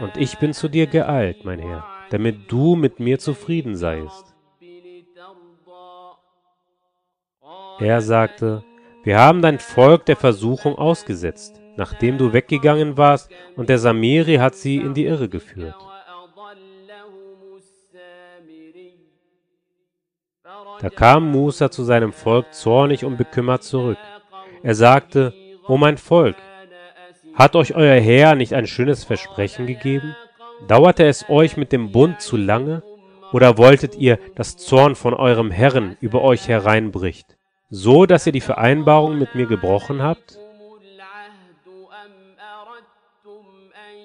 Und 0.00 0.16
ich 0.16 0.38
bin 0.38 0.54
zu 0.54 0.68
dir 0.68 0.86
geeilt, 0.86 1.44
mein 1.44 1.58
Herr, 1.58 1.84
damit 2.10 2.50
du 2.50 2.76
mit 2.76 2.98
mir 2.98 3.18
zufrieden 3.18 3.76
seist. 3.76 4.34
Er 7.78 8.00
sagte, 8.00 8.64
wir 9.02 9.18
haben 9.18 9.42
dein 9.42 9.58
Volk 9.58 10.06
der 10.06 10.16
Versuchung 10.16 10.76
ausgesetzt, 10.76 11.60
nachdem 11.76 12.18
du 12.18 12.32
weggegangen 12.32 12.96
warst, 12.96 13.30
und 13.56 13.68
der 13.68 13.78
Samiri 13.78 14.36
hat 14.36 14.54
sie 14.54 14.76
in 14.76 14.94
die 14.94 15.04
Irre 15.04 15.28
geführt. 15.28 15.76
Da 20.80 20.88
kam 20.88 21.30
Musa 21.30 21.70
zu 21.70 21.84
seinem 21.84 22.12
Volk 22.12 22.54
zornig 22.54 23.04
und 23.04 23.18
bekümmert 23.18 23.62
zurück. 23.62 23.98
Er 24.62 24.74
sagte, 24.74 25.34
O 25.67 25.77
mein 25.77 25.97
Volk, 25.97 26.35
hat 27.33 27.55
euch 27.55 27.75
euer 27.75 27.99
Herr 27.99 28.35
nicht 28.35 28.53
ein 28.53 28.67
schönes 28.67 29.03
Versprechen 29.03 29.67
gegeben? 29.67 30.15
Dauerte 30.67 31.05
es 31.05 31.29
euch 31.29 31.57
mit 31.57 31.71
dem 31.71 31.91
Bund 31.91 32.21
zu 32.21 32.37
lange? 32.37 32.81
Oder 33.33 33.57
wolltet 33.57 33.95
ihr, 33.95 34.19
dass 34.35 34.55
Zorn 34.55 34.95
von 34.95 35.13
eurem 35.13 35.51
Herrn 35.51 35.97
über 35.99 36.21
euch 36.21 36.47
hereinbricht, 36.47 37.35
so 37.69 38.05
dass 38.05 38.25
ihr 38.25 38.31
die 38.31 38.41
Vereinbarung 38.41 39.17
mit 39.17 39.35
mir 39.35 39.47
gebrochen 39.47 40.01
habt? 40.01 40.37
العهد 40.95 41.67
أم 42.05 42.39
أردتم 42.39 43.45
أن 43.75 43.95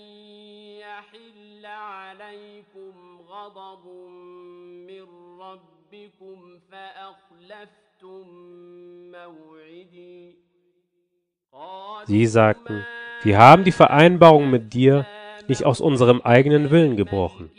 يحل 0.80 1.66
عليكم 1.66 3.20
غضب 3.28 3.86
من 4.88 5.06
ربكم 5.40 6.58
فأخلفتم 6.70 8.24
موعدي 9.12 10.43
Sie 12.06 12.26
sagten, 12.26 12.84
wir 13.22 13.38
haben 13.38 13.64
die 13.64 13.72
Vereinbarung 13.72 14.50
mit 14.50 14.72
dir 14.72 15.06
nicht 15.48 15.64
aus 15.64 15.80
unserem 15.80 16.20
eigenen 16.22 16.70
Willen 16.70 16.96
gebrochen, 16.96 17.50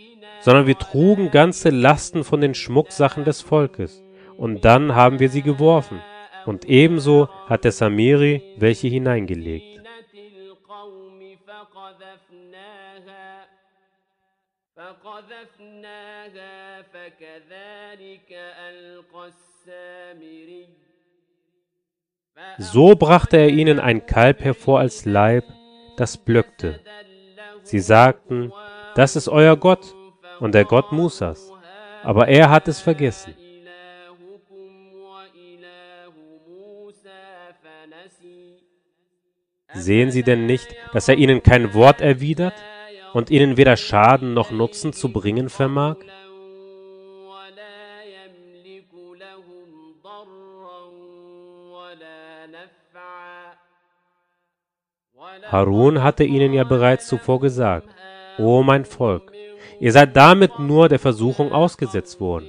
sondern 0.41 0.67
wir 0.67 0.77
trugen 0.77 1.32
ganze 1.32 1.69
Lasten 1.69 2.23
von 2.23 2.41
den 2.41 2.53
Schmucksachen 2.53 3.23
des 3.23 3.41
Volkes, 3.41 4.03
und 4.38 4.65
dann 4.65 4.95
haben 4.95 5.19
wir 5.19 5.29
sie 5.29 5.41
geworfen, 5.41 6.01
und 6.45 6.65
ebenso 6.65 7.29
hat 7.47 7.63
der 7.63 7.71
Samiri 7.71 8.41
welche 8.57 8.88
hineingelegt. 8.88 9.71
القوم 10.11 11.38
فقذفناها 11.47 13.47
فقذفناها 14.75 16.82
فكذلك 16.82 18.32
ألقى 18.69 19.27
السامري 19.27 20.67
So 22.59 22.95
brachte 22.95 23.37
er 23.37 23.49
ihnen 23.49 23.80
ein 23.80 24.07
Kalb 24.07 24.43
hervor 24.43 24.80
als 24.80 25.05
Leib, 25.05 25.45
das 25.97 26.16
blöckte. 26.16 26.80
Sie 27.62 27.80
sagten, 27.80 28.53
das 28.95 29.16
ist 29.16 29.28
euer 29.28 29.57
Gott 29.57 29.95
und 30.41 30.55
der 30.55 30.64
Gott 30.64 30.93
Musas, 30.93 31.51
aber 32.03 32.28
er 32.28 32.51
hat 32.51 32.68
es 32.68 32.80
vergessen. 32.80 33.34
Sehen 39.74 40.11
Sie 40.11 40.22
denn 40.22 40.47
nicht, 40.47 40.74
dass 40.93 41.09
er 41.09 41.16
ihnen 41.16 41.43
kein 41.43 41.74
Wort 41.74 42.01
erwidert 42.01 42.55
und 43.12 43.30
ihnen 43.30 43.57
weder 43.57 43.76
Schaden 43.76 44.32
noch 44.32 44.51
Nutzen 44.51 44.93
zu 44.93 45.12
bringen 45.12 45.49
vermag? 45.49 45.97
Harun 55.51 56.03
hatte 56.03 56.23
ihnen 56.23 56.53
ja 56.53 56.63
bereits 56.63 57.07
zuvor 57.07 57.39
gesagt, 57.39 57.88
O 58.38 58.61
mein 58.63 58.86
Volk, 58.86 59.32
ihr 59.79 59.91
seid 59.91 60.15
damit 60.15 60.59
nur 60.59 60.89
der 60.89 60.99
Versuchung 60.99 61.51
ausgesetzt 61.51 62.19
worden. 62.19 62.47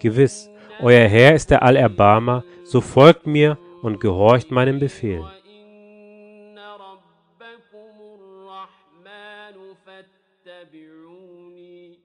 Gewiss, 0.00 0.50
euer 0.80 1.08
Herr 1.08 1.34
ist 1.34 1.50
der 1.50 1.62
Allerbarmer, 1.62 2.44
so 2.64 2.80
folgt 2.80 3.26
mir 3.26 3.58
und 3.82 4.00
gehorcht 4.00 4.50
meinem 4.50 4.78
Befehl. 4.78 5.24
وإن 5.36 6.58
ربكم 6.58 7.94
الرحمن 8.18 9.56
فاتبعوني 9.86 11.98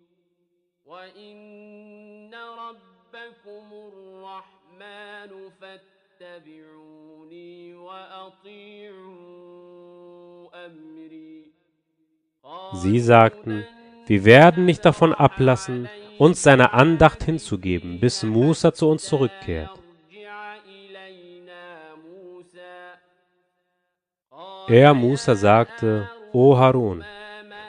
وإن 0.85 2.33
ربكم 2.33 3.65
الرحمن 3.73 5.31
فاتبعوني 5.61 7.75
وأطيعوا 7.75 9.11
أمري 9.11 9.14
Sie 12.74 12.98
sagten, 13.00 13.64
wir 14.06 14.24
werden 14.24 14.64
nicht 14.64 14.84
davon 14.84 15.12
ablassen, 15.12 15.88
uns 16.18 16.42
seiner 16.42 16.74
Andacht 16.74 17.22
hinzugeben, 17.24 18.00
bis 18.00 18.22
Musa 18.22 18.72
zu 18.72 18.88
uns 18.88 19.04
zurückkehrt. 19.04 19.70
Er, 24.68 24.94
Musa, 24.94 25.36
sagte, 25.36 26.10
O 26.32 26.56
Harun, 26.58 27.04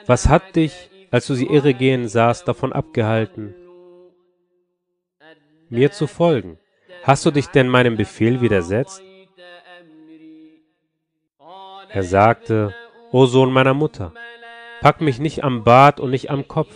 was 0.06 0.28
hat 0.28 0.56
dich, 0.56 0.90
als 1.10 1.26
du 1.26 1.34
sie 1.34 1.46
irregehen 1.46 2.08
sahst, 2.08 2.48
davon 2.48 2.72
abgehalten, 2.72 3.54
mir 5.68 5.92
zu 5.92 6.06
folgen? 6.06 6.58
Hast 7.04 7.24
du 7.24 7.30
dich 7.30 7.46
denn 7.46 7.68
meinem 7.68 7.96
Befehl 7.96 8.40
widersetzt? 8.40 9.02
Er 11.90 12.02
sagte, 12.02 12.74
O 13.10 13.24
Sohn 13.24 13.52
meiner 13.52 13.74
Mutter, 13.74 14.12
pack 14.80 15.00
mich 15.00 15.18
nicht 15.18 15.42
am 15.42 15.64
Bart 15.64 15.98
und 15.98 16.10
nicht 16.10 16.30
am 16.30 16.46
Kopf. 16.46 16.74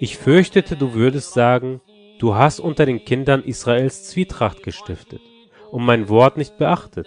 Ich 0.00 0.16
fürchtete, 0.16 0.76
du 0.76 0.94
würdest 0.94 1.34
sagen, 1.34 1.80
du 2.18 2.34
hast 2.34 2.60
unter 2.60 2.86
den 2.86 3.04
Kindern 3.04 3.42
Israels 3.42 4.08
Zwietracht 4.08 4.62
gestiftet 4.62 5.20
und 5.70 5.84
mein 5.84 6.08
Wort 6.08 6.38
nicht 6.38 6.56
beachtet. 6.56 7.06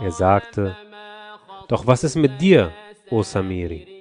Er 0.00 0.10
sagte, 0.10 0.76
doch 1.68 1.86
was 1.86 2.04
ist 2.04 2.16
mit 2.16 2.40
dir, 2.40 2.72
O 3.10 3.22
Samiri? 3.22 3.93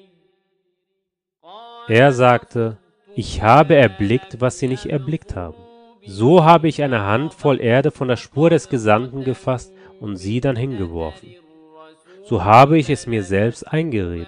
Er 1.87 2.11
sagte, 2.11 2.77
ich 3.15 3.41
habe 3.41 3.75
erblickt, 3.75 4.41
was 4.41 4.59
sie 4.59 4.67
nicht 4.67 4.85
erblickt 4.85 5.35
haben. 5.35 5.57
So 6.05 6.43
habe 6.43 6.67
ich 6.67 6.81
eine 6.81 7.01
Handvoll 7.01 7.61
Erde 7.61 7.91
von 7.91 8.07
der 8.07 8.17
Spur 8.17 8.49
des 8.49 8.69
Gesandten 8.69 9.23
gefasst 9.23 9.73
und 9.99 10.17
sie 10.17 10.41
dann 10.41 10.55
hingeworfen. 10.55 11.35
So 12.25 12.43
habe 12.43 12.77
ich 12.77 12.89
es 12.89 13.07
mir 13.07 13.23
selbst 13.23 13.67
eingeredet. 13.67 14.27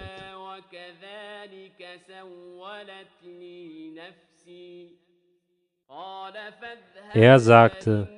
Er 7.14 7.39
sagte, 7.39 8.10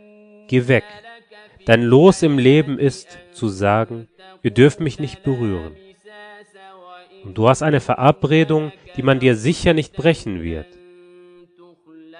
Geh 0.47 0.67
weg. 0.67 0.85
Dein 1.65 1.83
Los 1.83 2.23
im 2.23 2.37
Leben 2.37 2.79
ist, 2.79 3.17
zu 3.33 3.49
sagen, 3.49 4.07
ihr 4.41 4.51
dürft 4.51 4.79
mich 4.79 4.97
nicht 4.99 5.23
berühren. 5.23 5.75
Und 7.23 7.37
du 7.37 7.49
hast 7.49 7.63
eine 7.63 7.79
Verabredung, 7.79 8.71
die 8.95 9.03
man 9.03 9.19
dir 9.19 9.35
sicher 9.35 9.73
nicht 9.73 9.93
brechen 9.93 10.41
wird. 10.41 10.67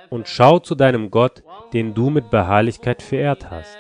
Und 0.10 0.28
schau 0.28 0.60
zu 0.60 0.76
deinem 0.76 1.12
Gott, 1.12 1.44
den 1.74 1.94
du 1.94 2.10
mit 2.10 2.30
Beharrlichkeit 2.30 3.02
verehrt 3.02 3.50
hast. 3.52 3.78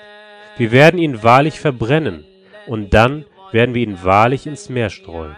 Wir 0.57 0.71
werden 0.71 0.99
ihn 0.99 1.23
wahrlich 1.23 1.59
verbrennen, 1.59 2.25
und 2.65 2.93
dann 2.93 3.25
werden 3.51 3.75
wir 3.75 3.83
ihn 3.83 4.03
wahrlich 4.03 4.45
ins 4.45 4.69
Meer 4.69 4.89
streuen. 4.89 5.35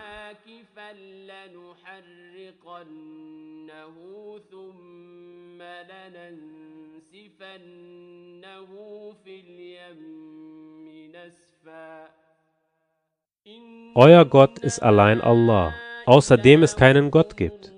Euer 13.96 14.26
Gott 14.26 14.60
ist 14.60 14.80
allein 14.80 15.22
Allah, 15.22 15.74
außer 16.06 16.38
dem 16.38 16.64
es 16.64 16.76
keinen 16.76 17.12
Gott 17.12 17.38
gibt. 17.38 17.74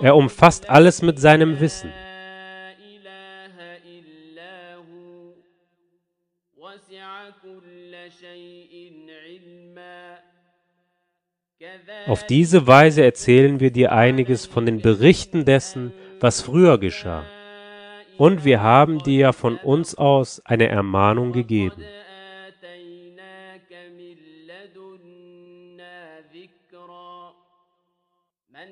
Er 0.00 0.16
umfasst 0.16 0.68
alles 0.68 1.02
mit 1.02 1.18
seinem 1.18 1.60
Wissen. 1.60 1.92
Auf 12.06 12.26
diese 12.26 12.66
Weise 12.66 13.04
erzählen 13.04 13.60
wir 13.60 13.70
dir 13.70 13.92
einiges 13.92 14.46
von 14.46 14.66
den 14.66 14.80
Berichten 14.80 15.44
dessen, 15.44 15.92
was 16.20 16.40
früher 16.40 16.78
geschah. 16.78 17.24
Und 18.18 18.44
wir 18.44 18.62
haben 18.62 18.98
dir 18.98 19.18
ja 19.18 19.32
von 19.32 19.56
uns 19.56 19.94
aus 19.94 20.42
eine 20.44 20.68
Ermahnung 20.68 21.32
gegeben. 21.32 21.82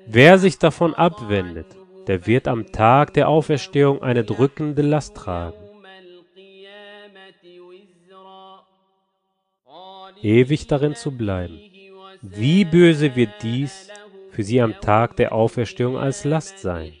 Wer 0.07 0.39
sich 0.39 0.57
davon 0.57 0.93
abwendet, 0.93 1.67
der 2.07 2.27
wird 2.27 2.47
am 2.47 2.71
Tag 2.71 3.13
der 3.13 3.29
Auferstehung 3.29 4.01
eine 4.01 4.23
drückende 4.23 4.81
Last 4.81 5.15
tragen. 5.15 5.57
Ewig 10.21 10.67
darin 10.67 10.95
zu 10.95 11.11
bleiben. 11.11 11.59
Wie 12.21 12.65
böse 12.65 13.15
wird 13.15 13.31
dies 13.41 13.89
für 14.31 14.43
sie 14.43 14.61
am 14.61 14.79
Tag 14.79 15.15
der 15.17 15.33
Auferstehung 15.33 15.97
als 15.97 16.23
Last 16.25 16.59
sein? 16.59 16.93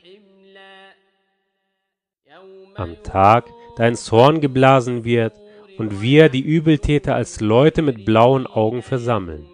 Am 2.75 2.95
Tag, 3.03 3.45
da 3.77 3.87
ins 3.87 4.11
Horn 4.11 4.41
geblasen 4.41 5.03
wird 5.03 5.33
und 5.77 6.01
wir 6.01 6.29
die 6.29 6.41
Übeltäter 6.41 7.15
als 7.15 7.41
Leute 7.41 7.81
mit 7.81 8.05
blauen 8.05 8.47
Augen 8.47 8.81
versammeln. 8.81 9.45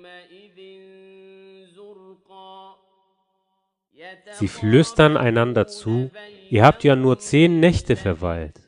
Sie 4.34 4.48
flüstern 4.48 5.18
einander 5.18 5.68
zu, 5.68 6.12
ihr 6.50 6.64
habt 6.64 6.84
ja 6.84 6.96
nur 6.96 7.20
zehn 7.20 7.60
Nächte 7.60 7.96
verweilt. 7.96 8.62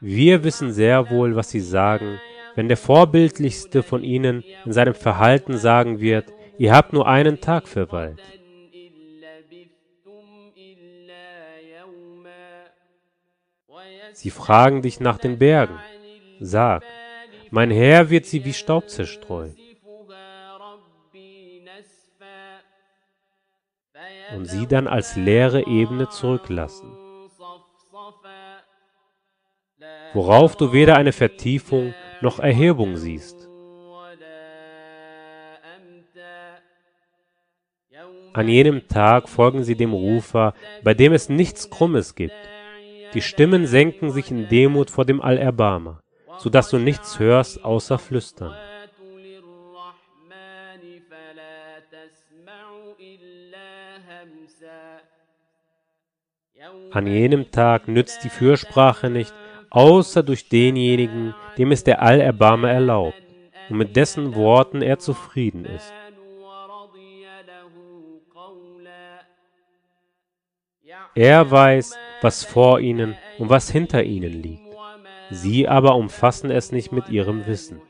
Wir 0.00 0.44
wissen 0.44 0.72
sehr 0.72 1.10
wohl, 1.10 1.36
was 1.36 1.50
sie 1.50 1.60
sagen, 1.60 2.20
wenn 2.54 2.68
der 2.68 2.76
Vorbildlichste 2.76 3.82
von 3.82 4.02
ihnen 4.02 4.44
in 4.64 4.72
seinem 4.72 4.94
Verhalten 4.94 5.56
sagen 5.56 6.00
wird, 6.00 6.32
ihr 6.58 6.74
habt 6.74 6.92
nur 6.92 7.06
einen 7.06 7.40
Tag 7.40 7.68
verweilt. 7.68 8.20
Sie 14.12 14.30
fragen 14.30 14.80
dich 14.82 15.00
nach 15.00 15.18
den 15.18 15.38
Bergen. 15.38 15.78
Sag, 16.40 16.82
mein 17.50 17.70
Herr 17.70 18.08
wird 18.10 18.24
sie 18.24 18.44
wie 18.44 18.54
Staub 18.54 18.88
zerstreuen. 18.88 19.54
Und 24.34 24.46
sie 24.46 24.66
dann 24.66 24.88
als 24.88 25.16
leere 25.16 25.66
Ebene 25.66 26.08
zurücklassen, 26.08 26.90
worauf 30.14 30.56
du 30.56 30.72
weder 30.72 30.96
eine 30.96 31.12
Vertiefung 31.12 31.94
noch 32.20 32.38
Erhebung 32.38 32.96
siehst. 32.96 33.48
An 38.32 38.48
jenem 38.48 38.86
Tag 38.88 39.28
folgen 39.28 39.64
sie 39.64 39.76
dem 39.76 39.92
Rufer, 39.92 40.52
bei 40.82 40.92
dem 40.92 41.12
es 41.12 41.28
nichts 41.28 41.70
Krummes 41.70 42.14
gibt. 42.14 42.34
Die 43.14 43.22
Stimmen 43.22 43.66
senken 43.66 44.10
sich 44.10 44.30
in 44.30 44.48
Demut 44.48 44.90
vor 44.90 45.06
dem 45.06 45.22
Allerbarmer, 45.22 46.00
so 46.38 46.50
dass 46.50 46.68
du 46.68 46.78
nichts 46.78 47.18
hörst 47.18 47.64
außer 47.64 47.98
Flüstern. 47.98 48.54
An 56.90 57.06
jenem 57.06 57.50
Tag 57.50 57.88
nützt 57.88 58.24
die 58.24 58.28
Fürsprache 58.28 59.10
nicht, 59.10 59.34
außer 59.70 60.22
durch 60.22 60.48
denjenigen, 60.48 61.34
dem 61.58 61.72
es 61.72 61.84
der 61.84 62.02
Allerbarmer 62.02 62.70
erlaubt 62.70 63.20
und 63.68 63.78
mit 63.78 63.96
dessen 63.96 64.34
Worten 64.34 64.82
er 64.82 64.98
zufrieden 64.98 65.64
ist. 65.64 65.92
Er 71.14 71.50
weiß, 71.50 71.96
was 72.20 72.44
vor 72.44 72.80
ihnen 72.80 73.16
und 73.38 73.48
was 73.48 73.70
hinter 73.70 74.04
ihnen 74.04 74.42
liegt. 74.42 74.62
Sie 75.30 75.66
aber 75.66 75.96
umfassen 75.96 76.50
es 76.50 76.72
nicht 76.72 76.92
mit 76.92 77.08
ihrem 77.08 77.46
Wissen. 77.46 77.80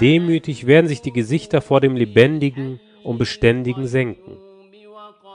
Demütig 0.00 0.66
werden 0.66 0.88
sich 0.88 1.02
die 1.02 1.12
Gesichter 1.12 1.60
vor 1.60 1.80
dem 1.80 1.94
Lebendigen 1.96 2.80
und 3.04 3.18
Beständigen 3.18 3.86
senken. 3.86 4.36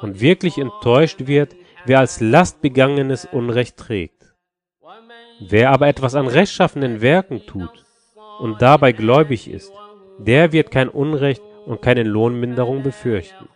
Und 0.02 0.20
wirklich 0.22 0.58
enttäuscht 0.58 1.28
wird, 1.28 1.56
wer 1.86 2.00
als 2.00 2.20
Last 2.20 2.62
begangenes 2.62 3.26
Unrecht 3.26 3.78
trägt. 3.78 4.34
Wer 5.40 5.72
aber 5.72 5.88
etwas 5.88 6.16
an 6.16 6.28
rechtschaffenen 6.28 7.02
Werken 7.02 7.46
tut 7.46 7.86
und 8.40 8.62
dabei 8.62 8.92
gläubig 8.92 9.50
ist, 9.50 9.72
der 10.18 10.52
wird 10.52 10.72
kein 10.72 10.90
Unrecht 10.90 11.42
und 11.66 11.82
keine 11.82 12.04
Lohnminderung 12.04 12.84
befürchten. 12.84 13.48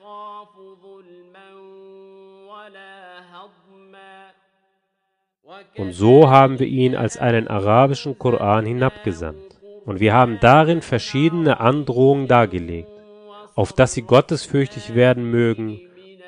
Und 5.77 5.93
so 5.93 6.29
haben 6.29 6.59
wir 6.59 6.67
ihn 6.67 6.95
als 6.95 7.17
einen 7.17 7.47
arabischen 7.47 8.17
Koran 8.17 8.65
hinabgesandt. 8.65 9.59
Und 9.85 9.99
wir 9.99 10.13
haben 10.13 10.37
darin 10.39 10.81
verschiedene 10.81 11.59
Androhungen 11.59 12.27
dargelegt, 12.27 12.89
auf 13.55 13.73
dass 13.73 13.93
sie 13.93 14.01
gottesfürchtig 14.01 14.95
werden 14.95 15.29
mögen 15.29 15.79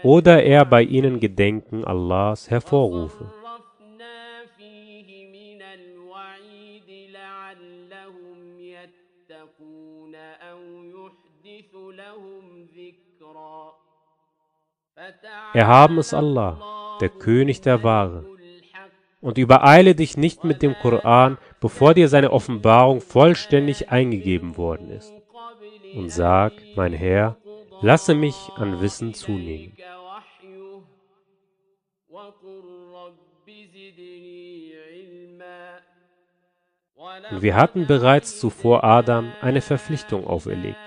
oder 0.03 0.43
er 0.43 0.65
bei 0.65 0.83
ihnen 0.83 1.19
Gedenken 1.19 1.83
Allahs 1.83 2.49
hervorrufe. 2.49 3.31
Erhaben 15.53 15.97
ist 15.97 16.13
Allah, 16.13 16.97
der 17.01 17.09
König 17.09 17.61
der 17.61 17.83
Ware. 17.83 18.25
Und 19.21 19.37
übereile 19.37 19.95
dich 19.95 20.17
nicht 20.17 20.43
mit 20.43 20.61
dem 20.61 20.75
Koran, 20.75 21.37
bevor 21.59 21.93
dir 21.93 22.07
seine 22.09 22.31
Offenbarung 22.31 23.01
vollständig 23.01 23.89
eingegeben 23.89 24.57
worden 24.57 24.91
ist. 24.91 25.11
Und 25.95 26.09
sag, 26.09 26.53
mein 26.75 26.93
Herr, 26.93 27.37
lasse 27.81 28.13
mich 28.15 28.49
an 28.55 28.81
Wissen 28.81 29.13
zunehmen. 29.13 29.77
Und 37.31 37.41
wir 37.41 37.55
hatten 37.55 37.87
bereits 37.87 38.39
zuvor 38.39 38.83
Adam 38.83 39.31
eine 39.41 39.61
Verpflichtung 39.61 40.27
auferlegt. 40.27 40.77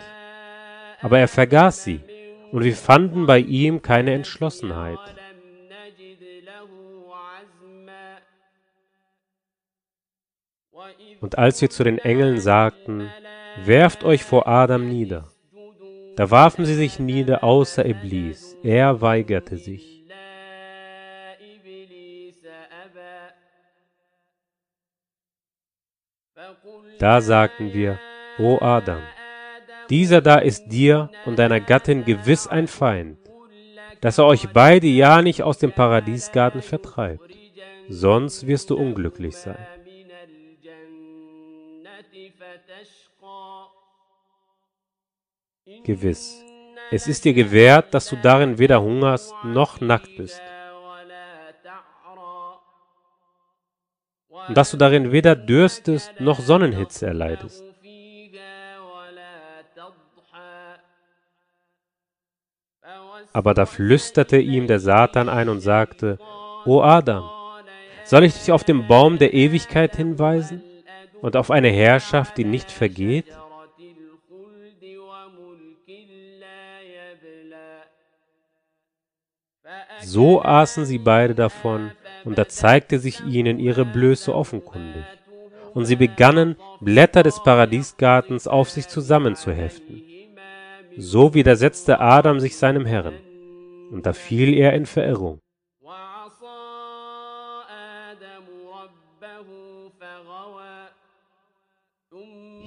Aber 1.00 1.18
er 1.18 1.28
vergaß 1.28 1.84
sie 1.84 2.00
und 2.52 2.64
wir 2.64 2.74
fanden 2.74 3.26
bei 3.26 3.38
ihm 3.38 3.82
keine 3.82 4.14
Entschlossenheit. 4.14 4.98
Und 11.20 11.38
als 11.38 11.61
wir 11.61 11.70
zu 11.70 11.84
den 11.84 11.98
Engeln 11.98 12.40
sagten, 12.40 13.11
werft 13.66 14.04
euch 14.04 14.24
vor 14.24 14.46
Adam 14.48 14.88
nieder, 14.88 15.28
da 16.16 16.30
warfen 16.30 16.64
sie 16.64 16.74
sich 16.74 16.98
nieder 16.98 17.44
außer 17.44 17.86
Iblis, 17.86 18.56
er 18.62 19.00
weigerte 19.00 19.56
sich. 19.56 20.04
Da 26.98 27.20
sagten 27.20 27.72
wir, 27.72 28.00
O 28.40 28.59
Adam, 28.61 29.02
dieser 29.88 30.20
da 30.20 30.38
ist 30.38 30.66
dir 30.68 31.11
und 31.24 31.38
deiner 31.38 31.61
Gattin 31.61 32.04
gewiss 32.04 32.46
ein 32.48 32.66
Feind, 32.66 33.18
dass 34.01 34.18
er 34.18 34.26
euch 34.26 34.48
beide 34.52 34.86
ja 34.89 35.22
nicht 35.22 35.43
aus 35.43 35.59
dem 35.59 35.72
Paradiesgarten 35.72 36.62
vertreibt, 36.62 37.36
sonst 37.89 38.47
wirst 38.47 38.70
du 38.70 38.76
unglücklich 38.76 39.36
sein. 39.36 39.66
Gewiss, 45.85 46.43
es 46.90 47.07
ist 47.07 47.27
dir 47.27 47.35
gewährt, 47.35 47.93
dass 47.93 48.09
du 48.09 48.16
darin 48.16 48.59
weder 48.59 48.81
hungerst 48.81 49.35
noch 49.45 49.81
nackt 49.82 50.16
bist. 50.16 50.40
Und 54.49 54.57
dass 54.57 54.70
du 54.70 54.78
darin 54.78 55.12
weder 55.12 55.36
dürstest 55.36 56.20
noch 56.20 56.40
Sonnenhitze 56.40 57.07
erleidest. 57.07 57.62
Aber 63.35 63.53
da 63.53 63.66
flüsterte 63.66 64.39
ihm 64.39 64.66
der 64.66 64.81
Satan 64.81 65.28
ein 65.28 65.51
und 65.51 65.61
sagte, 65.61 66.19
O 66.65 66.81
Adam, 66.81 67.28
soll 68.05 68.24
ich 68.24 68.32
dich 68.32 68.53
auf 68.53 68.65
den 68.65 68.86
Baum 68.86 69.19
der 69.19 69.35
Ewigkeit 69.35 69.97
hinweisen 69.97 70.62
und 71.20 71.36
auf 71.36 71.51
eine 71.51 71.69
Herrschaft, 71.69 72.39
die 72.39 72.45
nicht 72.45 72.70
vergeht? 72.70 73.27
So 80.02 80.42
aßen 80.42 80.84
sie 80.84 80.98
beide 80.98 81.34
davon, 81.34 81.92
und 82.24 82.38
da 82.38 82.48
zeigte 82.48 82.98
sich 82.98 83.24
ihnen 83.24 83.58
ihre 83.58 83.84
Blöße 83.84 84.34
offenkundig. 84.34 85.04
Und 85.74 85.84
sie 85.84 85.96
begannen, 85.96 86.56
Blätter 86.80 87.22
des 87.22 87.42
Paradiesgartens 87.42 88.48
auf 88.48 88.70
sich 88.70 88.88
zusammenzuheften. 88.88 90.02
So 90.96 91.34
widersetzte 91.34 92.00
Adam 92.00 92.40
sich 92.40 92.56
seinem 92.56 92.86
Herrn, 92.86 93.14
und 93.90 94.06
da 94.06 94.12
fiel 94.12 94.54
er 94.54 94.72
in 94.72 94.86
Verirrung. 94.86 95.40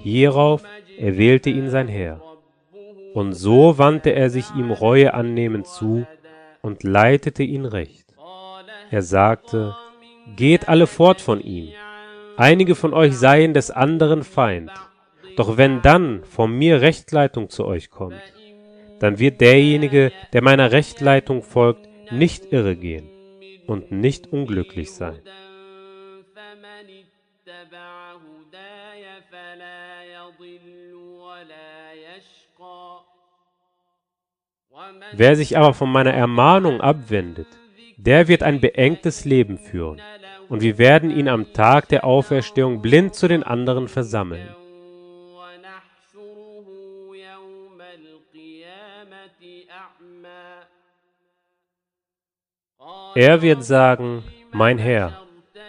Hierauf 0.02 0.64
erwählte 0.98 1.50
ihn 1.50 1.70
sein 1.70 1.88
Herr, 1.88 2.20
und 3.14 3.34
so 3.34 3.78
wandte 3.78 4.10
er 4.10 4.30
sich 4.30 4.50
ihm 4.56 4.72
Reue 4.72 5.14
annehmend 5.14 5.66
zu 5.66 6.06
und 6.62 6.84
leitete 6.84 7.42
ihn 7.42 7.66
recht. 7.66 8.14
Er 8.90 9.02
sagte, 9.02 9.74
Geht 10.36 10.68
alle 10.68 10.86
fort 10.86 11.20
von 11.20 11.40
ihm, 11.40 11.72
einige 12.36 12.74
von 12.74 12.94
euch 12.94 13.16
seien 13.16 13.54
des 13.54 13.70
anderen 13.70 14.22
Feind, 14.22 14.70
doch 15.36 15.56
wenn 15.56 15.82
dann 15.82 16.22
von 16.24 16.56
mir 16.56 16.80
Rechtleitung 16.80 17.50
zu 17.50 17.66
euch 17.66 17.90
kommt, 17.90 18.22
dann 19.00 19.18
wird 19.18 19.40
derjenige, 19.40 20.12
der 20.32 20.42
meiner 20.42 20.70
Rechtleitung 20.70 21.42
folgt, 21.42 21.88
nicht 22.12 22.52
irre 22.52 22.76
gehen 22.76 23.10
und 23.66 23.90
nicht 23.90 24.32
unglücklich 24.32 24.92
sein. 24.92 25.18
Wer 35.12 35.36
sich 35.36 35.56
aber 35.56 35.74
von 35.74 35.90
meiner 35.90 36.12
Ermahnung 36.12 36.80
abwendet, 36.80 37.48
der 37.96 38.28
wird 38.28 38.42
ein 38.42 38.60
beengtes 38.60 39.24
Leben 39.24 39.58
führen, 39.58 40.00
und 40.48 40.62
wir 40.62 40.78
werden 40.78 41.10
ihn 41.10 41.28
am 41.28 41.52
Tag 41.52 41.88
der 41.88 42.04
Auferstehung 42.04 42.82
blind 42.82 43.14
zu 43.14 43.28
den 43.28 43.42
anderen 43.42 43.88
versammeln. 43.88 44.48
Er 53.14 53.42
wird 53.42 53.62
sagen, 53.62 54.24
Mein 54.52 54.78
Herr, 54.78 55.22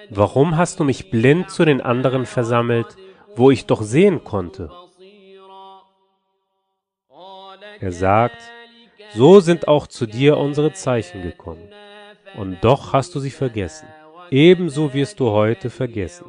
warum 0.10 0.58
hast 0.58 0.80
du 0.80 0.84
mich 0.84 1.10
blind 1.12 1.50
zu 1.50 1.66
den 1.66 1.82
anderen 1.82 2.26
versammelt, 2.26 2.96
wo 3.36 3.52
ich 3.52 3.66
doch 3.66 3.82
sehen 3.82 4.24
konnte? 4.24 4.70
Er 7.80 7.92
sagt, 7.92 8.42
so 9.16 9.40
sind 9.40 9.68
auch 9.68 9.88
zu 9.88 10.06
dir 10.06 10.38
unsere 10.38 10.74
Zeichen 10.74 11.22
gekommen, 11.22 11.70
und 12.36 12.64
doch 12.64 12.94
hast 12.94 13.14
du 13.16 13.20
sie 13.20 13.32
vergessen. 13.32 13.88
Ebenso 14.32 14.94
wirst 14.94 15.20
du 15.20 15.30
heute 15.30 15.70
vergessen. 15.70 16.26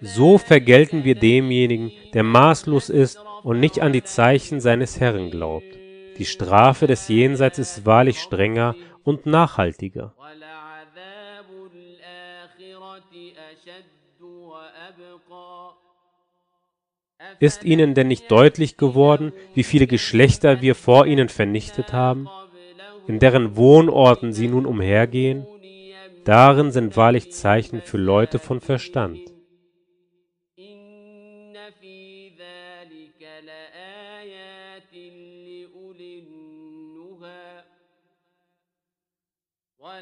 So 0.00 0.38
vergelten 0.38 1.04
wir 1.04 1.14
demjenigen, 1.14 1.92
der 2.14 2.22
maßlos 2.22 2.88
ist 2.88 3.18
und 3.42 3.60
nicht 3.60 3.80
an 3.80 3.92
die 3.92 4.02
Zeichen 4.02 4.60
seines 4.60 4.98
Herrn 4.98 5.30
glaubt. 5.30 5.78
Die 6.18 6.24
Strafe 6.24 6.86
des 6.86 7.08
Jenseits 7.08 7.58
ist 7.58 7.86
wahrlich 7.86 8.20
strenger 8.20 8.74
und 9.04 9.26
nachhaltiger. 9.26 10.14
Ist 17.38 17.64
ihnen 17.64 17.94
denn 17.94 18.08
nicht 18.08 18.30
deutlich 18.30 18.76
geworden, 18.76 19.32
wie 19.54 19.62
viele 19.62 19.86
Geschlechter 19.86 20.62
wir 20.62 20.74
vor 20.74 21.06
ihnen 21.06 21.28
vernichtet 21.28 21.92
haben, 21.92 22.28
in 23.06 23.18
deren 23.18 23.56
Wohnorten 23.56 24.32
sie 24.32 24.48
nun 24.48 24.66
umhergehen? 24.66 25.46
Darin 26.24 26.70
sind 26.70 26.96
wahrlich 26.96 27.32
Zeichen 27.32 27.80
für 27.82 27.98
Leute 27.98 28.38
von 28.38 28.60
Verstand. 28.60 29.18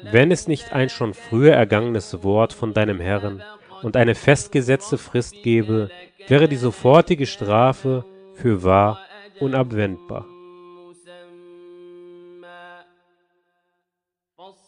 Wenn 0.03 0.31
es 0.31 0.47
nicht 0.47 0.71
ein 0.73 0.89
schon 0.89 1.13
früher 1.13 1.53
ergangenes 1.53 2.23
Wort 2.23 2.53
von 2.53 2.73
deinem 2.73 2.99
Herrn, 2.99 3.43
und 3.83 3.95
eine 3.95 4.15
festgesetzte 4.15 4.97
Frist 4.97 5.35
gebe, 5.43 5.89
wäre 6.27 6.47
die 6.47 6.55
sofortige 6.55 7.25
Strafe 7.25 8.05
für 8.33 8.63
wahr 8.63 8.99
unabwendbar. 9.39 10.25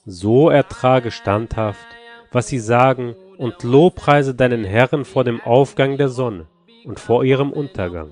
So 0.06 0.50
ertrage 0.50 1.12
standhaft, 1.12 1.86
was 2.32 2.48
sie 2.48 2.60
sagen, 2.60 3.16
und 3.38 3.64
lobpreise 3.64 4.36
deinen 4.36 4.64
Herrn 4.64 5.04
vor 5.04 5.24
dem 5.24 5.42
Aufgang 5.42 5.98
der 5.98 6.10
Sonne 6.10 6.48
und 6.86 7.00
vor 7.00 7.24
ihrem 7.24 7.52
Untergang. 7.52 8.12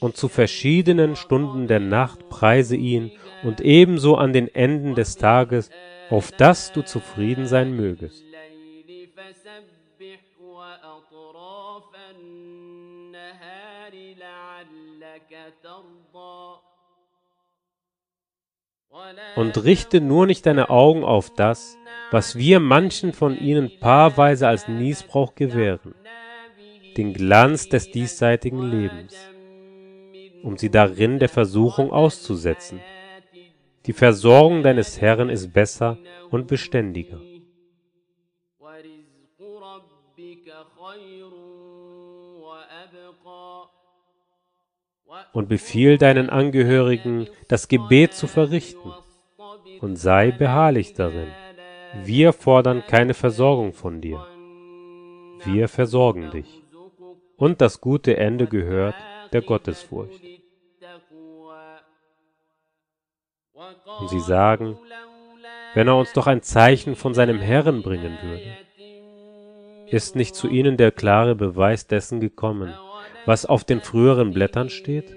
Und 0.00 0.16
zu 0.16 0.28
verschiedenen 0.28 1.16
Stunden 1.16 1.68
der 1.68 1.80
Nacht 1.80 2.28
preise 2.28 2.76
ihn 2.76 3.12
und 3.42 3.60
ebenso 3.60 4.16
an 4.16 4.32
den 4.32 4.52
Enden 4.52 4.94
des 4.94 5.16
Tages, 5.16 5.70
auf 6.10 6.32
das 6.32 6.72
du 6.72 6.82
zufrieden 6.82 7.46
sein 7.46 7.74
mögest. 7.74 8.25
Und 19.36 19.64
richte 19.64 20.00
nur 20.00 20.26
nicht 20.26 20.46
deine 20.46 20.70
Augen 20.70 21.04
auf 21.04 21.30
das, 21.34 21.76
was 22.10 22.36
wir 22.36 22.60
manchen 22.60 23.12
von 23.12 23.38
ihnen 23.38 23.70
paarweise 23.80 24.48
als 24.48 24.68
Niesbrauch 24.68 25.34
gewähren, 25.34 25.94
den 26.96 27.12
Glanz 27.12 27.68
des 27.68 27.90
diesseitigen 27.90 28.62
Lebens, 28.62 29.14
um 30.42 30.56
sie 30.56 30.70
darin 30.70 31.18
der 31.18 31.28
Versuchung 31.28 31.92
auszusetzen. 31.92 32.80
Die 33.86 33.92
Versorgung 33.92 34.62
deines 34.62 35.00
Herrn 35.00 35.28
ist 35.28 35.52
besser 35.52 35.98
und 36.30 36.46
beständiger. 36.46 37.20
Und 45.32 45.48
befiehl 45.48 45.98
deinen 45.98 46.30
Angehörigen, 46.30 47.28
das 47.48 47.68
Gebet 47.68 48.14
zu 48.14 48.26
verrichten, 48.26 48.92
und 49.80 49.96
sei 49.96 50.30
beharrlich 50.30 50.94
darin. 50.94 51.28
Wir 52.02 52.32
fordern 52.32 52.82
keine 52.86 53.14
Versorgung 53.14 53.72
von 53.72 54.00
dir. 54.00 54.26
Wir 55.44 55.68
versorgen 55.68 56.30
dich. 56.30 56.62
Und 57.36 57.60
das 57.60 57.80
gute 57.80 58.16
Ende 58.16 58.46
gehört 58.46 58.94
der 59.32 59.42
Gottesfurcht. 59.42 60.20
Und 64.00 64.08
sie 64.08 64.20
sagen, 64.20 64.78
wenn 65.74 65.88
er 65.88 65.96
uns 65.96 66.12
doch 66.12 66.26
ein 66.26 66.42
Zeichen 66.42 66.96
von 66.96 67.14
seinem 67.14 67.38
Herrn 67.38 67.82
bringen 67.82 68.18
würde. 68.22 68.56
Ist 69.88 70.16
nicht 70.16 70.34
zu 70.34 70.48
ihnen 70.48 70.76
der 70.76 70.90
klare 70.90 71.34
Beweis 71.34 71.86
dessen 71.86 72.18
gekommen, 72.18 72.74
was 73.26 73.44
auf 73.44 73.64
den 73.64 73.80
früheren 73.80 74.32
Blättern 74.32 74.70
steht? 74.70 75.14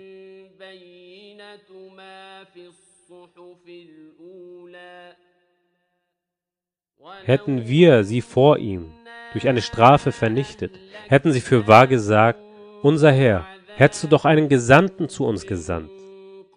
Hätten 7.23 7.67
wir 7.67 8.03
sie 8.03 8.21
vor 8.21 8.57
ihm 8.57 8.91
durch 9.33 9.47
eine 9.47 9.61
Strafe 9.61 10.11
vernichtet, 10.11 10.71
hätten 11.07 11.31
sie 11.31 11.41
für 11.41 11.67
wahr 11.67 11.87
gesagt, 11.87 12.39
unser 12.81 13.11
Herr, 13.11 13.45
hättest 13.75 14.03
du 14.03 14.07
doch 14.07 14.25
einen 14.25 14.49
Gesandten 14.49 15.09
zu 15.09 15.25
uns 15.25 15.45
gesandt, 15.45 15.91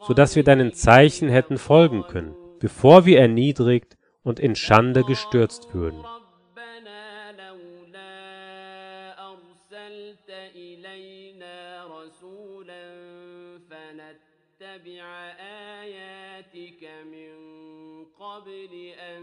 sodass 0.01 0.35
wir 0.37 0.45
deinen 0.45 0.73
Zeichen 0.73 1.29
hätten 1.29 1.59
folgen 1.59 2.05
können, 2.05 2.35
bevor 2.59 3.05
wir 3.05 3.21
erniedrigt 3.21 3.97
und 4.23 4.41
in 4.41 4.55
Schande 4.55 5.05
gestürzt 5.05 5.75
würden. 5.75 6.03
فنتبع 14.82 15.04
آياتك 15.82 16.90
من 17.12 17.32
قبل 18.20 18.74
أن 19.00 19.22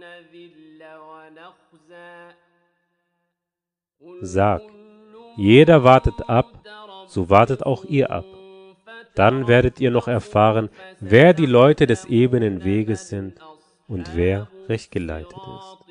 نذل 0.00 0.82
ونخزى 0.82 2.34
قل 4.00 4.26
Sag, 4.26 4.60
كل 4.60 5.34
jeder 5.36 5.84
wartet 5.84 6.28
ab, 6.28 6.46
so 7.06 7.30
wartet 7.30 7.64
auch 7.64 7.84
ihr 7.84 8.10
ab. 8.10 8.24
Dann 9.14 9.46
werdet 9.46 9.80
ihr 9.80 9.90
noch 9.90 10.08
erfahren, 10.08 10.68
wer 11.00 11.32
die 11.32 11.46
Leute 11.46 11.86
des 11.86 12.04
ebenen 12.06 12.64
Weges 12.64 13.08
sind 13.08 13.38
und 13.86 14.16
wer 14.16 14.48
recht 14.68 14.90
geleitet 14.90 15.38
ist. 15.56 15.83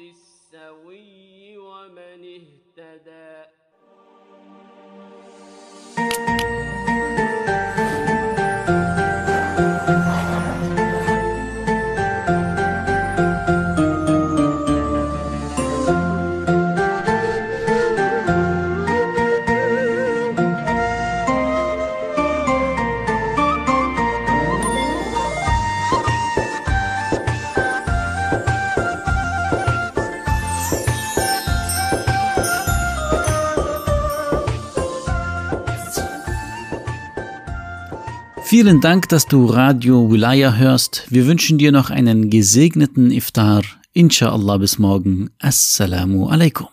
Vielen 38.56 38.80
Dank, 38.80 39.08
dass 39.08 39.26
du 39.26 39.46
Radio 39.46 40.12
Wilaya 40.12 40.54
hörst. 40.54 41.06
Wir 41.10 41.26
wünschen 41.26 41.58
dir 41.58 41.72
noch 41.72 41.90
einen 41.90 42.30
gesegneten 42.30 43.10
Iftar. 43.10 43.64
Inshallah 43.92 44.58
bis 44.58 44.78
morgen. 44.78 45.30
Assalamu 45.40 46.28
alaikum. 46.28 46.68